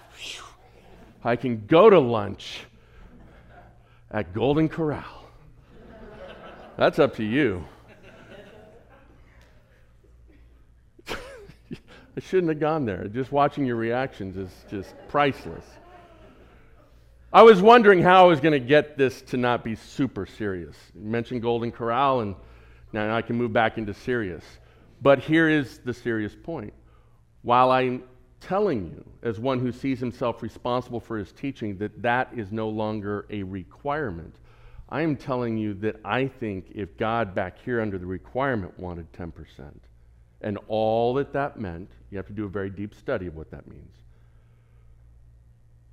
I 1.24 1.36
can 1.36 1.66
go 1.66 1.90
to 1.90 2.00
lunch 2.00 2.62
at 4.12 4.32
Golden 4.34 4.70
Corral. 4.70 5.04
That's 6.78 7.00
up 7.00 7.16
to 7.16 7.24
you. 7.24 7.66
I 11.10 12.20
shouldn't 12.20 12.50
have 12.50 12.60
gone 12.60 12.86
there. 12.86 13.08
Just 13.08 13.32
watching 13.32 13.66
your 13.66 13.78
reactions 13.78 14.38
is 14.38 14.52
just 14.70 14.94
priceless. 15.08 15.66
I 17.36 17.42
was 17.42 17.62
wondering 17.62 18.02
how 18.02 18.24
I 18.24 18.28
was 18.28 18.40
going 18.40 18.54
to 18.54 18.66
get 18.66 18.98
this 18.98 19.22
to 19.24 19.36
not 19.36 19.62
be 19.62 19.76
super 19.76 20.26
serious. 20.26 20.78
You 20.94 21.02
mentioned 21.10 21.42
Golden 21.42 21.70
Corral, 21.70 22.22
and 22.22 22.34
now 22.94 23.14
I 23.14 23.22
can 23.22 23.36
move 23.36 23.52
back 23.52 23.78
into 23.78 23.94
serious. 23.94 24.42
But 25.02 25.20
here 25.20 25.50
is 25.50 25.80
the 25.80 25.94
serious 25.94 26.34
point. 26.34 26.74
While 27.42 27.72
I'm 27.72 28.04
telling 28.40 28.86
you, 28.86 29.04
as 29.22 29.38
one 29.38 29.60
who 29.60 29.74
sees 29.74 30.00
himself 30.00 30.42
responsible 30.42 31.02
for 31.02 31.18
his 31.18 31.34
teaching, 31.34 31.78
that 31.80 32.02
that 32.02 32.30
is 32.34 32.54
no 32.54 32.70
longer 32.70 33.26
a 33.30 33.44
requirement, 33.44 34.36
I 34.88 35.02
am 35.02 35.18
telling 35.18 35.58
you 35.58 35.74
that 35.74 35.98
I 36.06 36.28
think 36.28 36.68
if 36.74 36.96
God 36.96 37.36
back 37.36 37.58
here 37.66 37.82
under 37.82 37.98
the 37.98 38.06
requirement 38.06 38.80
wanted 38.80 39.12
10%, 39.12 39.34
and 40.40 40.58
all 40.70 41.14
that 41.16 41.34
that 41.34 41.60
meant, 41.60 41.92
you 42.12 42.18
have 42.18 42.28
to 42.28 42.34
do 42.34 42.46
a 42.46 42.50
very 42.50 42.70
deep 42.70 42.96
study 42.96 43.28
of 43.28 43.36
what 43.36 43.52
that 43.52 43.68
means. 43.68 44.05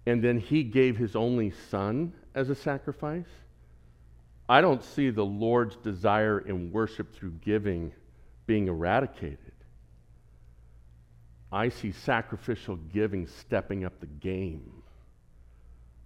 And 0.07 0.23
then 0.23 0.39
he 0.39 0.65
gave 0.65 0.97
his 0.97 1.15
only 1.15 1.53
son 1.71 2.13
as 2.35 2.51
a 2.51 2.55
sacrifice. 2.55 3.29
I 4.49 4.61
don't 4.61 4.83
see 4.83 5.11
the 5.11 5.25
Lord's 5.25 5.77
desire 5.77 6.39
in 6.41 6.73
worship 6.73 7.15
through 7.15 7.33
giving 7.45 7.93
being 8.47 8.69
eradicated. 8.69 9.39
I 11.53 11.69
see 11.69 11.93
sacrificial 11.93 12.77
giving 12.77 13.27
stepping 13.27 13.85
up 13.85 14.01
the 14.01 14.07
game. 14.07 14.83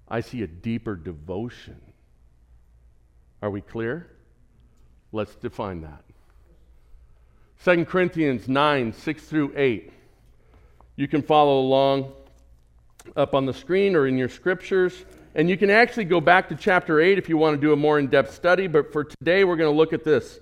I 0.08 0.20
see 0.20 0.42
a 0.42 0.46
deeper 0.46 0.96
devotion. 0.96 1.80
Are 3.42 3.50
we 3.50 3.60
clear? 3.60 4.08
Let's 5.12 5.34
define 5.36 5.82
that. 5.82 6.02
2 7.64 7.84
Corinthians 7.84 8.48
9, 8.48 8.92
6 8.92 9.24
through 9.24 9.52
8. 9.56 9.92
You 10.96 11.08
can 11.08 11.22
follow 11.22 11.60
along 11.60 12.12
up 13.14 13.34
on 13.34 13.46
the 13.46 13.54
screen 13.54 13.94
or 13.94 14.06
in 14.06 14.16
your 14.16 14.28
scriptures. 14.28 15.04
And 15.34 15.50
you 15.50 15.56
can 15.56 15.68
actually 15.68 16.06
go 16.06 16.20
back 16.20 16.48
to 16.48 16.54
chapter 16.54 17.00
8 17.00 17.18
if 17.18 17.28
you 17.28 17.36
want 17.36 17.54
to 17.54 17.60
do 17.60 17.72
a 17.72 17.76
more 17.76 17.98
in 17.98 18.06
depth 18.06 18.34
study. 18.34 18.66
But 18.66 18.92
for 18.92 19.04
today, 19.04 19.44
we're 19.44 19.56
going 19.56 19.70
to 19.70 19.76
look 19.76 19.92
at 19.92 20.02
this. 20.02 20.40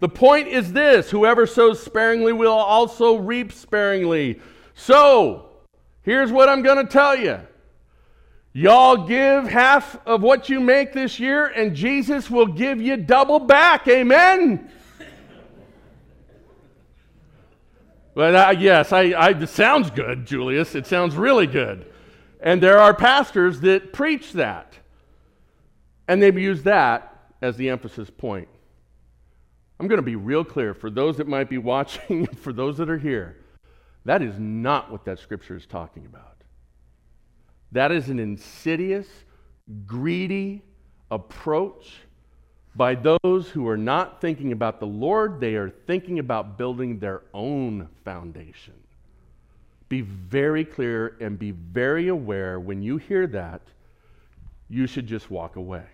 The 0.00 0.08
point 0.08 0.48
is 0.48 0.72
this 0.72 1.10
whoever 1.10 1.46
sows 1.46 1.82
sparingly 1.82 2.32
will 2.32 2.52
also 2.52 3.16
reap 3.16 3.52
sparingly. 3.52 4.40
So, 4.74 5.50
here's 6.02 6.32
what 6.32 6.48
I'm 6.48 6.62
going 6.62 6.84
to 6.84 6.92
tell 6.92 7.16
you. 7.16 7.40
Y'all 8.52 9.06
give 9.06 9.46
half 9.46 9.98
of 10.06 10.22
what 10.22 10.48
you 10.48 10.60
make 10.60 10.92
this 10.92 11.18
year, 11.18 11.46
and 11.46 11.74
Jesus 11.74 12.30
will 12.30 12.46
give 12.46 12.80
you 12.80 12.96
double 12.96 13.38
back. 13.38 13.88
Amen? 13.88 14.70
But 18.14 18.34
uh, 18.34 18.54
yes, 18.56 18.92
I, 18.92 19.10
I, 19.10 19.30
it 19.30 19.48
sounds 19.48 19.90
good, 19.90 20.24
Julius. 20.26 20.74
It 20.76 20.86
sounds 20.86 21.16
really 21.16 21.48
good. 21.48 21.86
And 22.44 22.62
there 22.62 22.78
are 22.78 22.92
pastors 22.92 23.60
that 23.60 23.94
preach 23.94 24.34
that. 24.34 24.74
And 26.06 26.22
they've 26.22 26.38
used 26.38 26.64
that 26.64 27.32
as 27.40 27.56
the 27.56 27.70
emphasis 27.70 28.10
point. 28.10 28.48
I'm 29.80 29.88
going 29.88 29.98
to 29.98 30.02
be 30.02 30.14
real 30.14 30.44
clear 30.44 30.74
for 30.74 30.90
those 30.90 31.16
that 31.16 31.26
might 31.26 31.48
be 31.48 31.56
watching, 31.56 32.26
for 32.36 32.52
those 32.52 32.76
that 32.76 32.90
are 32.90 32.98
here. 32.98 33.38
That 34.04 34.20
is 34.20 34.38
not 34.38 34.92
what 34.92 35.06
that 35.06 35.18
scripture 35.18 35.56
is 35.56 35.64
talking 35.64 36.04
about. 36.04 36.36
That 37.72 37.90
is 37.90 38.10
an 38.10 38.18
insidious, 38.18 39.08
greedy 39.86 40.62
approach 41.10 41.94
by 42.76 42.94
those 42.94 43.48
who 43.48 43.66
are 43.68 43.78
not 43.78 44.20
thinking 44.20 44.52
about 44.52 44.80
the 44.80 44.86
Lord, 44.86 45.40
they 45.40 45.54
are 45.54 45.70
thinking 45.70 46.18
about 46.18 46.58
building 46.58 46.98
their 46.98 47.22
own 47.32 47.88
foundation. 48.04 48.74
Be 49.94 50.00
very 50.00 50.64
clear 50.64 51.16
and 51.20 51.38
be 51.38 51.52
very 51.52 52.08
aware 52.08 52.58
when 52.58 52.82
you 52.82 52.96
hear 52.96 53.28
that, 53.28 53.62
you 54.68 54.88
should 54.88 55.06
just 55.06 55.30
walk 55.30 55.54
away. 55.54 55.84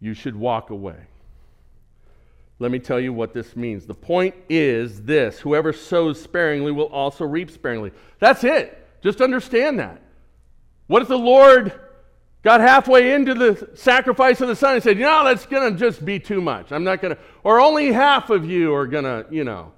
You 0.00 0.12
should 0.12 0.36
walk 0.36 0.68
away. 0.68 0.98
Let 2.58 2.70
me 2.70 2.78
tell 2.78 3.00
you 3.00 3.14
what 3.14 3.32
this 3.32 3.56
means. 3.56 3.86
The 3.86 3.94
point 3.94 4.34
is 4.50 5.00
this 5.00 5.38
whoever 5.38 5.72
sows 5.72 6.20
sparingly 6.20 6.72
will 6.72 6.88
also 6.88 7.24
reap 7.24 7.50
sparingly. 7.50 7.90
That's 8.18 8.44
it. 8.44 8.86
Just 9.02 9.22
understand 9.22 9.78
that. 9.78 10.02
What 10.88 11.00
if 11.00 11.08
the 11.08 11.16
Lord 11.16 11.72
got 12.42 12.60
halfway 12.60 13.14
into 13.14 13.32
the 13.32 13.70
sacrifice 13.76 14.42
of 14.42 14.48
the 14.48 14.56
son 14.56 14.74
and 14.74 14.82
said, 14.82 14.98
you 14.98 15.06
know, 15.06 15.24
that's 15.24 15.46
going 15.46 15.72
to 15.72 15.78
just 15.78 16.04
be 16.04 16.18
too 16.18 16.42
much. 16.42 16.70
I'm 16.70 16.84
not 16.84 17.00
going 17.00 17.16
to, 17.16 17.22
or 17.44 17.60
only 17.62 17.92
half 17.92 18.28
of 18.28 18.44
you 18.44 18.74
are 18.74 18.86
going 18.86 19.04
to, 19.04 19.24
you 19.30 19.42
know, 19.42 19.72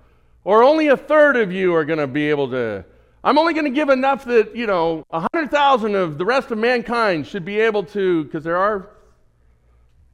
or 0.45 0.63
only 0.63 0.89
a 0.89 0.97
third 0.97 1.37
of 1.37 1.51
you 1.51 1.75
are 1.75 1.85
going 1.85 1.99
to 1.99 2.07
be 2.07 2.31
able 2.31 2.51
to. 2.51 2.85
I'm 3.25 3.39
only 3.39 3.55
going 3.55 3.65
to 3.65 3.71
give 3.71 3.89
enough 3.89 4.27
that, 4.27 4.55
you 4.55 4.67
know, 4.67 5.05
100,000 5.09 5.95
of 5.95 6.19
the 6.19 6.27
rest 6.27 6.51
of 6.51 6.59
mankind 6.59 7.27
should 7.27 7.45
be 7.45 7.59
able 7.59 7.83
to, 7.85 8.25
because 8.25 8.45
there 8.45 8.59
are. 8.59 8.91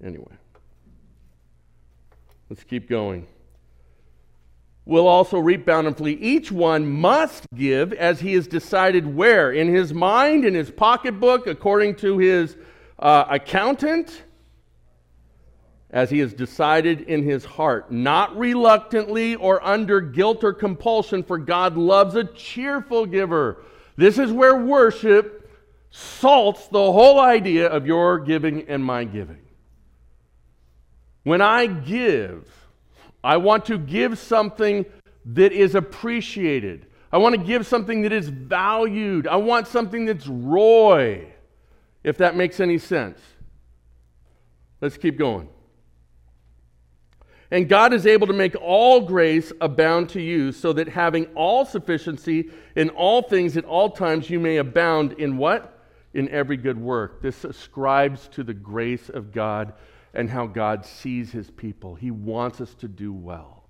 Anyway, 0.02 0.32
let's 2.48 2.62
keep 2.62 2.88
going. 2.88 3.26
Will 4.86 5.08
also 5.08 5.38
reap 5.38 5.66
bountifully. 5.66 6.14
Each 6.14 6.50
one 6.50 6.86
must 6.86 7.46
give 7.54 7.92
as 7.92 8.20
he 8.20 8.34
has 8.34 8.46
decided 8.46 9.14
where? 9.14 9.52
In 9.52 9.72
his 9.74 9.92
mind, 9.92 10.44
in 10.44 10.54
his 10.54 10.70
pocketbook, 10.70 11.48
according 11.48 11.96
to 11.96 12.18
his 12.18 12.56
uh, 12.98 13.24
accountant? 13.28 14.22
As 15.92 16.10
he 16.10 16.20
has 16.20 16.32
decided 16.32 17.02
in 17.02 17.22
his 17.24 17.44
heart, 17.44 17.90
not 17.90 18.36
reluctantly 18.38 19.34
or 19.34 19.64
under 19.66 20.00
guilt 20.00 20.44
or 20.44 20.52
compulsion, 20.52 21.22
for 21.22 21.36
God 21.36 21.76
loves 21.76 22.14
a 22.14 22.24
cheerful 22.24 23.06
giver. 23.06 23.62
This 23.96 24.18
is 24.18 24.32
where 24.32 24.56
worship 24.56 25.50
salts 25.90 26.68
the 26.68 26.92
whole 26.92 27.18
idea 27.18 27.66
of 27.66 27.86
your 27.86 28.20
giving 28.20 28.68
and 28.68 28.84
my 28.84 29.04
giving. 29.04 29.40
When 31.24 31.40
I 31.40 31.66
give, 31.66 32.48
I 33.22 33.36
want 33.38 33.66
to 33.66 33.76
give 33.76 34.16
something 34.18 34.86
that 35.26 35.52
is 35.52 35.74
appreciated. 35.74 36.86
I 37.12 37.18
want 37.18 37.34
to 37.34 37.44
give 37.44 37.66
something 37.66 38.02
that 38.02 38.12
is 38.12 38.28
valued. 38.28 39.26
I 39.26 39.36
want 39.36 39.66
something 39.66 40.06
that's 40.06 40.28
Roy, 40.28 41.26
if 42.04 42.18
that 42.18 42.36
makes 42.36 42.60
any 42.60 42.78
sense. 42.78 43.18
Let's 44.80 44.96
keep 44.96 45.18
going. 45.18 45.48
And 47.50 47.68
God 47.68 47.92
is 47.92 48.06
able 48.06 48.28
to 48.28 48.32
make 48.32 48.54
all 48.60 49.00
grace 49.00 49.52
abound 49.60 50.08
to 50.10 50.20
you, 50.20 50.52
so 50.52 50.72
that 50.74 50.88
having 50.88 51.26
all 51.34 51.64
sufficiency 51.64 52.50
in 52.76 52.90
all 52.90 53.22
things 53.22 53.56
at 53.56 53.64
all 53.64 53.90
times, 53.90 54.30
you 54.30 54.38
may 54.38 54.58
abound 54.58 55.14
in 55.14 55.36
what? 55.36 55.78
In 56.14 56.28
every 56.28 56.56
good 56.56 56.78
work. 56.78 57.22
This 57.22 57.44
ascribes 57.44 58.28
to 58.28 58.44
the 58.44 58.54
grace 58.54 59.08
of 59.08 59.32
God 59.32 59.72
and 60.14 60.30
how 60.30 60.46
God 60.46 60.84
sees 60.86 61.30
his 61.32 61.50
people. 61.50 61.94
He 61.94 62.10
wants 62.10 62.60
us 62.60 62.74
to 62.76 62.88
do 62.88 63.12
well. 63.12 63.68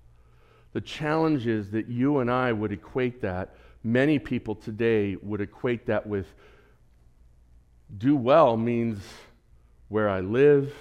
The 0.73 0.81
challenge 0.81 1.47
is 1.47 1.71
that 1.71 1.87
you 1.87 2.19
and 2.19 2.31
I 2.31 2.51
would 2.51 2.71
equate 2.71 3.21
that, 3.21 3.55
many 3.83 4.19
people 4.19 4.55
today 4.55 5.17
would 5.21 5.41
equate 5.41 5.87
that 5.87 6.05
with 6.05 6.33
do 7.97 8.15
well 8.15 8.55
means 8.57 9.03
where 9.89 10.07
I 10.07 10.21
live, 10.21 10.73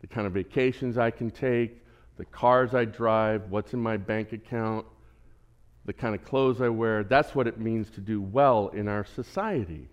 the 0.00 0.06
kind 0.06 0.26
of 0.26 0.34
vacations 0.34 0.98
I 0.98 1.10
can 1.10 1.30
take, 1.30 1.82
the 2.18 2.24
cars 2.24 2.74
I 2.74 2.84
drive, 2.84 3.44
what's 3.48 3.72
in 3.72 3.80
my 3.80 3.96
bank 3.96 4.32
account, 4.32 4.84
the 5.84 5.92
kind 5.92 6.14
of 6.14 6.24
clothes 6.24 6.60
I 6.60 6.68
wear. 6.68 7.04
That's 7.04 7.34
what 7.34 7.46
it 7.46 7.58
means 7.58 7.88
to 7.92 8.00
do 8.00 8.20
well 8.20 8.68
in 8.68 8.88
our 8.88 9.04
society. 9.04 9.88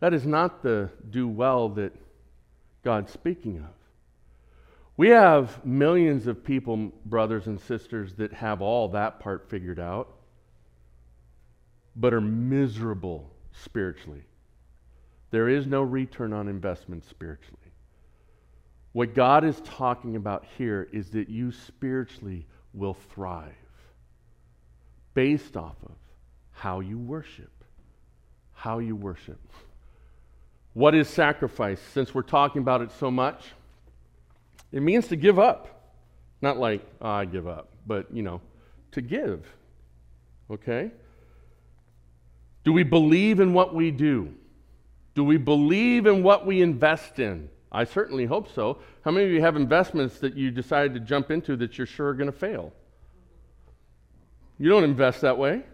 That 0.00 0.12
is 0.12 0.26
not 0.26 0.62
the 0.62 0.90
do 1.10 1.28
well 1.28 1.68
that 1.70 1.92
God's 2.82 3.12
speaking 3.12 3.58
of. 3.58 3.74
We 4.96 5.08
have 5.08 5.64
millions 5.64 6.26
of 6.26 6.44
people, 6.44 6.92
brothers 7.04 7.46
and 7.46 7.60
sisters, 7.60 8.14
that 8.14 8.32
have 8.32 8.62
all 8.62 8.88
that 8.88 9.20
part 9.20 9.50
figured 9.50 9.80
out, 9.80 10.08
but 11.94 12.14
are 12.14 12.20
miserable 12.20 13.30
spiritually. 13.52 14.22
There 15.30 15.48
is 15.48 15.66
no 15.66 15.82
return 15.82 16.32
on 16.32 16.48
investment 16.48 17.04
spiritually. 17.04 17.63
What 18.94 19.12
God 19.12 19.42
is 19.42 19.60
talking 19.64 20.14
about 20.14 20.46
here 20.56 20.88
is 20.92 21.10
that 21.10 21.28
you 21.28 21.50
spiritually 21.50 22.46
will 22.72 22.94
thrive 22.94 23.52
based 25.14 25.56
off 25.56 25.74
of 25.84 25.96
how 26.52 26.78
you 26.78 26.96
worship. 26.96 27.50
How 28.52 28.78
you 28.78 28.94
worship. 28.94 29.40
What 30.74 30.94
is 30.94 31.08
sacrifice? 31.08 31.80
Since 31.92 32.14
we're 32.14 32.22
talking 32.22 32.62
about 32.62 32.82
it 32.82 32.92
so 32.92 33.10
much, 33.10 33.44
it 34.70 34.80
means 34.80 35.08
to 35.08 35.16
give 35.16 35.40
up. 35.40 35.90
Not 36.40 36.60
like, 36.60 36.86
oh, 37.00 37.10
I 37.10 37.24
give 37.24 37.48
up, 37.48 37.70
but, 37.88 38.06
you 38.14 38.22
know, 38.22 38.40
to 38.92 39.00
give. 39.00 39.44
Okay? 40.48 40.92
Do 42.62 42.72
we 42.72 42.84
believe 42.84 43.40
in 43.40 43.54
what 43.54 43.74
we 43.74 43.90
do? 43.90 44.32
Do 45.16 45.24
we 45.24 45.36
believe 45.36 46.06
in 46.06 46.22
what 46.22 46.46
we 46.46 46.62
invest 46.62 47.18
in? 47.18 47.50
I 47.74 47.82
certainly 47.82 48.24
hope 48.24 48.48
so. 48.54 48.78
How 49.04 49.10
many 49.10 49.26
of 49.26 49.32
you 49.32 49.40
have 49.40 49.56
investments 49.56 50.20
that 50.20 50.36
you 50.36 50.52
decided 50.52 50.94
to 50.94 51.00
jump 51.00 51.32
into 51.32 51.56
that 51.56 51.76
you're 51.76 51.88
sure 51.88 52.10
are 52.10 52.14
going 52.14 52.30
to 52.30 52.38
fail? 52.38 52.72
You 54.60 54.68
don't 54.68 54.84
invest 54.84 55.22
that 55.22 55.36
way. 55.36 55.64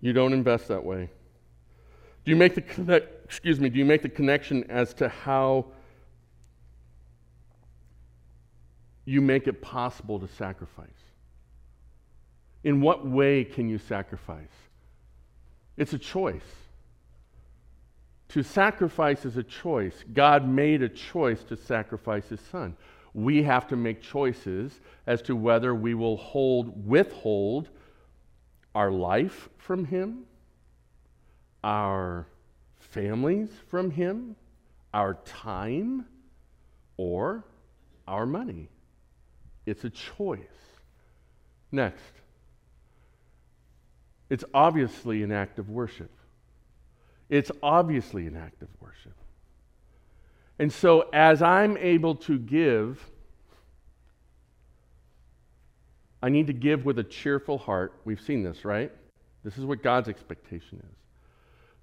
You 0.00 0.12
don't 0.12 0.32
invest 0.32 0.66
that 0.66 0.84
way. 0.84 1.10
Do 2.24 2.30
you 2.32 2.36
make 2.36 2.56
the 2.56 2.60
connect, 2.60 3.24
excuse 3.24 3.60
me, 3.60 3.68
do 3.68 3.78
you 3.78 3.84
make 3.84 4.02
the 4.02 4.08
connection 4.08 4.64
as 4.68 4.92
to 4.94 5.08
how 5.08 5.66
you 9.04 9.20
make 9.20 9.46
it 9.46 9.62
possible 9.62 10.18
to 10.18 10.26
sacrifice? 10.26 10.88
In 12.64 12.80
what 12.80 13.06
way 13.06 13.44
can 13.44 13.68
you 13.68 13.78
sacrifice? 13.78 14.48
It's 15.76 15.92
a 15.92 15.98
choice. 15.98 16.42
To 18.30 18.42
sacrifice 18.42 19.24
is 19.24 19.36
a 19.36 19.42
choice. 19.42 20.04
God 20.12 20.48
made 20.48 20.82
a 20.82 20.88
choice 20.88 21.44
to 21.44 21.56
sacrifice 21.56 22.28
his 22.28 22.40
son. 22.40 22.76
We 23.12 23.44
have 23.44 23.68
to 23.68 23.76
make 23.76 24.02
choices 24.02 24.80
as 25.06 25.22
to 25.22 25.36
whether 25.36 25.74
we 25.74 25.94
will 25.94 26.16
hold 26.16 26.86
withhold 26.88 27.68
our 28.74 28.90
life 28.90 29.48
from 29.58 29.84
him, 29.84 30.24
our 31.62 32.26
families 32.80 33.50
from 33.68 33.90
him, 33.90 34.34
our 34.92 35.14
time, 35.24 36.06
or 36.96 37.44
our 38.08 38.26
money. 38.26 38.68
It's 39.66 39.84
a 39.84 39.90
choice. 39.90 40.40
Next. 41.70 42.02
It's 44.28 44.44
obviously 44.52 45.22
an 45.22 45.32
act 45.32 45.58
of 45.58 45.70
worship. 45.70 46.10
It's 47.28 47.50
obviously 47.62 48.26
an 48.26 48.36
act 48.36 48.62
of 48.62 48.68
worship. 48.80 49.14
And 50.58 50.72
so, 50.72 51.08
as 51.12 51.42
I'm 51.42 51.76
able 51.76 52.14
to 52.16 52.38
give, 52.38 53.10
I 56.22 56.28
need 56.28 56.46
to 56.46 56.52
give 56.52 56.84
with 56.84 56.98
a 56.98 57.04
cheerful 57.04 57.58
heart. 57.58 57.92
We've 58.04 58.20
seen 58.20 58.42
this, 58.42 58.64
right? 58.64 58.92
This 59.42 59.58
is 59.58 59.64
what 59.64 59.82
God's 59.82 60.08
expectation 60.08 60.78
is. 60.78 60.96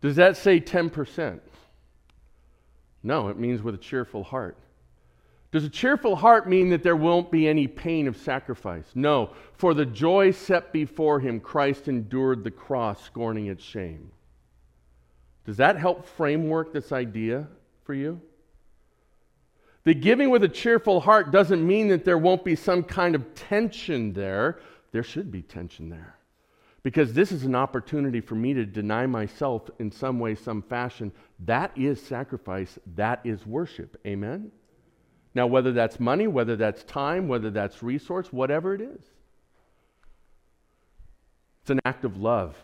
Does 0.02 0.16
that 0.16 0.36
say 0.36 0.60
10%? 0.60 1.40
No, 3.04 3.30
it 3.30 3.38
means 3.38 3.62
with 3.62 3.76
a 3.76 3.80
cheerful 3.80 4.24
heart. 4.24 4.58
Does 5.52 5.66
a 5.66 5.70
cheerful 5.70 6.16
heart 6.16 6.48
mean 6.48 6.70
that 6.70 6.82
there 6.82 6.96
won't 6.96 7.30
be 7.30 7.48
any 7.48 7.68
pain 7.68 8.08
of 8.08 8.16
sacrifice? 8.16 8.86
No. 8.96 9.32
For 9.54 9.74
the 9.74 9.86
joy 9.86 10.32
set 10.32 10.72
before 10.72 11.20
him, 11.20 11.40
Christ 11.40 11.88
endured 11.88 12.44
the 12.44 12.52
cross, 12.52 13.04
scorning 13.04 13.48
its 13.48 13.64
shame. 13.64 14.12
Does 15.46 15.58
that 15.58 15.78
help 15.78 16.06
framework 16.06 16.74
this 16.74 16.92
idea 16.92 17.48
for 17.84 17.94
you? 17.94 18.22
The 19.84 19.94
giving 19.96 20.30
with 20.30 20.44
a 20.44 20.50
cheerful 20.50 21.00
heart 21.00 21.32
doesn't 21.32 21.66
mean 21.66 21.88
that 21.88 22.06
there 22.06 22.18
won't 22.18 22.46
be 22.46 22.56
some 22.56 22.84
kind 22.84 23.16
of 23.16 23.34
tension 23.34 24.14
there. 24.14 24.60
There 24.92 25.04
should 25.04 25.32
be 25.32 25.42
tension 25.42 25.90
there. 25.90 26.18
Because 26.84 27.14
this 27.14 27.32
is 27.32 27.44
an 27.44 27.56
opportunity 27.56 28.22
for 28.22 28.36
me 28.36 28.54
to 28.54 28.66
deny 28.66 29.06
myself 29.06 29.70
in 29.80 29.92
some 29.92 30.20
way, 30.20 30.36
some 30.36 30.62
fashion. 30.62 31.12
That 31.40 31.72
is 31.76 32.02
sacrifice. 32.02 32.78
That 32.96 33.22
is 33.24 33.46
worship. 33.46 34.00
Amen? 34.06 34.52
Now, 35.34 35.48
whether 35.48 35.72
that's 35.72 36.00
money, 36.00 36.28
whether 36.28 36.56
that's 36.56 36.84
time, 36.84 37.28
whether 37.28 37.50
that's 37.50 37.82
resource, 37.82 38.34
whatever 38.34 38.74
it 38.76 38.82
is, 38.82 39.02
it's 41.62 41.70
an 41.70 41.80
act 41.86 42.04
of 42.04 42.18
love. 42.18 42.56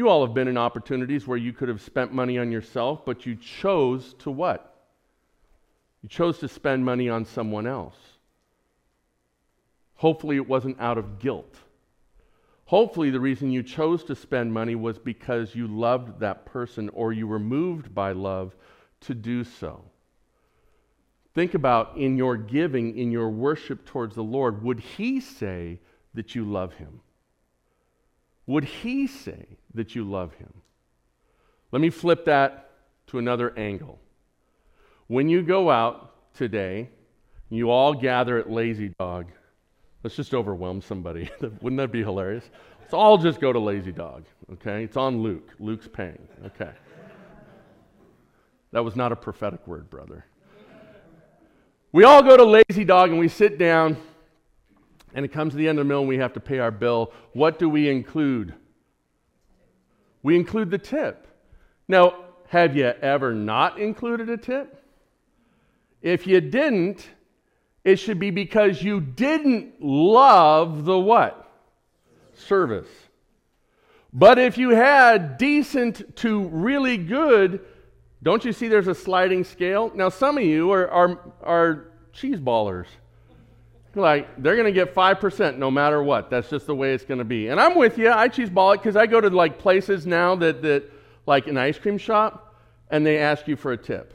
You 0.00 0.08
all 0.08 0.24
have 0.24 0.32
been 0.32 0.48
in 0.48 0.56
opportunities 0.56 1.26
where 1.26 1.36
you 1.36 1.52
could 1.52 1.68
have 1.68 1.82
spent 1.82 2.10
money 2.10 2.38
on 2.38 2.50
yourself, 2.50 3.04
but 3.04 3.26
you 3.26 3.36
chose 3.36 4.14
to 4.20 4.30
what? 4.30 4.74
You 6.02 6.08
chose 6.08 6.38
to 6.38 6.48
spend 6.48 6.86
money 6.86 7.10
on 7.10 7.26
someone 7.26 7.66
else. 7.66 7.98
Hopefully, 9.96 10.36
it 10.36 10.48
wasn't 10.48 10.80
out 10.80 10.96
of 10.96 11.18
guilt. 11.18 11.54
Hopefully, 12.64 13.10
the 13.10 13.20
reason 13.20 13.50
you 13.50 13.62
chose 13.62 14.02
to 14.04 14.16
spend 14.16 14.54
money 14.54 14.74
was 14.74 14.96
because 14.96 15.54
you 15.54 15.66
loved 15.66 16.20
that 16.20 16.46
person 16.46 16.88
or 16.94 17.12
you 17.12 17.28
were 17.28 17.38
moved 17.38 17.94
by 17.94 18.12
love 18.12 18.56
to 19.00 19.14
do 19.14 19.44
so. 19.44 19.84
Think 21.34 21.52
about 21.52 21.98
in 21.98 22.16
your 22.16 22.38
giving, 22.38 22.96
in 22.96 23.12
your 23.12 23.28
worship 23.28 23.84
towards 23.84 24.14
the 24.14 24.24
Lord, 24.24 24.62
would 24.62 24.80
He 24.80 25.20
say 25.20 25.78
that 26.14 26.34
you 26.34 26.46
love 26.46 26.72
Him? 26.72 27.02
Would 28.46 28.64
He 28.64 29.06
say 29.06 29.46
that 29.74 29.94
you 29.94 30.04
love 30.04 30.34
Him? 30.34 30.52
Let 31.72 31.80
me 31.80 31.90
flip 31.90 32.24
that 32.24 32.70
to 33.08 33.18
another 33.18 33.56
angle. 33.56 33.98
When 35.06 35.28
you 35.28 35.42
go 35.42 35.70
out 35.70 36.14
today, 36.34 36.90
you 37.48 37.70
all 37.70 37.94
gather 37.94 38.38
at 38.38 38.50
Lazy 38.50 38.94
Dog. 38.98 39.26
Let's 40.02 40.16
just 40.16 40.34
overwhelm 40.34 40.80
somebody. 40.80 41.30
Wouldn't 41.40 41.78
that 41.78 41.92
be 41.92 42.02
hilarious? 42.02 42.48
Let's 42.80 42.94
all 42.94 43.18
just 43.18 43.40
go 43.40 43.52
to 43.52 43.58
Lazy 43.58 43.92
Dog, 43.92 44.24
okay? 44.52 44.84
It's 44.84 44.96
on 44.96 45.22
Luke. 45.22 45.50
Luke's 45.58 45.88
paying, 45.88 46.26
okay? 46.46 46.72
That 48.72 48.84
was 48.84 48.96
not 48.96 49.12
a 49.12 49.16
prophetic 49.16 49.66
word, 49.66 49.90
brother. 49.90 50.24
We 51.92 52.04
all 52.04 52.22
go 52.22 52.36
to 52.36 52.44
Lazy 52.44 52.84
Dog 52.84 53.10
and 53.10 53.18
we 53.18 53.28
sit 53.28 53.58
down, 53.58 53.96
and 55.14 55.24
it 55.24 55.32
comes 55.32 55.52
to 55.52 55.56
the 55.56 55.68
end 55.68 55.78
of 55.78 55.86
the 55.86 55.88
meal 55.88 56.00
and 56.00 56.08
we 56.08 56.18
have 56.18 56.32
to 56.34 56.40
pay 56.40 56.58
our 56.58 56.70
bill. 56.70 57.12
What 57.32 57.58
do 57.58 57.68
we 57.68 57.88
include? 57.88 58.54
We 60.22 60.36
include 60.36 60.70
the 60.70 60.78
tip. 60.78 61.26
Now, 61.88 62.24
have 62.48 62.76
you 62.76 62.86
ever 62.86 63.34
not 63.34 63.78
included 63.78 64.28
a 64.28 64.36
tip? 64.36 64.82
If 66.02 66.26
you 66.26 66.40
didn't, 66.40 67.08
it 67.84 67.96
should 67.96 68.18
be 68.18 68.30
because 68.30 68.82
you 68.82 69.00
didn't 69.00 69.82
love 69.82 70.84
the 70.84 70.98
what? 70.98 71.50
Service. 72.34 72.88
But 74.12 74.38
if 74.38 74.58
you 74.58 74.70
had 74.70 75.38
decent 75.38 76.16
to 76.16 76.48
really 76.48 76.96
good, 76.96 77.60
don't 78.22 78.44
you 78.44 78.52
see 78.52 78.68
there's 78.68 78.88
a 78.88 78.94
sliding 78.94 79.44
scale? 79.44 79.90
Now, 79.94 80.08
some 80.08 80.36
of 80.36 80.44
you 80.44 80.70
are, 80.72 80.90
are, 80.90 81.32
are 81.42 81.92
cheese 82.12 82.38
ballers. 82.38 82.86
Like, 83.94 84.40
they're 84.40 84.54
going 84.54 84.66
to 84.66 84.72
get 84.72 84.94
5% 84.94 85.56
no 85.56 85.70
matter 85.70 86.02
what. 86.02 86.30
That's 86.30 86.48
just 86.48 86.66
the 86.66 86.74
way 86.74 86.94
it's 86.94 87.04
going 87.04 87.18
to 87.18 87.24
be. 87.24 87.48
And 87.48 87.60
I'm 87.60 87.76
with 87.76 87.98
you. 87.98 88.10
I 88.10 88.28
cheese 88.28 88.48
ball 88.48 88.72
it 88.72 88.78
because 88.78 88.94
I 88.94 89.06
go 89.06 89.20
to 89.20 89.28
like 89.30 89.58
places 89.58 90.06
now 90.06 90.36
that, 90.36 90.62
that, 90.62 90.90
like 91.26 91.46
an 91.46 91.56
ice 91.56 91.78
cream 91.78 91.98
shop, 91.98 92.54
and 92.90 93.04
they 93.04 93.18
ask 93.18 93.46
you 93.46 93.56
for 93.56 93.72
a 93.72 93.76
tip. 93.76 94.14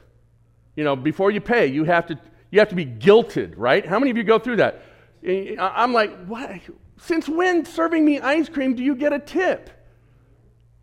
You 0.76 0.84
know, 0.84 0.95
before 0.95 1.32
you 1.32 1.41
pay, 1.41 1.67
you 1.67 1.84
have 1.84 2.07
to, 2.07 2.19
you 2.51 2.59
have 2.59 2.69
to 2.69 2.76
be 2.76 2.86
guilted, 2.86 3.53
right? 3.57 3.86
How 3.86 3.99
many 3.99 4.11
of 4.11 4.17
you 4.17 4.23
go 4.23 4.39
through 4.39 4.57
that? 4.57 4.82
I'm 5.26 5.93
like, 5.93 6.26
what? 6.26 6.51
Since 6.97 7.28
when 7.28 7.65
serving 7.65 8.03
me 8.05 8.19
ice 8.19 8.49
cream 8.49 8.76
do 8.76 8.84
you 8.84 8.95
get 8.95 9.13
a 9.13 9.19
tip? 9.19 9.69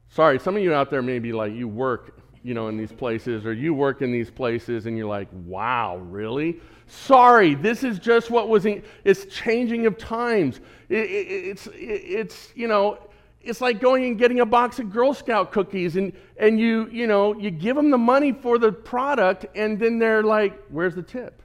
Sorry, 0.09 0.38
some 0.38 0.57
of 0.57 0.62
you 0.62 0.74
out 0.74 0.90
there 0.90 1.03
may 1.03 1.18
be 1.18 1.32
like, 1.32 1.55
you 1.55 1.68
work 1.68 2.22
you 2.43 2.55
know, 2.55 2.68
in 2.68 2.76
these 2.76 2.93
places, 2.93 3.47
or 3.47 3.53
you 3.53 3.72
work 3.72 4.03
in 4.03 4.11
these 4.11 4.30
places, 4.30 4.86
and 4.86 4.97
you're 4.97 5.07
like, 5.07 5.28
wow, 5.45 5.97
really? 5.99 6.61
Sorry, 6.93 7.55
this 7.55 7.84
is 7.84 7.99
just 7.99 8.30
what 8.30 8.51
was, 8.51 8.66
in, 8.66 8.82
it's 9.03 9.24
changing 9.24 9.86
of 9.86 9.97
times. 9.97 10.61
It, 10.90 10.99
it, 10.99 11.26
it's, 11.26 11.66
it, 11.68 11.72
it's, 11.78 12.53
you 12.55 12.68
know, 12.68 12.99
it's 13.40 13.62
like 13.62 13.80
going 13.80 14.05
and 14.05 14.18
getting 14.18 14.40
a 14.40 14.47
box 14.47 14.78
of 14.78 14.93
Girl 14.93 15.14
Scout 15.14 15.53
cookies, 15.53 15.97
and, 15.97 16.12
and 16.36 16.61
you, 16.61 16.90
you 16.93 17.07
know, 17.07 17.34
you 17.34 17.51
give 17.51 17.76
them 17.76 17.90
the 17.90 17.97
money 17.97 18.30
for 18.30 18.59
the 18.59 18.70
product, 18.70 19.47
and 19.57 19.78
then 19.78 19.99
they're 19.99 20.22
like, 20.22 20.62
where's 20.68 20.95
the 20.95 21.03
tip? 21.03 21.43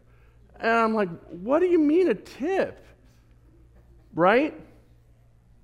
And 0.59 0.69
I'm 0.69 0.93
like, 0.93 1.09
what 1.29 1.59
do 1.59 1.67
you 1.67 1.79
mean 1.79 2.09
a 2.09 2.13
tip? 2.13 2.85
Right? 4.13 4.53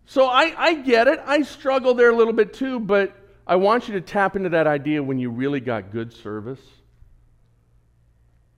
So 0.06 0.28
I, 0.28 0.54
I 0.58 0.74
get 0.76 1.10
it. 1.10 1.20
I 1.26 1.42
struggle 1.42 1.94
there 1.94 2.10
a 2.10 2.16
little 2.16 2.34
bit 2.34 2.54
too, 2.54 2.80
but 2.80 3.14
I 3.46 3.58
want 3.58 3.90
you 3.90 3.96
to 3.96 4.02
tap 4.02 4.38
into 4.38 4.50
that 4.50 4.66
idea 4.66 5.04
when 5.04 5.20
you 5.20 5.30
really 5.30 5.60
got 5.60 5.92
good 5.92 6.14
service. 6.14 6.62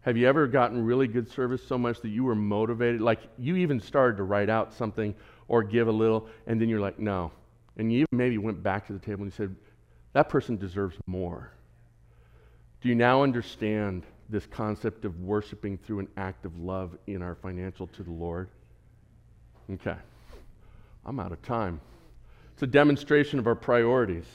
Have 0.05 0.17
you 0.17 0.27
ever 0.27 0.45
gotten 0.45 0.85
really 0.85 1.07
good 1.07 1.27
service 1.27 1.67
so 1.67 1.79
much 1.79 1.99
that 2.01 2.09
you 2.09 2.23
were 2.23 2.35
motivated? 2.35 3.01
Like 3.01 3.21
you 3.39 3.55
even 3.55 3.79
started 3.79 4.17
to 4.17 4.23
write 4.23 4.51
out 4.51 4.71
something 4.71 5.15
or 5.47 5.63
give 5.63 5.87
a 5.87 5.91
little, 5.91 6.27
and 6.45 6.61
then 6.61 6.69
you're 6.69 6.79
like, 6.79 6.99
no. 6.99 7.31
And 7.77 7.91
you 7.91 8.05
maybe 8.11 8.37
went 8.37 8.61
back 8.61 8.85
to 8.85 8.93
the 8.93 8.99
table 8.99 9.23
and 9.23 9.31
you 9.31 9.35
said, 9.35 9.55
that 10.13 10.29
person 10.29 10.57
deserves 10.57 10.95
more. 11.07 11.49
Do 12.81 12.89
you 12.89 12.93
now 12.93 13.23
understand 13.23 14.03
this 14.29 14.45
concept 14.45 15.05
of 15.05 15.19
worshiping 15.21 15.79
through 15.79 15.99
an 15.99 16.07
act 16.17 16.45
of 16.45 16.55
love 16.59 16.95
in 17.07 17.23
our 17.23 17.33
financial 17.33 17.87
to 17.87 18.03
the 18.03 18.11
Lord? 18.11 18.47
Okay. 19.71 19.97
I'm 21.03 21.19
out 21.19 21.31
of 21.31 21.41
time. 21.41 21.81
It's 22.53 22.61
a 22.61 22.67
demonstration 22.67 23.39
of 23.39 23.47
our 23.47 23.55
priorities 23.55 24.25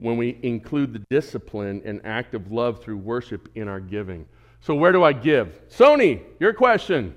when 0.00 0.16
we 0.16 0.38
include 0.42 0.92
the 0.92 1.02
discipline 1.10 1.80
and 1.84 2.00
act 2.04 2.34
of 2.34 2.50
love 2.50 2.82
through 2.82 2.96
worship 2.96 3.48
in 3.54 3.68
our 3.68 3.80
giving. 3.80 4.26
So, 4.60 4.74
where 4.74 4.92
do 4.92 5.04
I 5.04 5.12
give? 5.12 5.68
Sony, 5.68 6.22
your 6.40 6.52
question. 6.52 7.14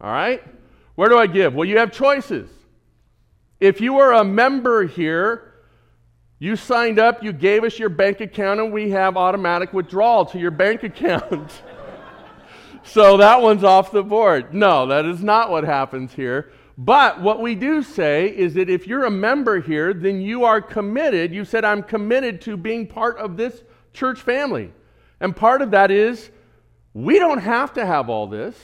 All 0.00 0.12
right? 0.12 0.42
Where 0.94 1.08
do 1.08 1.18
I 1.18 1.26
give? 1.26 1.54
Well, 1.54 1.66
you 1.66 1.78
have 1.78 1.90
choices. 1.90 2.48
If 3.60 3.80
you 3.80 3.98
are 3.98 4.12
a 4.12 4.24
member 4.24 4.86
here, 4.86 5.48
You 6.42 6.56
signed 6.56 6.98
up, 6.98 7.22
you 7.22 7.32
gave 7.32 7.62
us 7.62 7.78
your 7.78 7.88
bank 7.88 8.20
account, 8.20 8.58
and 8.58 8.72
we 8.72 8.90
have 8.90 9.16
automatic 9.16 9.72
withdrawal 9.72 10.26
to 10.26 10.40
your 10.40 10.50
bank 10.50 10.82
account. 10.82 11.62
so 12.82 13.16
that 13.18 13.40
one's 13.40 13.62
off 13.62 13.92
the 13.92 14.02
board. 14.02 14.52
No, 14.52 14.86
that 14.86 15.04
is 15.04 15.22
not 15.22 15.52
what 15.52 15.62
happens 15.62 16.12
here. 16.12 16.50
But 16.78 17.20
what 17.20 17.40
we 17.40 17.54
do 17.54 17.82
say 17.82 18.28
is 18.28 18.54
that 18.54 18.70
if 18.70 18.86
you're 18.86 19.04
a 19.04 19.10
member 19.10 19.60
here, 19.60 19.92
then 19.92 20.20
you 20.20 20.44
are 20.44 20.60
committed. 20.60 21.32
You 21.32 21.44
said, 21.44 21.64
I'm 21.64 21.82
committed 21.82 22.40
to 22.42 22.56
being 22.56 22.86
part 22.86 23.18
of 23.18 23.36
this 23.36 23.62
church 23.92 24.20
family. 24.20 24.72
And 25.20 25.36
part 25.36 25.62
of 25.62 25.70
that 25.72 25.90
is 25.90 26.30
we 26.94 27.18
don't 27.18 27.38
have 27.38 27.74
to 27.74 27.84
have 27.84 28.08
all 28.08 28.26
this. 28.26 28.56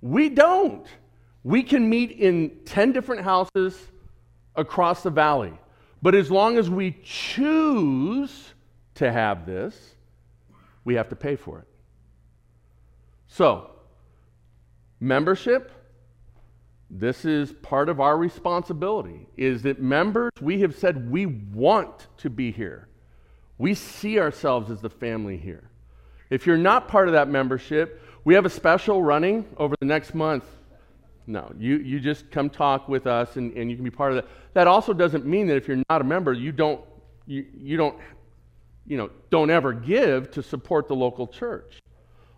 We 0.00 0.28
don't. 0.28 0.86
We 1.44 1.62
can 1.62 1.88
meet 1.88 2.12
in 2.12 2.50
10 2.64 2.92
different 2.92 3.22
houses 3.22 3.78
across 4.54 5.02
the 5.02 5.10
valley. 5.10 5.52
But 6.02 6.14
as 6.14 6.30
long 6.30 6.58
as 6.58 6.68
we 6.68 6.96
choose 7.02 8.52
to 8.96 9.10
have 9.10 9.46
this, 9.46 9.94
we 10.84 10.94
have 10.94 11.08
to 11.08 11.16
pay 11.16 11.36
for 11.36 11.60
it. 11.60 11.68
So, 13.28 13.70
membership, 15.00 15.72
this 16.88 17.24
is 17.24 17.52
part 17.52 17.88
of 17.88 18.00
our 18.00 18.16
responsibility, 18.16 19.26
is 19.36 19.62
that 19.62 19.80
members, 19.80 20.30
we 20.40 20.60
have 20.60 20.76
said 20.76 21.10
we 21.10 21.26
want 21.26 22.06
to 22.18 22.30
be 22.30 22.52
here. 22.52 22.88
We 23.58 23.74
see 23.74 24.18
ourselves 24.18 24.70
as 24.70 24.80
the 24.80 24.90
family 24.90 25.36
here. 25.36 25.70
If 26.30 26.46
you're 26.46 26.56
not 26.56 26.88
part 26.88 27.08
of 27.08 27.14
that 27.14 27.28
membership, 27.28 28.02
we 28.24 28.34
have 28.34 28.44
a 28.44 28.50
special 28.50 29.02
running 29.02 29.46
over 29.56 29.74
the 29.80 29.86
next 29.86 30.14
month. 30.14 30.44
No, 31.26 31.52
you, 31.58 31.78
you 31.78 31.98
just 31.98 32.30
come 32.30 32.50
talk 32.50 32.88
with 32.88 33.06
us 33.06 33.36
and, 33.36 33.52
and 33.56 33.70
you 33.70 33.76
can 33.76 33.84
be 33.84 33.90
part 33.90 34.12
of 34.12 34.16
that. 34.16 34.28
That 34.54 34.66
also 34.66 34.92
doesn't 34.92 35.26
mean 35.26 35.48
that 35.48 35.56
if 35.56 35.66
you're 35.66 35.82
not 35.88 36.00
a 36.00 36.04
member, 36.04 36.32
you 36.32 36.52
don't, 36.52 36.80
you, 37.26 37.46
you 37.56 37.76
don't, 37.76 37.98
you 38.86 38.96
know, 38.96 39.10
don't 39.30 39.50
ever 39.50 39.72
give 39.72 40.30
to 40.32 40.42
support 40.42 40.86
the 40.86 40.94
local 40.94 41.26
church. 41.26 41.80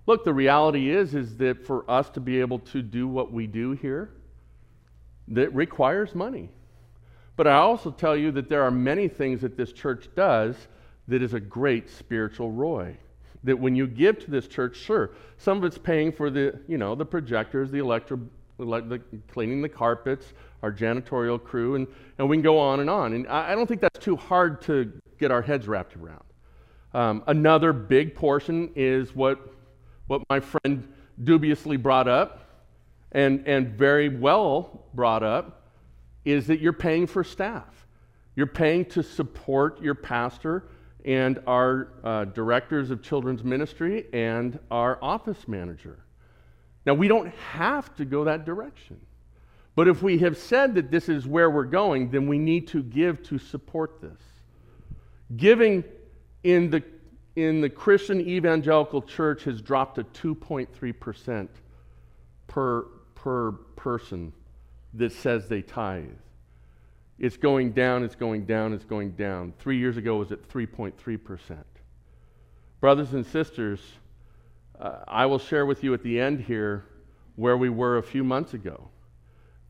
Look, 0.07 0.24
the 0.24 0.32
reality 0.32 0.90
is, 0.90 1.14
is 1.14 1.36
that 1.36 1.66
for 1.66 1.88
us 1.90 2.09
to 2.11 2.20
be 2.20 2.40
able 2.40 2.61
to 2.61 2.80
do 2.80 3.07
what 3.07 3.30
we 3.30 3.46
do 3.46 3.72
here, 3.72 4.11
that 5.31 5.55
requires 5.55 6.14
money. 6.14 6.51
But 7.37 7.47
I 7.47 7.55
also 7.55 7.91
tell 7.91 8.16
you 8.16 8.33
that 8.33 8.49
there 8.49 8.62
are 8.62 8.70
many 8.70 9.09
things 9.09 9.43
that 9.43 9.57
this 9.57 9.72
church 9.72 10.09
does 10.16 10.57
that 11.07 11.22
is 11.22 11.35
a 11.35 11.41
great 11.41 11.89
spiritual 11.89 12.51
ROI. 12.51 12.97
That 13.45 13.59
when 13.59 13.76
you 13.76 13.87
give 13.87 14.18
to 14.24 14.31
this 14.31 14.49
church, 14.49 14.76
sure, 14.76 15.11
some 15.39 15.59
of 15.59 15.64
it's 15.64 15.79
paying 15.79 16.11
for 16.11 16.31
the, 16.31 16.59
you 16.66 16.79
know, 16.79 16.95
the 16.95 17.07
projectors, 17.07 17.70
the 17.70 17.79
electro, 17.79 18.20
the, 18.59 19.01
cleaning 19.29 19.62
the 19.62 19.68
carpets, 19.68 20.33
our 20.62 20.72
janitorial 20.72 21.43
crew, 21.43 21.76
and, 21.76 21.87
and 22.18 22.29
we 22.29 22.37
can 22.37 22.43
go 22.43 22.59
on 22.59 22.81
and 22.81 22.91
on. 22.91 23.12
And 23.12 23.29
I, 23.29 23.53
I 23.53 23.55
don't 23.55 23.66
think 23.66 23.81
that's 23.81 24.01
too 24.01 24.16
hard 24.16 24.61
to 24.62 24.93
get 25.18 25.31
our 25.31 25.43
heads 25.43 25.68
wrapped 25.68 25.97
around. 25.97 26.24
Um, 26.95 27.22
another 27.26 27.72
big 27.72 28.14
portion 28.14 28.70
is 28.74 29.14
what, 29.14 29.39
what 30.09 30.22
my 30.29 30.41
friend 30.41 30.93
dubiously 31.22 31.76
brought 31.76 32.09
up, 32.09 32.47
and, 33.13 33.47
and 33.47 33.71
very 33.71 34.09
well 34.09 34.87
brought 34.95 35.23
up, 35.23 35.71
is 36.25 36.47
that 36.49 36.61
you're 36.61 36.73
paying 36.73 37.07
for 37.07 37.25
staff. 37.25 37.87
You're 38.37 38.47
paying 38.47 38.85
to 38.87 39.03
support 39.03 39.83
your 39.83 39.95
pastor 39.95 40.69
and 41.05 41.41
our 41.47 41.89
uh, 42.05 42.25
directors 42.27 42.91
of 42.91 43.03
children's 43.03 43.43
ministry 43.43 44.07
and 44.13 44.59
our 44.71 45.03
office 45.03 45.49
manager. 45.49 45.99
Now, 46.85 46.95
we 46.95 47.09
don't 47.09 47.33
have 47.53 47.95
to 47.97 48.05
go 48.05 48.25
that 48.25 48.45
direction. 48.45 49.01
But 49.75 49.89
if 49.89 50.03
we 50.03 50.19
have 50.19 50.37
said 50.37 50.75
that 50.75 50.91
this 50.91 51.09
is 51.09 51.27
where 51.27 51.51
we're 51.51 51.65
going, 51.65 52.11
then 52.11 52.27
we 52.27 52.39
need 52.39 52.67
to 52.69 52.83
give 52.83 53.23
to 53.25 53.39
support 53.39 54.01
this. 54.01 54.21
Giving 55.37 55.85
in 56.43 56.71
the, 56.71 56.83
in 57.37 57.61
the 57.61 57.71
Christian 57.71 58.21
evangelical 58.21 59.03
church 59.03 59.45
has 59.45 59.63
dropped 59.63 59.97
to 60.13 60.35
2.3% 60.35 61.49
per, 62.49 62.87
per 63.29 63.53
person 63.76 64.33
that 64.95 65.12
says 65.12 65.49
they 65.49 65.61
tithe. 65.61 66.07
It's 67.18 67.37
going 67.37 67.72
down, 67.72 68.03
it's 68.03 68.14
going 68.14 68.47
down, 68.47 68.72
it's 68.72 68.87
going 68.87 69.11
down. 69.11 69.53
Three 69.59 69.76
years 69.76 69.99
ago, 69.99 70.16
was 70.16 70.33
at 70.33 70.49
3.3%. 70.49 71.59
Brothers 72.81 73.12
and 73.12 73.26
sisters, 73.26 73.81
uh, 74.81 75.01
I 75.07 75.26
will 75.26 75.39
share 75.39 75.66
with 75.66 75.85
you 75.85 75.93
at 75.93 76.03
the 76.03 76.18
end 76.18 76.41
here 76.41 76.87
where 77.37 77.59
we 77.59 77.68
were 77.68 77.99
a 77.99 78.03
few 78.03 78.24
months 78.24 78.55
ago. 78.55 78.89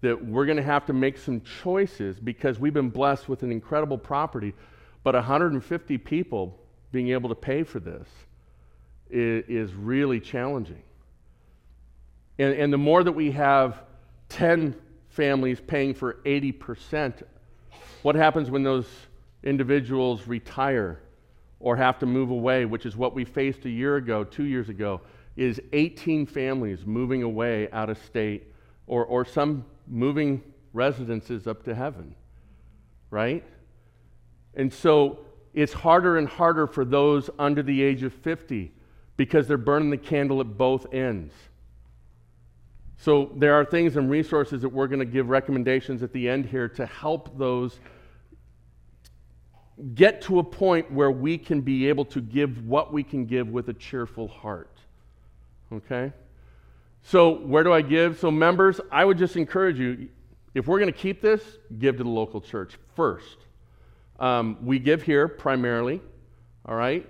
That 0.02 0.24
we're 0.24 0.46
going 0.46 0.58
to 0.58 0.62
have 0.62 0.86
to 0.86 0.92
make 0.92 1.18
some 1.18 1.40
choices 1.40 2.20
because 2.20 2.60
we've 2.60 2.72
been 2.72 2.90
blessed 2.90 3.28
with 3.28 3.42
an 3.42 3.50
incredible 3.50 3.98
property, 3.98 4.54
but 5.02 5.16
150 5.16 5.98
people 5.98 6.60
being 6.92 7.08
able 7.08 7.28
to 7.30 7.34
pay 7.34 7.64
for 7.64 7.80
this 7.80 8.06
is, 9.10 9.44
is 9.48 9.74
really 9.74 10.20
challenging. 10.20 10.84
And, 12.38 12.54
and 12.54 12.72
the 12.72 12.78
more 12.78 13.02
that 13.02 13.12
we 13.12 13.32
have 13.32 13.82
10 14.28 14.74
families 15.08 15.60
paying 15.60 15.94
for 15.94 16.14
80%, 16.24 17.22
what 18.02 18.14
happens 18.14 18.50
when 18.50 18.62
those 18.62 18.86
individuals 19.42 20.26
retire 20.26 21.00
or 21.60 21.76
have 21.76 21.98
to 21.98 22.06
move 22.06 22.30
away, 22.30 22.64
which 22.64 22.86
is 22.86 22.96
what 22.96 23.14
we 23.14 23.24
faced 23.24 23.64
a 23.64 23.70
year 23.70 23.96
ago, 23.96 24.22
two 24.22 24.44
years 24.44 24.68
ago, 24.68 25.00
is 25.36 25.60
18 25.72 26.26
families 26.26 26.84
moving 26.86 27.22
away 27.22 27.68
out 27.72 27.90
of 27.90 27.98
state 28.04 28.52
or, 28.86 29.04
or 29.04 29.24
some 29.24 29.64
moving 29.86 30.42
residences 30.72 31.46
up 31.46 31.64
to 31.64 31.74
heaven, 31.74 32.14
right? 33.10 33.44
And 34.54 34.72
so 34.72 35.20
it's 35.54 35.72
harder 35.72 36.18
and 36.18 36.28
harder 36.28 36.66
for 36.66 36.84
those 36.84 37.30
under 37.38 37.62
the 37.62 37.82
age 37.82 38.02
of 38.02 38.12
50 38.12 38.72
because 39.16 39.48
they're 39.48 39.56
burning 39.56 39.90
the 39.90 39.96
candle 39.96 40.40
at 40.40 40.56
both 40.56 40.92
ends. 40.92 41.32
So 42.98 43.30
there 43.36 43.54
are 43.54 43.64
things 43.64 43.96
and 43.96 44.10
resources 44.10 44.62
that 44.62 44.68
we're 44.68 44.88
going 44.88 44.98
to 44.98 45.04
give 45.04 45.28
recommendations 45.28 46.02
at 46.02 46.12
the 46.12 46.28
end 46.28 46.46
here 46.46 46.68
to 46.70 46.84
help 46.84 47.38
those 47.38 47.78
get 49.94 50.20
to 50.22 50.40
a 50.40 50.44
point 50.44 50.90
where 50.90 51.10
we 51.10 51.38
can 51.38 51.60
be 51.60 51.88
able 51.88 52.04
to 52.06 52.20
give 52.20 52.66
what 52.66 52.92
we 52.92 53.04
can 53.04 53.24
give 53.24 53.48
with 53.48 53.68
a 53.68 53.72
cheerful 53.72 54.26
heart. 54.26 54.76
Okay? 55.72 56.12
So, 57.02 57.36
where 57.38 57.62
do 57.62 57.72
I 57.72 57.82
give? 57.82 58.18
So, 58.18 58.32
members, 58.32 58.80
I 58.90 59.04
would 59.04 59.16
just 59.16 59.36
encourage 59.36 59.78
you 59.78 60.08
if 60.54 60.66
we're 60.66 60.80
going 60.80 60.92
to 60.92 60.98
keep 60.98 61.22
this, 61.22 61.42
give 61.78 61.98
to 61.98 62.02
the 62.02 62.10
local 62.10 62.40
church 62.40 62.76
first. 62.96 63.36
Um, 64.18 64.58
we 64.64 64.80
give 64.80 65.02
here 65.02 65.28
primarily, 65.28 66.00
all 66.66 66.74
right? 66.74 67.08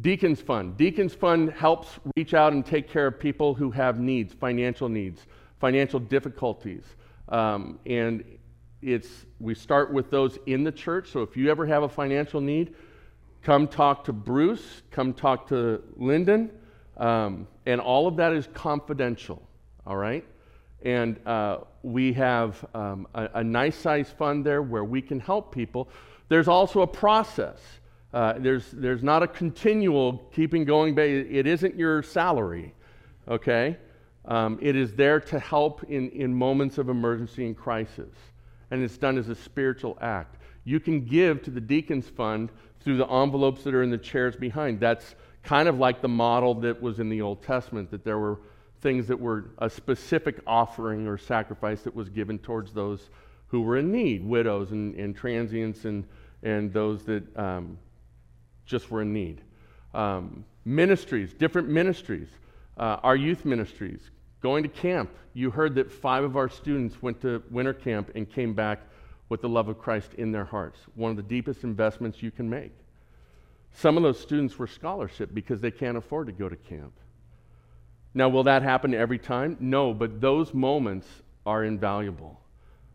Deacons 0.00 0.40
Fund. 0.40 0.76
Deacons 0.76 1.14
Fund 1.14 1.50
helps 1.52 1.98
reach 2.16 2.32
out 2.32 2.52
and 2.52 2.64
take 2.64 2.88
care 2.88 3.08
of 3.08 3.18
people 3.18 3.54
who 3.54 3.70
have 3.70 3.98
needs, 3.98 4.32
financial 4.32 4.88
needs, 4.88 5.26
financial 5.60 5.98
difficulties. 5.98 6.84
Um, 7.28 7.80
and 7.84 8.24
it's, 8.80 9.08
we 9.40 9.54
start 9.54 9.92
with 9.92 10.10
those 10.10 10.38
in 10.46 10.62
the 10.62 10.70
church. 10.70 11.10
So 11.10 11.22
if 11.22 11.36
you 11.36 11.50
ever 11.50 11.66
have 11.66 11.82
a 11.82 11.88
financial 11.88 12.40
need, 12.40 12.74
come 13.42 13.66
talk 13.66 14.04
to 14.04 14.12
Bruce, 14.12 14.82
come 14.92 15.12
talk 15.12 15.48
to 15.48 15.82
Lyndon. 15.96 16.50
Um, 16.96 17.48
and 17.66 17.80
all 17.80 18.06
of 18.06 18.16
that 18.16 18.32
is 18.32 18.48
confidential, 18.54 19.42
all 19.86 19.96
right? 19.96 20.24
And 20.82 21.18
uh, 21.26 21.58
we 21.82 22.12
have 22.12 22.64
um, 22.72 23.08
a, 23.14 23.28
a 23.34 23.44
nice 23.44 23.76
size 23.76 24.10
fund 24.16 24.46
there 24.46 24.62
where 24.62 24.84
we 24.84 25.02
can 25.02 25.18
help 25.18 25.52
people. 25.52 25.88
There's 26.28 26.48
also 26.48 26.82
a 26.82 26.86
process. 26.86 27.58
Uh, 28.18 28.34
there's, 28.38 28.72
there's 28.72 29.04
not 29.04 29.22
a 29.22 29.28
continual 29.28 30.28
keeping 30.34 30.64
going, 30.64 30.92
but 30.92 31.04
it 31.04 31.46
isn't 31.46 31.78
your 31.78 32.02
salary, 32.02 32.74
okay? 33.28 33.76
Um, 34.24 34.58
it 34.60 34.74
is 34.74 34.92
there 34.94 35.20
to 35.20 35.38
help 35.38 35.84
in, 35.84 36.10
in 36.10 36.34
moments 36.34 36.78
of 36.78 36.88
emergency 36.88 37.46
and 37.46 37.56
crisis, 37.56 38.12
and 38.72 38.82
it's 38.82 38.98
done 38.98 39.18
as 39.18 39.28
a 39.28 39.36
spiritual 39.36 39.96
act. 40.00 40.42
You 40.64 40.80
can 40.80 41.04
give 41.04 41.44
to 41.44 41.52
the 41.52 41.60
Deacons 41.60 42.08
Fund 42.08 42.50
through 42.80 42.96
the 42.96 43.06
envelopes 43.06 43.62
that 43.62 43.72
are 43.72 43.84
in 43.84 43.90
the 43.90 43.96
chairs 43.98 44.34
behind. 44.34 44.80
That's 44.80 45.14
kind 45.44 45.68
of 45.68 45.78
like 45.78 46.02
the 46.02 46.08
model 46.08 46.54
that 46.54 46.82
was 46.82 46.98
in 46.98 47.08
the 47.08 47.22
Old 47.22 47.44
Testament, 47.44 47.88
that 47.92 48.02
there 48.02 48.18
were 48.18 48.40
things 48.80 49.06
that 49.06 49.20
were 49.20 49.52
a 49.58 49.70
specific 49.70 50.40
offering 50.44 51.06
or 51.06 51.18
sacrifice 51.18 51.82
that 51.82 51.94
was 51.94 52.08
given 52.08 52.40
towards 52.40 52.72
those 52.72 53.10
who 53.46 53.60
were 53.60 53.76
in 53.76 53.92
need, 53.92 54.26
widows 54.26 54.72
and, 54.72 54.96
and 54.96 55.14
transients 55.14 55.84
and, 55.84 56.04
and 56.42 56.72
those 56.72 57.04
that 57.04 57.22
um, 57.38 57.78
just 58.68 58.90
were 58.90 59.02
in 59.02 59.12
need. 59.12 59.40
Um, 59.94 60.44
ministries, 60.64 61.32
different 61.32 61.68
ministries. 61.68 62.28
Uh, 62.76 62.98
our 63.02 63.16
youth 63.16 63.44
ministries, 63.44 64.10
going 64.40 64.62
to 64.62 64.68
camp. 64.68 65.10
You 65.34 65.50
heard 65.50 65.74
that 65.74 65.90
five 65.90 66.22
of 66.22 66.36
our 66.36 66.48
students 66.48 67.02
went 67.02 67.20
to 67.22 67.42
winter 67.50 67.72
camp 67.72 68.12
and 68.14 68.30
came 68.30 68.54
back 68.54 68.82
with 69.28 69.40
the 69.40 69.48
love 69.48 69.68
of 69.68 69.78
Christ 69.78 70.14
in 70.14 70.30
their 70.30 70.44
hearts. 70.44 70.78
One 70.94 71.10
of 71.10 71.16
the 71.16 71.22
deepest 71.24 71.64
investments 71.64 72.22
you 72.22 72.30
can 72.30 72.48
make. 72.48 72.72
Some 73.72 73.96
of 73.96 74.02
those 74.02 74.20
students 74.20 74.58
were 74.58 74.66
scholarship 74.66 75.30
because 75.34 75.60
they 75.60 75.70
can't 75.70 75.96
afford 75.96 76.28
to 76.28 76.32
go 76.32 76.48
to 76.48 76.56
camp. 76.56 76.92
Now, 78.14 78.28
will 78.28 78.44
that 78.44 78.62
happen 78.62 78.94
every 78.94 79.18
time? 79.18 79.56
No, 79.60 79.92
but 79.92 80.20
those 80.20 80.54
moments 80.54 81.06
are 81.44 81.64
invaluable. 81.64 82.40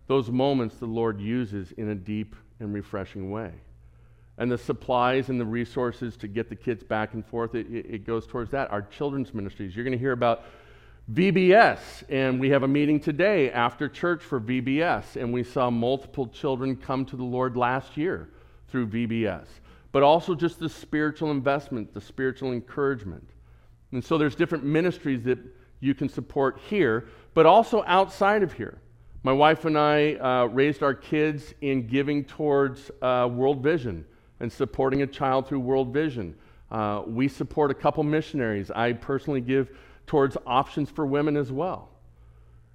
Those 0.07 0.29
moments 0.29 0.75
the 0.75 0.85
Lord 0.85 1.19
uses 1.19 1.71
in 1.73 1.89
a 1.89 1.95
deep 1.95 2.35
and 2.59 2.73
refreshing 2.73 3.31
way. 3.31 3.51
And 4.37 4.51
the 4.51 4.57
supplies 4.57 5.29
and 5.29 5.39
the 5.39 5.45
resources 5.45 6.17
to 6.17 6.27
get 6.27 6.49
the 6.49 6.55
kids 6.55 6.83
back 6.83 7.13
and 7.13 7.25
forth, 7.25 7.53
it, 7.53 7.67
it, 7.69 8.05
goes 8.05 8.25
towards 8.25 8.51
that. 8.51 8.71
Our 8.71 8.81
children's 8.81 9.33
ministries. 9.33 9.75
You're 9.75 9.85
going 9.85 9.97
to 9.97 10.01
hear 10.01 10.11
about 10.11 10.43
VBS, 11.11 12.03
and 12.09 12.39
we 12.39 12.49
have 12.49 12.63
a 12.63 12.67
meeting 12.67 12.99
today 12.99 13.51
after 13.51 13.87
church 13.87 14.23
for 14.23 14.39
VBS, 14.39 15.17
and 15.17 15.31
we 15.31 15.43
saw 15.43 15.69
multiple 15.69 16.27
children 16.27 16.75
come 16.75 17.05
to 17.05 17.15
the 17.15 17.23
Lord 17.23 17.55
last 17.55 17.95
year 17.97 18.29
through 18.69 18.87
VBS. 18.87 19.45
But 19.91 20.01
also 20.01 20.33
just 20.33 20.59
the 20.59 20.69
spiritual 20.69 21.29
investment, 21.29 21.93
the 21.93 22.01
spiritual 22.01 22.53
encouragement. 22.53 23.29
And 23.91 24.03
so 24.03 24.17
there's 24.17 24.35
different 24.35 24.63
ministries 24.63 25.23
that 25.23 25.37
you 25.79 25.93
can 25.93 26.09
support 26.09 26.59
here, 26.67 27.07
but 27.35 27.45
also 27.45 27.83
outside 27.85 28.41
of 28.41 28.53
here. 28.53 28.79
My 29.21 29.33
wife 29.33 29.65
and 29.65 29.77
I 29.77 30.15
uh, 30.15 30.45
raised 30.45 30.81
our 30.81 30.95
kids 30.95 31.53
in 31.61 31.85
giving 31.85 32.23
towards 32.23 32.89
uh, 33.01 33.29
World 33.31 33.61
Vision 33.61 34.05
and 34.43 34.51
supporting 34.51 35.01
a 35.03 35.07
child 35.07 35.47
through 35.47 35.61
World 35.61 35.93
Vision. 35.93 36.35
Uh, 36.69 37.01
we 37.07 37.29
support 37.29 37.71
a 37.71 37.73
couple 37.73 38.03
missionaries. 38.03 38.69
I 38.69 38.91
personally 38.91 39.39
give 39.39 39.69
towards 40.05 40.35
options 40.45 40.89
for 40.89 41.05
women 41.05 41.37
as 41.37 41.49
well. 41.49 41.87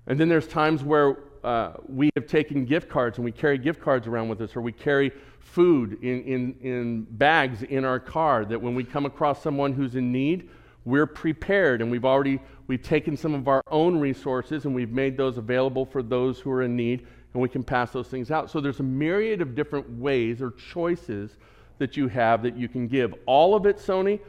And 0.06 0.18
then 0.18 0.30
there's 0.30 0.48
times 0.48 0.82
where 0.82 1.18
uh, 1.44 1.74
we 1.86 2.08
have 2.16 2.26
taken 2.26 2.64
gift 2.64 2.88
cards 2.88 3.18
and 3.18 3.24
we 3.24 3.32
carry 3.32 3.58
gift 3.58 3.82
cards 3.82 4.06
around 4.06 4.30
with 4.30 4.40
us, 4.40 4.56
or 4.56 4.62
we 4.62 4.72
carry 4.72 5.12
food 5.40 6.02
in, 6.02 6.22
in, 6.22 6.56
in 6.62 7.02
bags 7.02 7.62
in 7.62 7.84
our 7.84 8.00
car 8.00 8.46
that 8.46 8.62
when 8.62 8.74
we 8.74 8.82
come 8.82 9.04
across 9.04 9.42
someone 9.42 9.74
who's 9.74 9.94
in 9.94 10.10
need, 10.10 10.48
we're 10.86 11.06
prepared 11.06 11.82
and 11.82 11.90
we've 11.90 12.06
already 12.06 12.40
we've 12.66 12.82
taken 12.82 13.14
some 13.14 13.34
of 13.34 13.46
our 13.46 13.62
own 13.70 14.00
resources 14.00 14.64
and 14.64 14.74
we've 14.74 14.90
made 14.90 15.18
those 15.18 15.36
available 15.36 15.84
for 15.84 16.02
those 16.02 16.40
who 16.40 16.50
are 16.50 16.62
in 16.62 16.74
need 16.74 17.06
and 17.34 17.42
we 17.42 17.48
can 17.48 17.62
pass 17.62 17.90
those 17.90 18.08
things 18.08 18.30
out 18.30 18.50
so 18.50 18.58
there's 18.58 18.80
a 18.80 18.84
myriad 18.84 19.42
of 19.42 19.54
different 19.54 19.86
ways 19.98 20.40
or 20.40 20.52
choices 20.52 21.36
that 21.78 21.96
you 21.96 22.08
have 22.08 22.42
that 22.42 22.56
you 22.56 22.68
can 22.68 22.88
give 22.88 23.14
all 23.26 23.54
of 23.54 23.66
it 23.66 23.76
sony 23.78 24.20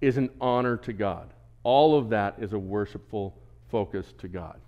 is 0.00 0.16
an 0.16 0.30
honor 0.40 0.76
to 0.76 0.92
god 0.92 1.32
all 1.62 1.96
of 1.96 2.10
that 2.10 2.34
is 2.38 2.52
a 2.52 2.58
worshipful 2.58 3.36
focus 3.68 4.12
to 4.18 4.28
god 4.28 4.60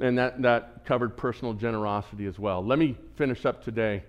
and 0.00 0.16
that, 0.16 0.40
that 0.40 0.84
covered 0.84 1.16
personal 1.16 1.52
generosity 1.52 2.26
as 2.26 2.38
well 2.38 2.64
let 2.64 2.78
me 2.78 2.96
finish 3.16 3.44
up 3.44 3.62
today 3.62 4.02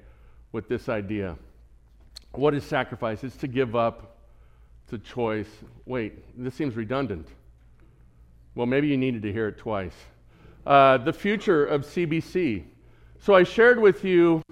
with 0.52 0.68
this 0.68 0.90
idea 0.90 1.36
what 2.32 2.54
is 2.54 2.64
sacrifice 2.64 3.24
it's 3.24 3.38
to 3.38 3.48
give 3.48 3.76
up 3.76 4.14
the 4.94 5.00
choice. 5.00 5.50
Wait, 5.88 6.24
this 6.38 6.54
seems 6.54 6.76
redundant. 6.76 7.28
Well, 8.54 8.68
maybe 8.68 8.88
you 8.88 8.96
needed 8.96 9.24
to 9.24 9.34
hear 9.34 9.48
it 9.48 9.58
twice. 9.58 9.96
Uh, 10.68 11.00
the 11.00 11.12
future 11.12 11.66
of 11.66 11.84
CBC. 11.84 12.64
So 13.20 13.34
I 13.34 13.42
shared 13.44 13.80
with 13.80 14.04
you 14.04 14.44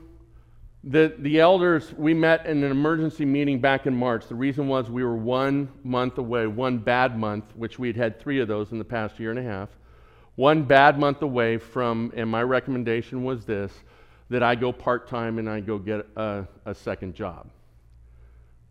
that 0.83 1.21
the 1.21 1.39
elders, 1.39 1.93
we 1.95 2.13
met 2.13 2.45
in 2.47 2.63
an 2.63 2.71
emergency 2.71 3.23
meeting 3.23 3.59
back 3.59 3.85
in 3.85 3.95
March. 3.95 4.27
The 4.27 4.35
reason 4.35 4.67
was 4.67 4.89
we 4.89 5.03
were 5.03 5.15
one 5.15 5.69
month 5.83 6.17
away, 6.17 6.47
one 6.47 6.79
bad 6.79 7.17
month, 7.17 7.45
which 7.55 7.77
we 7.77 7.87
had 7.87 7.95
had 7.95 8.19
three 8.19 8.39
of 8.39 8.47
those 8.47 8.71
in 8.71 8.79
the 8.79 8.85
past 8.85 9.19
year 9.19 9.29
and 9.29 9.37
a 9.37 9.43
half, 9.43 9.69
one 10.35 10.63
bad 10.63 10.97
month 10.97 11.21
away 11.21 11.57
from, 11.57 12.11
and 12.15 12.29
my 12.29 12.41
recommendation 12.41 13.23
was 13.23 13.45
this 13.45 13.71
that 14.29 14.41
I 14.41 14.55
go 14.55 14.71
part 14.71 15.07
time 15.09 15.39
and 15.39 15.49
I 15.49 15.59
go 15.59 15.77
get 15.77 16.07
a, 16.15 16.47
a 16.65 16.73
second 16.73 17.15
job. 17.15 17.49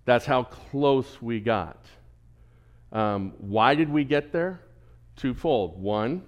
That's 0.07 0.25
how 0.25 0.45
close 0.45 1.21
we 1.21 1.39
got. 1.39 1.85
Um, 2.93 3.35
why 3.39 3.75
did 3.75 3.91
we 3.91 4.05
get 4.05 4.33
there? 4.33 4.61
Twofold. 5.17 5.81
One, 5.81 6.23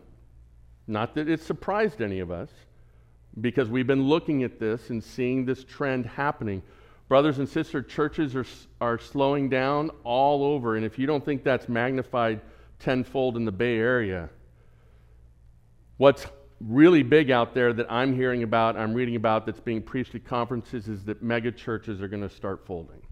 not 0.87 1.15
that 1.15 1.29
it 1.29 1.41
surprised 1.41 2.03
any 2.03 2.21
of 2.21 2.31
us, 2.31 2.51
because 3.41 3.69
we've 3.69 3.87
been 3.87 4.05
looking 4.05 4.43
at 4.43 4.59
this 4.59 4.91
and 4.91 5.03
seeing 5.03 5.45
this 5.45 5.65
trend 5.65 6.07
happening. 6.07 6.63
Brothers 7.09 7.39
and 7.39 7.49
sisters, 7.49 7.87
churches 7.89 8.35
are, 8.37 8.47
are 8.81 8.99
slowing 8.99 9.49
down 9.49 9.91
all 10.05 10.45
over. 10.45 10.77
And 10.77 10.85
if 10.85 10.99
you 10.99 11.07
don't 11.07 11.25
think 11.25 11.45
that's 11.45 11.69
magnified 11.69 12.41
tenfold 12.79 13.37
in 13.37 13.45
the 13.45 13.53
Bay 13.53 13.77
Area, 13.77 14.31
what's 15.97 16.27
really 16.61 17.03
big 17.03 17.31
out 17.31 17.55
there 17.55 17.73
that 17.73 17.91
I'm 17.91 18.15
hearing 18.15 18.43
about, 18.43 18.77
I'm 18.77 18.95
reading 18.95 19.17
about, 19.17 19.47
that's 19.47 19.61
being 19.61 19.83
preached 19.83 20.15
at 20.15 20.25
conferences 20.25 20.89
is 20.89 21.05
that 21.05 21.23
mega 21.23 21.51
churches 21.51 22.01
are 22.01 22.09
going 22.09 22.23
to 22.23 22.35
start 22.35 22.67
folding 22.67 23.03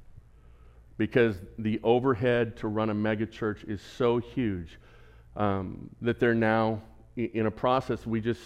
because 0.97 1.37
the 1.59 1.81
overhead 1.83 2.57
to 2.59 2.69
run 2.69 2.91
a 2.91 2.95
mega 2.95 3.27
church 3.27 3.65
is 3.65 3.81
so 3.81 4.19
huge 4.19 4.79
um, 5.37 5.89
that 6.03 6.21
they're 6.21 6.35
now 6.35 6.83
in 7.17 7.47
a 7.47 7.51
process. 7.51 8.07
We 8.07 8.21
just, 8.21 8.43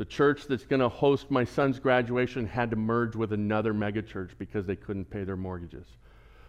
the 0.00 0.06
church 0.06 0.46
that's 0.46 0.64
going 0.64 0.80
to 0.80 0.88
host 0.88 1.30
my 1.30 1.44
son's 1.44 1.78
graduation 1.78 2.46
had 2.46 2.70
to 2.70 2.76
merge 2.76 3.14
with 3.14 3.34
another 3.34 3.74
megachurch 3.74 4.30
because 4.38 4.64
they 4.64 4.74
couldn't 4.74 5.04
pay 5.04 5.24
their 5.24 5.36
mortgages. 5.36 5.84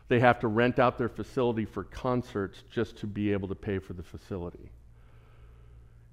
They 0.08 0.22
have 0.22 0.40
to 0.40 0.48
rent 0.48 0.80
out 0.80 0.98
their 0.98 1.10
facility 1.10 1.66
for 1.66 1.84
concerts 1.84 2.64
just 2.72 2.96
to 3.00 3.08
be 3.08 3.34
able 3.34 3.50
to 3.50 3.56
pay 3.56 3.78
for 3.80 3.92
the 3.92 4.04
facility. 4.04 4.72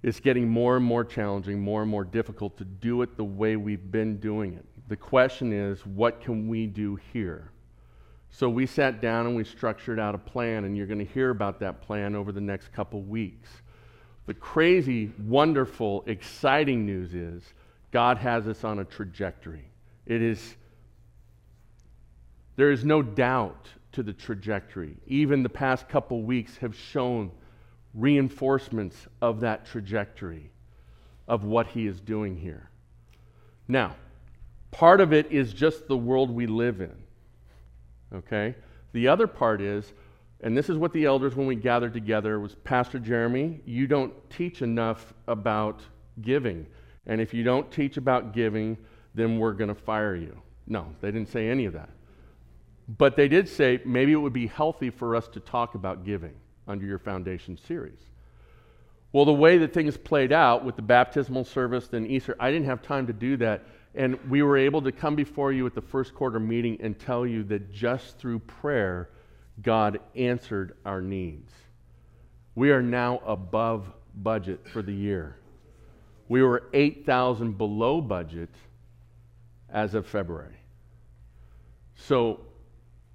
It's 0.03 0.19
getting 0.19 0.49
more 0.49 0.79
and 0.79 0.85
more 0.85 1.05
challenging, 1.05 1.61
more 1.61 1.83
and 1.83 1.89
more 1.89 2.03
difficult 2.03 2.59
to 2.59 2.65
do 2.65 3.03
it 3.03 3.17
the 3.17 3.23
way 3.23 3.55
we've 3.55 3.89
been 3.93 4.19
doing 4.19 4.55
it. 4.55 4.67
The 4.89 4.97
question 4.97 5.53
is, 5.53 5.87
what 5.87 6.21
can 6.21 6.49
we 6.49 6.67
do 6.67 6.99
here? 7.13 7.53
So 8.31 8.49
we 8.49 8.67
sat 8.67 9.01
down 9.01 9.27
and 9.27 9.37
we 9.37 9.45
structured 9.45 10.01
out 10.01 10.17
a 10.17 10.19
plan, 10.19 10.65
and 10.65 10.77
you're 10.77 10.89
going 10.89 11.07
to 11.07 11.13
hear 11.13 11.31
about 11.31 11.61
that 11.61 11.83
plan 11.83 12.17
over 12.17 12.33
the 12.33 12.41
next 12.41 12.73
couple 12.73 13.01
weeks. 13.03 13.49
The 14.29 14.35
crazy, 14.35 15.11
wonderful, 15.27 16.05
exciting 16.07 16.85
news 16.85 17.15
is 17.15 17.43
God 17.93 18.19
has 18.19 18.47
us 18.47 18.63
on 18.63 18.79
a 18.79 18.85
trajectory. 18.85 19.65
It 20.05 20.21
is, 20.21 20.55
there 22.57 22.71
is 22.71 22.85
no 22.85 23.01
doubt 23.01 23.69
to 23.93 24.03
the 24.03 24.13
trajectory. 24.13 24.99
Even 25.07 25.43
the 25.43 25.49
past 25.49 25.89
couple 25.89 26.21
weeks 26.21 26.59
have 26.59 26.77
shown 26.77 27.31
reinforcements 27.95 29.07
of 29.23 29.41
that 29.41 29.65
trajectory 29.65 30.51
of 31.27 31.45
what 31.45 31.69
He 31.69 31.87
is 31.87 31.99
doing 31.99 32.37
here. 32.37 32.69
Now, 33.67 33.97
part 34.71 35.01
of 35.01 35.15
it 35.15 35.33
is 35.33 35.55
just 35.55 35.89
the 35.89 35.97
world 35.97 36.31
we 36.31 36.47
live 36.47 36.83
in. 36.83 36.95
Okay? 38.15 38.57
The 38.93 39.09
other 39.09 39.27
part 39.27 39.63
is, 39.63 39.91
and 40.41 40.57
this 40.57 40.69
is 40.69 40.77
what 40.77 40.93
the 40.93 41.05
elders, 41.05 41.35
when 41.35 41.47
we 41.47 41.57
gathered 41.57 41.93
together, 41.93 42.39
was 42.39 42.55
Pastor 42.55 42.99
Jeremy, 42.99 43.61
you 43.65 43.87
don't 43.87 44.13
teach 44.31 44.63
enough 44.63 45.13
about 45.27 45.81
giving. 46.23 46.67
And 47.07 47.21
if 47.21 47.35
you 47.35 47.43
don't 47.43 47.71
teach 47.73 47.97
about 47.97 48.33
giving, 48.33 48.77
then 49.15 49.39
we're 49.39 49.53
going 49.53 49.69
to 49.69 49.75
fire 49.75 50.15
you. 50.15 50.41
No, 50.67 50.87
they 51.01 51.11
didn't 51.11 51.31
say 51.31 51.49
any 51.49 51.65
of 51.65 51.73
that. 51.73 51.89
But 52.89 53.17
they 53.17 53.29
did 53.29 53.49
say 53.49 53.81
maybe 53.85 54.13
it 54.13 54.17
would 54.17 54.33
be 54.33 54.47
healthy 54.47 54.91
for 54.91 55.17
us 55.17 55.27
to 55.29 55.41
talk 55.41 55.75
about 55.75 56.05
giving 56.05 56.35
under 56.69 56.87
your 56.87 56.99
foundation 56.99 57.57
series. 57.57 57.99
Well, 59.13 59.25
the 59.25 59.33
way 59.33 59.59
that 59.59 59.73
things 59.73 59.97
played 59.97 60.33
out 60.33 60.65
with 60.65 60.77
the 60.77 60.83
baptismal 60.83 61.45
service 61.45 61.89
and 61.93 62.07
Easter, 62.07 62.37
I 62.39 62.51
didn't 62.51 62.67
have 62.67 62.83
time 62.83 63.07
to 63.07 63.13
do 63.13 63.39
that. 63.39 63.65
And 63.95 64.19
we 64.31 64.43
were 64.43 64.57
able 64.57 64.83
to 64.83 64.93
come 64.93 65.17
before 65.17 65.51
you 65.51 65.67
at 65.67 65.75
the 65.75 65.81
first 65.81 66.15
quarter 66.15 66.39
meeting 66.39 66.79
and 66.81 66.99
tell 66.99 67.27
you 67.27 67.43
that 67.45 67.73
just 67.73 68.19
through 68.19 68.41
prayer, 68.41 69.09
God 69.63 70.01
answered 70.15 70.77
our 70.85 71.01
needs. 71.01 71.53
We 72.55 72.71
are 72.71 72.83
now 72.83 73.21
above 73.27 73.91
budget 74.15 74.67
for 74.69 74.83
the 74.83 74.93
year. 74.93 75.37
We 76.29 76.43
were 76.43 76.65
8,000 76.73 77.57
below 77.57 78.01
budget 78.01 78.51
as 79.71 79.95
of 79.95 80.07
February. 80.07 80.57
So 81.95 82.41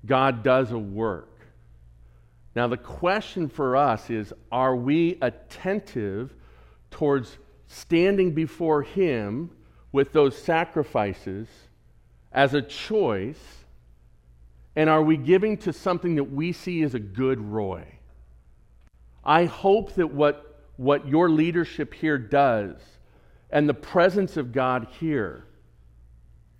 God 0.05 0.43
does 0.43 0.71
a 0.71 0.77
work. 0.77 1.29
Now, 2.55 2.67
the 2.67 2.77
question 2.77 3.49
for 3.49 3.75
us 3.75 4.09
is 4.09 4.33
are 4.51 4.75
we 4.75 5.17
attentive 5.21 6.33
towards 6.91 7.37
standing 7.67 8.33
before 8.33 8.83
Him 8.83 9.49
with 9.91 10.13
those 10.13 10.37
sacrifices 10.37 11.47
as 12.31 12.53
a 12.53 12.61
choice? 12.61 13.62
And 14.75 14.89
are 14.89 15.03
we 15.03 15.17
giving 15.17 15.57
to 15.57 15.73
something 15.73 16.15
that 16.15 16.25
we 16.25 16.51
see 16.51 16.81
as 16.83 16.95
a 16.95 16.99
good 16.99 17.39
ROI? 17.39 17.85
I 19.23 19.45
hope 19.45 19.93
that 19.95 20.11
what, 20.11 20.65
what 20.77 21.07
your 21.07 21.29
leadership 21.29 21.93
here 21.93 22.17
does 22.17 22.75
and 23.49 23.69
the 23.69 23.73
presence 23.73 24.35
of 24.35 24.51
God 24.51 24.87
here 24.99 25.45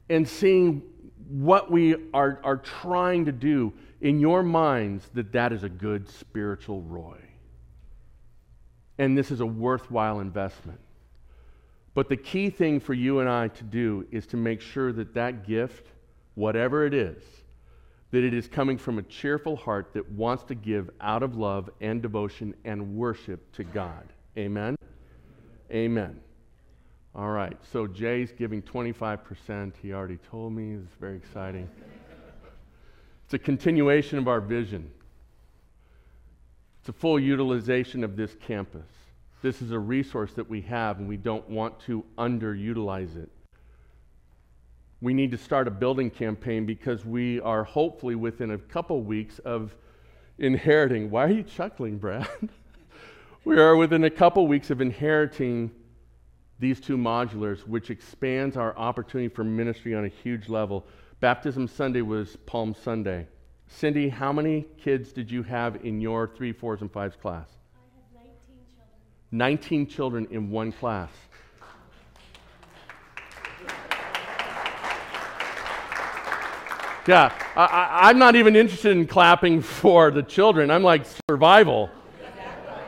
and 0.09 0.27
seeing 0.27 0.83
what 1.27 1.71
we 1.71 1.95
are, 2.13 2.39
are 2.43 2.57
trying 2.57 3.25
to 3.25 3.31
do 3.31 3.73
in 4.01 4.19
your 4.19 4.43
minds 4.43 5.09
that 5.13 5.31
that 5.31 5.51
is 5.51 5.63
a 5.63 5.69
good 5.69 6.07
spiritual 6.07 6.81
ROI. 6.81 7.17
And 8.99 9.17
this 9.17 9.31
is 9.31 9.39
a 9.39 9.45
worthwhile 9.45 10.19
investment. 10.19 10.79
But 11.95 12.09
the 12.09 12.17
key 12.17 12.49
thing 12.49 12.79
for 12.79 12.93
you 12.93 13.19
and 13.19 13.29
I 13.29 13.47
to 13.47 13.63
do 13.63 14.05
is 14.11 14.27
to 14.27 14.37
make 14.37 14.61
sure 14.61 14.91
that 14.93 15.13
that 15.15 15.47
gift, 15.47 15.87
whatever 16.35 16.85
it 16.85 16.93
is, 16.93 17.23
that 18.13 18.23
it 18.23 18.31
is 18.31 18.47
coming 18.47 18.77
from 18.77 18.99
a 18.99 19.01
cheerful 19.01 19.55
heart 19.55 19.91
that 19.93 20.07
wants 20.11 20.43
to 20.43 20.53
give 20.53 20.87
out 21.01 21.23
of 21.23 21.35
love 21.35 21.67
and 21.81 21.99
devotion 21.99 22.53
and 22.63 22.95
worship 22.95 23.51
to 23.53 23.63
God. 23.63 24.13
Amen? 24.37 24.75
Amen. 25.71 26.19
All 27.15 27.31
right, 27.31 27.57
so 27.71 27.87
Jay's 27.87 28.31
giving 28.31 28.61
25%. 28.61 29.73
He 29.81 29.93
already 29.93 30.19
told 30.29 30.53
me. 30.53 30.75
It's 30.75 30.95
very 30.99 31.17
exciting. 31.17 31.67
It's 33.25 33.33
a 33.33 33.39
continuation 33.39 34.19
of 34.19 34.27
our 34.27 34.41
vision. 34.41 34.91
It's 36.81 36.89
a 36.89 36.93
full 36.93 37.19
utilization 37.19 38.03
of 38.03 38.15
this 38.15 38.35
campus. 38.45 38.91
This 39.41 39.59
is 39.59 39.71
a 39.71 39.79
resource 39.79 40.33
that 40.33 40.47
we 40.47 40.61
have, 40.61 40.99
and 40.99 41.09
we 41.09 41.17
don't 41.17 41.49
want 41.49 41.79
to 41.87 42.05
underutilize 42.19 43.17
it. 43.17 43.31
We 45.03 45.13
need 45.13 45.31
to 45.31 45.37
start 45.37 45.67
a 45.67 45.71
building 45.71 46.09
campaign 46.09 46.65
because 46.65 47.03
we 47.03 47.41
are 47.41 47.65
hopefully 47.65 48.15
within 48.15 48.51
a 48.51 48.57
couple 48.57 49.01
weeks 49.01 49.37
of 49.39 49.75
inheriting. 50.37 51.11
Why 51.11 51.25
are 51.25 51.31
you 51.31 51.43
chuckling, 51.43 51.97
Brad? 51.97 52.25
we 53.43 53.59
are 53.59 53.75
within 53.75 54.05
a 54.05 54.09
couple 54.09 54.47
weeks 54.47 54.69
of 54.69 54.79
inheriting 54.79 55.71
these 56.57 56.79
two 56.79 56.95
modulars, 56.95 57.67
which 57.67 57.89
expands 57.89 58.55
our 58.55 58.73
opportunity 58.77 59.27
for 59.27 59.43
ministry 59.43 59.93
on 59.93 60.05
a 60.05 60.07
huge 60.07 60.47
level. 60.47 60.85
Baptism 61.19 61.67
Sunday 61.67 62.01
was 62.01 62.37
Palm 62.45 62.73
Sunday. 62.73 63.27
Cindy, 63.67 64.07
how 64.07 64.31
many 64.31 64.65
kids 64.81 65.11
did 65.11 65.29
you 65.29 65.43
have 65.43 65.85
in 65.85 65.99
your 65.99 66.29
three, 66.29 66.53
fours, 66.53 66.79
and 66.79 66.89
fives 66.89 67.17
class? 67.17 67.49
I 67.75 68.21
have 68.21 68.25
19 68.25 68.65
children. 68.73 68.95
19 69.33 69.87
children 69.87 70.27
in 70.31 70.49
one 70.49 70.71
class. 70.71 71.11
Yeah, 77.05 77.33
I, 77.57 78.09
am 78.11 78.17
not 78.17 78.37
even 78.37 78.55
interested 78.55 78.95
in 78.95 79.07
clapping 79.07 79.61
for 79.61 80.09
the 80.09 80.23
children. 80.23 80.71
I'm 80.71 80.83
like 80.83 81.05
survival. 81.29 81.89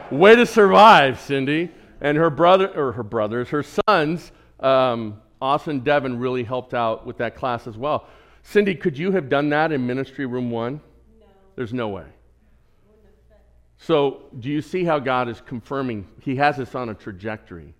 Way 0.09 0.35
to 0.37 0.45
survive, 0.45 1.19
Cindy. 1.19 1.71
And 1.99 2.17
her 2.17 2.29
brother, 2.29 2.69
or 2.69 2.91
her 2.93 3.03
brothers, 3.03 3.49
her 3.49 3.63
sons, 3.63 4.31
um, 4.59 5.21
Austin 5.41 5.81
Devin, 5.81 6.19
really 6.19 6.43
helped 6.43 6.73
out 6.73 7.05
with 7.05 7.17
that 7.17 7.35
class 7.35 7.67
as 7.67 7.77
well. 7.77 8.07
Cindy, 8.43 8.75
could 8.75 8.97
you 8.97 9.11
have 9.11 9.27
done 9.27 9.49
that 9.49 9.71
in 9.71 9.85
ministry 9.85 10.25
room 10.25 10.51
one? 10.51 10.79
No, 11.19 11.25
There's 11.55 11.73
no 11.73 11.89
way. 11.89 12.03
wouldn't 12.03 13.05
have 13.05 13.37
fit. 13.37 13.41
So, 13.77 14.23
do 14.39 14.49
you 14.49 14.61
see 14.61 14.83
how 14.83 14.99
God 14.99 15.27
is 15.27 15.41
confirming? 15.41 16.07
He 16.21 16.35
has 16.35 16.59
us 16.59 16.75
on 16.75 16.89
a 16.89 16.93
trajectory. 16.93 17.73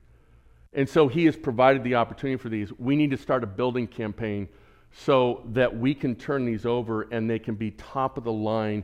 And 0.74 0.90
so, 0.90 1.08
He 1.08 1.26
has 1.26 1.36
provided 1.36 1.84
the 1.84 1.96
opportunity 1.96 2.42
for 2.42 2.50
these. 2.50 2.74
We 2.80 2.96
need 2.96 3.12
to 3.12 3.18
start 3.18 3.44
a 3.44 3.48
building 3.48 3.86
campaign 3.88 4.50
so 4.98 5.44
that 5.48 5.78
we 5.78 5.94
can 5.94 6.16
turn 6.16 6.46
these 6.46 6.66
over 6.66 7.04
and 7.12 7.30
they 7.30 7.40
can 7.40 7.56
be 7.56 7.72
top 7.72 8.18
of 8.18 8.24
the 8.24 8.32
line. 8.32 8.84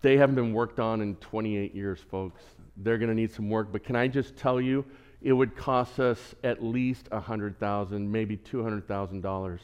They 0.00 0.16
haven't 0.16 0.34
been 0.34 0.52
worked 0.52 0.80
on 0.80 1.00
in 1.00 1.14
28 1.16 1.74
years, 1.74 2.00
folks. 2.10 2.42
They're 2.76 2.98
going 2.98 3.08
to 3.08 3.14
need 3.14 3.30
some 3.30 3.48
work. 3.48 3.68
But 3.70 3.84
can 3.84 3.94
I 3.94 4.08
just 4.08 4.36
tell 4.36 4.60
you, 4.60 4.84
it 5.20 5.32
would 5.32 5.56
cost 5.56 6.00
us 6.00 6.34
at 6.42 6.62
least 6.62 7.08
100,000, 7.12 8.10
maybe 8.10 8.36
$200,000 8.36 9.58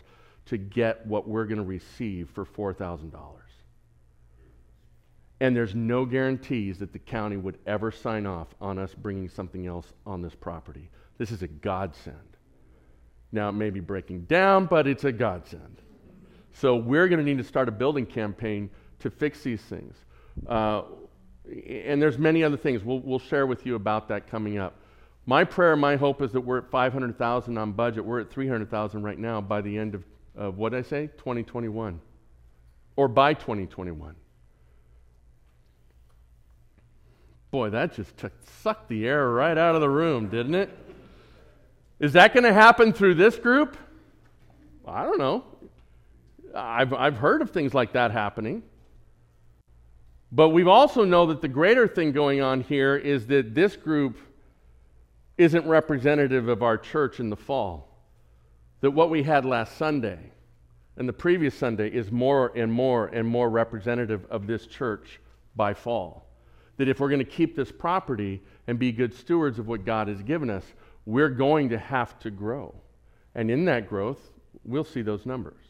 to 0.46 0.56
get 0.56 1.04
what 1.04 1.28
we're 1.28 1.44
going 1.44 1.58
to 1.58 1.64
receive 1.64 2.30
for 2.30 2.44
$4,000. 2.44 3.12
And 5.40 5.56
there's 5.56 5.74
no 5.74 6.04
guarantees 6.04 6.78
that 6.78 6.92
the 6.92 6.98
county 7.00 7.36
would 7.36 7.58
ever 7.66 7.90
sign 7.90 8.26
off 8.26 8.48
on 8.60 8.78
us 8.78 8.94
bringing 8.94 9.28
something 9.28 9.66
else 9.66 9.92
on 10.06 10.22
this 10.22 10.34
property. 10.36 10.88
This 11.16 11.32
is 11.32 11.42
a 11.42 11.48
godsend. 11.48 12.37
Now, 13.32 13.48
it 13.48 13.52
may 13.52 13.70
be 13.70 13.80
breaking 13.80 14.22
down, 14.22 14.66
but 14.66 14.86
it's 14.86 15.04
a 15.04 15.12
godsend. 15.12 15.82
So, 16.52 16.76
we're 16.76 17.08
going 17.08 17.18
to 17.18 17.24
need 17.24 17.38
to 17.38 17.44
start 17.44 17.68
a 17.68 17.72
building 17.72 18.06
campaign 18.06 18.70
to 19.00 19.10
fix 19.10 19.42
these 19.42 19.60
things. 19.62 19.96
Uh, 20.46 20.82
and 21.66 22.00
there's 22.00 22.18
many 22.18 22.44
other 22.44 22.56
things. 22.56 22.82
We'll, 22.82 23.00
we'll 23.00 23.18
share 23.18 23.46
with 23.46 23.64
you 23.64 23.74
about 23.74 24.08
that 24.08 24.26
coming 24.26 24.58
up. 24.58 24.74
My 25.26 25.44
prayer, 25.44 25.76
my 25.76 25.96
hope 25.96 26.22
is 26.22 26.32
that 26.32 26.40
we're 26.40 26.58
at 26.58 26.70
500,000 26.70 27.58
on 27.58 27.72
budget. 27.72 28.04
We're 28.04 28.20
at 28.20 28.30
300,000 28.30 29.02
right 29.02 29.18
now 29.18 29.40
by 29.40 29.60
the 29.60 29.76
end 29.76 29.94
of, 29.94 30.04
of 30.36 30.56
what 30.56 30.74
I 30.74 30.82
say? 30.82 31.08
2021. 31.18 32.00
Or 32.96 33.08
by 33.08 33.34
2021. 33.34 34.14
Boy, 37.50 37.70
that 37.70 37.94
just 37.94 38.16
took, 38.16 38.32
sucked 38.62 38.88
the 38.88 39.06
air 39.06 39.28
right 39.28 39.56
out 39.56 39.74
of 39.74 39.80
the 39.80 39.88
room, 39.88 40.28
didn't 40.28 40.54
it? 40.54 40.70
Is 42.00 42.12
that 42.12 42.32
going 42.32 42.44
to 42.44 42.52
happen 42.52 42.92
through 42.92 43.14
this 43.14 43.36
group? 43.36 43.76
I 44.86 45.04
don't 45.04 45.18
know. 45.18 45.44
I've, 46.54 46.92
I've 46.92 47.16
heard 47.16 47.42
of 47.42 47.50
things 47.50 47.74
like 47.74 47.92
that 47.92 48.10
happening. 48.10 48.62
But 50.30 50.50
we 50.50 50.62
also 50.64 51.04
know 51.04 51.26
that 51.26 51.40
the 51.40 51.48
greater 51.48 51.88
thing 51.88 52.12
going 52.12 52.40
on 52.40 52.60
here 52.60 52.96
is 52.96 53.26
that 53.28 53.54
this 53.54 53.76
group 53.76 54.18
isn't 55.38 55.66
representative 55.66 56.48
of 56.48 56.62
our 56.62 56.76
church 56.76 57.20
in 57.20 57.30
the 57.30 57.36
fall. 57.36 57.88
That 58.80 58.90
what 58.90 59.10
we 59.10 59.22
had 59.22 59.44
last 59.44 59.76
Sunday 59.76 60.18
and 60.96 61.08
the 61.08 61.12
previous 61.12 61.54
Sunday 61.54 61.88
is 61.88 62.10
more 62.10 62.52
and 62.56 62.72
more 62.72 63.06
and 63.06 63.26
more 63.26 63.48
representative 63.48 64.26
of 64.30 64.46
this 64.46 64.66
church 64.66 65.20
by 65.56 65.72
fall. 65.74 66.26
That 66.76 66.88
if 66.88 67.00
we're 67.00 67.08
going 67.08 67.18
to 67.20 67.24
keep 67.24 67.56
this 67.56 67.72
property 67.72 68.42
and 68.66 68.78
be 68.78 68.92
good 68.92 69.14
stewards 69.14 69.58
of 69.58 69.66
what 69.66 69.84
God 69.84 70.08
has 70.08 70.22
given 70.22 70.50
us, 70.50 70.64
we're 71.08 71.30
going 71.30 71.70
to 71.70 71.78
have 71.78 72.18
to 72.18 72.30
grow. 72.30 72.74
And 73.34 73.50
in 73.50 73.64
that 73.64 73.88
growth, 73.88 74.20
we'll 74.62 74.84
see 74.84 75.00
those 75.00 75.24
numbers. 75.24 75.64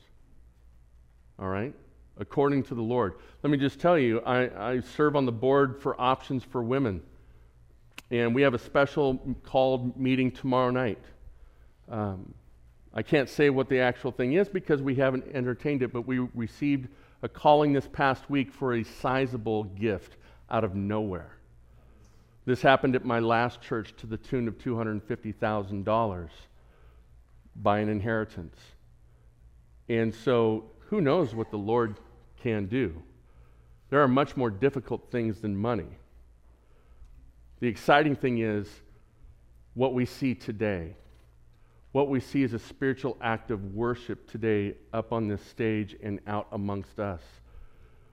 All 1.38 1.46
right? 1.46 1.72
According 2.18 2.64
to 2.64 2.74
the 2.74 2.82
Lord. 2.82 3.14
Let 3.44 3.50
me 3.50 3.56
just 3.56 3.78
tell 3.78 3.96
you, 3.96 4.18
I, 4.22 4.70
I 4.70 4.80
serve 4.80 5.14
on 5.14 5.26
the 5.26 5.32
board 5.32 5.80
for 5.80 5.98
Options 6.00 6.42
for 6.42 6.60
Women. 6.60 7.00
And 8.10 8.34
we 8.34 8.42
have 8.42 8.54
a 8.54 8.58
special 8.58 9.36
called 9.44 9.96
meeting 9.96 10.32
tomorrow 10.32 10.72
night. 10.72 10.98
Um, 11.88 12.34
I 12.92 13.02
can't 13.02 13.28
say 13.28 13.48
what 13.48 13.68
the 13.68 13.78
actual 13.78 14.10
thing 14.10 14.32
is 14.32 14.48
because 14.48 14.82
we 14.82 14.96
haven't 14.96 15.24
entertained 15.32 15.84
it, 15.84 15.92
but 15.92 16.04
we 16.04 16.18
received 16.34 16.88
a 17.22 17.28
calling 17.28 17.72
this 17.72 17.86
past 17.92 18.28
week 18.28 18.52
for 18.52 18.74
a 18.74 18.82
sizable 18.82 19.62
gift 19.62 20.16
out 20.50 20.64
of 20.64 20.74
nowhere. 20.74 21.37
This 22.48 22.62
happened 22.62 22.96
at 22.96 23.04
my 23.04 23.18
last 23.18 23.60
church 23.60 23.92
to 23.98 24.06
the 24.06 24.16
tune 24.16 24.48
of 24.48 24.56
$250,000 24.56 26.28
by 27.56 27.80
an 27.80 27.90
inheritance. 27.90 28.58
And 29.90 30.14
so, 30.14 30.70
who 30.86 31.02
knows 31.02 31.34
what 31.34 31.50
the 31.50 31.58
Lord 31.58 32.00
can 32.42 32.64
do? 32.64 33.02
There 33.90 34.02
are 34.02 34.08
much 34.08 34.34
more 34.34 34.48
difficult 34.48 35.10
things 35.10 35.42
than 35.42 35.58
money. 35.58 35.90
The 37.60 37.68
exciting 37.68 38.16
thing 38.16 38.38
is 38.38 38.66
what 39.74 39.92
we 39.92 40.06
see 40.06 40.34
today. 40.34 40.96
What 41.92 42.08
we 42.08 42.18
see 42.18 42.44
is 42.44 42.54
a 42.54 42.58
spiritual 42.58 43.18
act 43.20 43.50
of 43.50 43.74
worship 43.74 44.26
today 44.26 44.72
up 44.94 45.12
on 45.12 45.28
this 45.28 45.42
stage 45.42 45.96
and 46.02 46.18
out 46.26 46.48
amongst 46.52 46.98
us. 46.98 47.20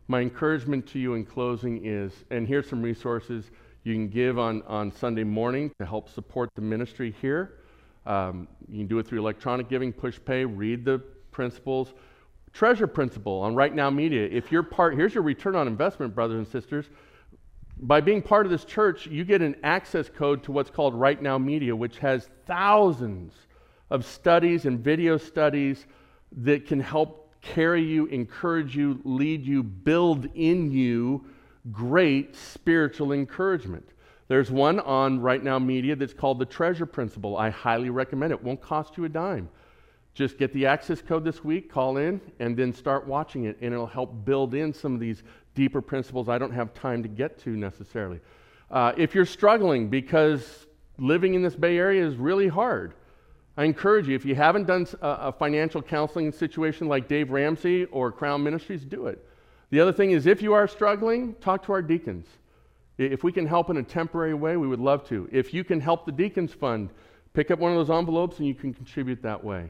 My 0.09 0.19
encouragement 0.19 0.87
to 0.87 0.99
you 0.99 1.13
in 1.13 1.23
closing 1.23 1.85
is, 1.85 2.11
and 2.29 2.45
here's 2.45 2.67
some 2.67 2.81
resources 2.81 3.49
you 3.85 3.93
can 3.93 4.09
give 4.09 4.37
on, 4.37 4.61
on 4.63 4.91
Sunday 4.91 5.23
morning 5.23 5.71
to 5.79 5.85
help 5.85 6.09
support 6.09 6.49
the 6.55 6.61
ministry 6.61 7.15
here. 7.21 7.59
Um, 8.05 8.49
you 8.67 8.79
can 8.79 8.87
do 8.87 8.99
it 8.99 9.07
through 9.07 9.19
electronic 9.19 9.69
giving, 9.69 9.93
Pushpay, 9.93 10.51
read 10.53 10.83
the 10.83 10.99
principles. 11.31 11.93
Treasure 12.51 12.87
principle 12.87 13.39
on 13.41 13.55
Right 13.55 13.73
Now 13.73 13.89
Media. 13.89 14.27
If 14.29 14.51
you're 14.51 14.63
part, 14.63 14.95
here's 14.95 15.13
your 15.13 15.23
return 15.23 15.55
on 15.55 15.67
investment, 15.67 16.13
brothers 16.13 16.37
and 16.37 16.47
sisters 16.47 16.89
by 17.77 18.01
being 18.01 18.21
part 18.21 18.45
of 18.45 18.51
this 18.51 18.65
church, 18.65 19.07
you 19.07 19.25
get 19.25 19.41
an 19.41 19.55
access 19.63 20.09
code 20.09 20.43
to 20.43 20.51
what's 20.51 20.69
called 20.69 20.93
Right 20.95 21.21
Now 21.21 21.37
Media, 21.37 21.75
which 21.75 21.97
has 21.99 22.29
thousands 22.45 23.33
of 23.89 24.05
studies 24.05 24.65
and 24.65 24.79
video 24.79 25.17
studies 25.17 25.85
that 26.37 26.65
can 26.65 26.79
help 26.79 27.33
carry 27.41 27.83
you, 27.83 28.05
encourage 28.07 28.75
you, 28.75 28.99
lead 29.03 29.45
you, 29.45 29.61
build 29.61 30.27
in 30.35 30.71
you 30.71 31.25
great 31.71 32.35
spiritual 32.35 33.11
encouragement. 33.11 33.87
There's 34.27 34.49
one 34.49 34.79
on 34.79 35.19
Right 35.19 35.43
Now 35.43 35.59
Media 35.59 35.95
that's 35.95 36.13
called 36.13 36.39
the 36.39 36.45
Treasure 36.45 36.85
Principle. 36.85 37.37
I 37.37 37.49
highly 37.49 37.89
recommend 37.89 38.31
it. 38.31 38.43
Won't 38.43 38.61
cost 38.61 38.97
you 38.97 39.05
a 39.05 39.09
dime. 39.09 39.49
Just 40.15 40.37
get 40.37 40.53
the 40.53 40.65
access 40.65 41.01
code 41.01 41.23
this 41.23 41.43
week, 41.43 41.69
call 41.69 41.97
in, 41.97 42.21
and 42.39 42.55
then 42.55 42.73
start 42.73 43.05
watching 43.05 43.45
it, 43.45 43.57
and 43.61 43.73
it'll 43.73 43.85
help 43.85 44.25
build 44.25 44.53
in 44.53 44.73
some 44.73 44.93
of 44.93 44.99
these 44.99 45.23
deeper 45.53 45.81
principles 45.81 46.29
I 46.29 46.37
don't 46.37 46.53
have 46.53 46.73
time 46.73 47.03
to 47.03 47.09
get 47.09 47.37
to 47.39 47.49
necessarily. 47.49 48.19
Uh, 48.71 48.93
if 48.97 49.13
you're 49.13 49.25
struggling 49.25 49.89
because 49.89 50.67
living 50.97 51.33
in 51.33 51.41
this 51.41 51.55
Bay 51.55 51.77
Area 51.77 52.05
is 52.05 52.15
really 52.15 52.47
hard, 52.47 52.93
I 53.57 53.65
encourage 53.65 54.07
you, 54.07 54.15
if 54.15 54.25
you 54.25 54.35
haven't 54.35 54.67
done 54.67 54.87
a, 55.01 55.07
a 55.07 55.31
financial 55.31 55.81
counseling 55.81 56.31
situation 56.31 56.87
like 56.87 57.07
Dave 57.07 57.31
Ramsey 57.31 57.85
or 57.85 58.11
Crown 58.11 58.43
Ministries, 58.43 58.83
do 58.85 59.07
it. 59.07 59.25
The 59.75 59.81
other 59.81 59.91
thing 59.91 60.11
is, 60.11 60.25
if 60.25 60.41
you 60.41 60.53
are 60.53 60.69
struggling, 60.69 61.35
talk 61.41 61.65
to 61.65 61.73
our 61.73 61.81
deacons. 61.81 62.25
If 62.97 63.25
we 63.25 63.33
can 63.33 63.45
help 63.45 63.69
in 63.69 63.75
a 63.75 63.83
temporary 63.83 64.33
way, 64.33 64.55
we 64.55 64.69
would 64.69 64.79
love 64.79 65.05
to. 65.09 65.27
If 65.33 65.53
you 65.53 65.65
can 65.65 65.81
help 65.81 66.05
the 66.05 66.13
Deacons 66.13 66.53
Fund, 66.53 66.91
pick 67.33 67.51
up 67.51 67.59
one 67.59 67.71
of 67.71 67.77
those 67.77 67.93
envelopes 67.93 68.37
and 68.37 68.47
you 68.47 68.55
can 68.55 68.73
contribute 68.73 69.21
that 69.23 69.43
way. 69.43 69.69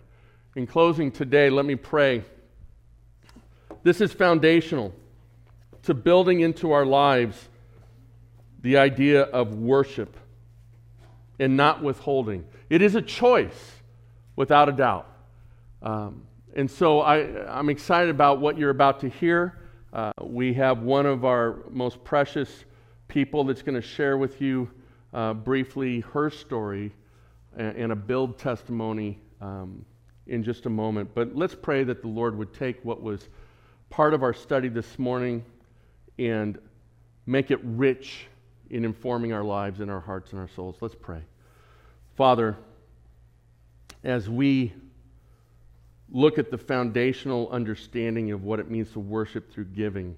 In 0.55 0.67
closing 0.67 1.11
today, 1.11 1.49
let 1.49 1.65
me 1.65 1.73
pray. 1.73 2.23
This 3.81 3.99
is 3.99 4.13
foundational 4.13 4.93
to 5.81 5.95
building 5.95 6.41
into 6.41 6.71
our 6.71 6.85
lives 6.85 7.49
the 8.61 8.77
idea 8.77 9.23
of 9.23 9.55
worship 9.55 10.15
and 11.39 11.57
not 11.57 11.81
withholding. 11.81 12.45
It 12.69 12.83
is 12.83 12.93
a 12.93 13.01
choice, 13.01 13.71
without 14.35 14.69
a 14.69 14.71
doubt. 14.71 15.07
Um, 15.81 16.27
and 16.55 16.69
so 16.69 16.99
I, 16.99 17.47
I'm 17.51 17.69
excited 17.69 18.11
about 18.11 18.39
what 18.39 18.59
you're 18.59 18.69
about 18.69 18.99
to 18.99 19.09
hear. 19.09 19.57
Uh, 19.95 20.11
we 20.21 20.53
have 20.53 20.79
one 20.81 21.05
of 21.05 21.23
our 21.23 21.63
most 21.71 22.03
precious 22.03 22.65
people 23.07 23.45
that's 23.45 23.61
going 23.61 23.81
to 23.81 23.87
share 23.87 24.17
with 24.17 24.41
you 24.41 24.69
uh, 25.13 25.33
briefly 25.33 26.01
her 26.01 26.29
story 26.29 26.91
and, 27.55 27.77
and, 27.77 27.91
a 27.93 27.95
build 27.95 28.37
testimony 28.37 29.17
um, 29.39 29.85
in 30.27 30.43
just 30.43 30.65
a 30.65 30.69
moment. 30.69 31.09
But 31.15 31.33
let's 31.33 31.55
pray 31.55 31.85
that 31.85 32.01
the 32.01 32.09
Lord 32.09 32.37
would 32.37 32.53
take 32.53 32.83
what 32.83 33.01
was 33.01 33.29
part 33.89 34.13
of 34.13 34.21
our 34.21 34.33
study 34.33 34.67
this 34.67 34.99
morning 34.99 35.45
and 36.19 36.59
make 37.25 37.49
it 37.49 37.59
rich 37.63 38.27
in 38.69 38.83
informing 38.83 39.31
our 39.31 39.45
lives 39.45 39.79
and 39.79 39.89
our 39.89 40.01
hearts 40.01 40.31
and 40.31 40.41
our 40.41 40.49
souls. 40.49 40.75
Let's 40.81 40.95
pray. 40.95 41.21
Father, 42.17 42.57
as 44.03 44.29
we 44.29 44.73
look 46.15 46.39
at 46.39 46.49
the 46.49 46.57
foundational 46.57 47.49
understanding 47.51 48.31
of 48.31 48.41
what 48.41 48.57
it 48.57 48.71
means 48.71 48.89
to 48.93 49.01
worship 49.01 49.51
through 49.51 49.65
giving, 49.65 50.15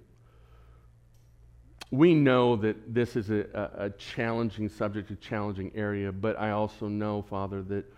we 1.90 2.14
know 2.14 2.56
that 2.56 2.94
this 2.94 3.16
is 3.16 3.32
a, 3.32 3.72
a, 3.76 3.90
challenging 3.98 4.70
subject, 4.70 5.10
a 5.10 5.16
challenging 5.16 5.72
area, 5.74 6.12
but 6.12 6.40
I 6.40 6.52
also 6.52 6.88
know, 6.88 7.24
Father, 7.24 7.64
that 7.64 7.92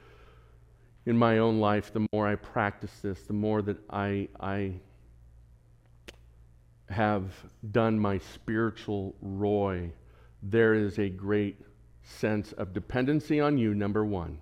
in 1.07 1.17
my 1.17 1.39
own 1.39 1.59
life, 1.59 1.91
the 1.91 2.07
more 2.13 2.25
I 2.25 2.35
practice 2.35 2.91
this, 3.01 3.19
the 3.23 3.33
more 3.33 3.61
that 3.63 3.77
I, 3.89 4.29
I 4.39 4.75
have 6.87 7.33
done 7.69 7.99
my 7.99 8.19
spiritual 8.19 9.13
Roy, 9.21 9.91
there 10.41 10.73
is 10.73 10.99
a 10.99 11.09
great 11.09 11.59
sense 12.03 12.53
of 12.53 12.71
dependency 12.71 13.41
on 13.41 13.57
you, 13.57 13.75
number 13.75 14.05
one. 14.05 14.39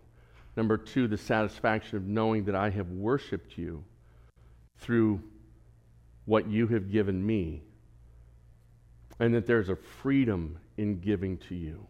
Number 0.57 0.75
two, 0.75 1.07
the 1.07 1.17
satisfaction 1.17 1.97
of 1.97 2.07
knowing 2.07 2.45
that 2.45 2.55
I 2.55 2.71
have 2.71 2.89
worshiped 2.89 3.59
you 3.59 3.83
through 4.79 5.21
what 6.25 6.49
you 6.49 6.65
have 6.67 6.91
given 6.91 7.23
me 7.23 7.61
and 9.19 9.35
that 9.35 9.45
there's 9.45 9.69
a 9.69 9.75
freedom 9.75 10.57
in 10.75 10.99
giving 10.99 11.37
to 11.37 11.55
you. 11.55 11.85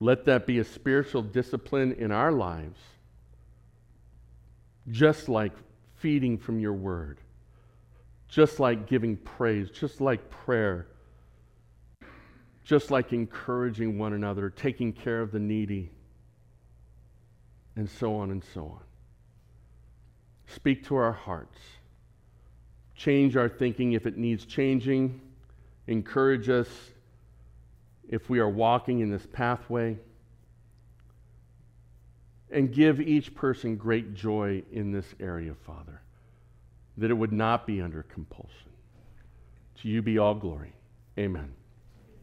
Let 0.00 0.26
that 0.26 0.46
be 0.46 0.58
a 0.58 0.64
spiritual 0.64 1.22
discipline 1.22 1.92
in 1.94 2.12
our 2.12 2.30
lives, 2.30 2.78
just 4.90 5.30
like 5.30 5.52
feeding 5.96 6.36
from 6.36 6.60
your 6.60 6.74
word, 6.74 7.20
just 8.28 8.60
like 8.60 8.86
giving 8.86 9.16
praise, 9.16 9.70
just 9.70 10.02
like 10.02 10.28
prayer, 10.28 10.88
just 12.64 12.90
like 12.90 13.14
encouraging 13.14 13.98
one 13.98 14.12
another, 14.12 14.50
taking 14.50 14.92
care 14.92 15.22
of 15.22 15.32
the 15.32 15.40
needy, 15.40 15.90
and 17.78 17.88
so 17.88 18.16
on 18.16 18.30
and 18.30 18.44
so 18.52 18.66
on. 18.66 18.82
Speak 20.48 20.84
to 20.88 20.96
our 20.96 21.12
hearts. 21.12 21.58
Change 22.94 23.36
our 23.36 23.48
thinking 23.48 23.92
if 23.92 24.04
it 24.04 24.18
needs 24.18 24.44
changing 24.44 25.22
encourage 25.88 26.48
us 26.48 26.68
if 28.08 28.30
we 28.30 28.38
are 28.38 28.48
walking 28.48 29.00
in 29.00 29.10
this 29.10 29.26
pathway. 29.32 29.98
And 32.50 32.72
give 32.72 33.00
each 33.00 33.34
person 33.34 33.76
great 33.76 34.14
joy 34.14 34.62
in 34.72 34.90
this 34.92 35.06
area, 35.20 35.54
Father, 35.66 36.00
that 36.96 37.10
it 37.10 37.14
would 37.14 37.32
not 37.32 37.66
be 37.66 37.82
under 37.82 38.04
compulsion. 38.04 38.70
To 39.82 39.88
you 39.88 40.00
be 40.00 40.16
all 40.16 40.34
glory. 40.34 40.72
Amen. 41.18 41.52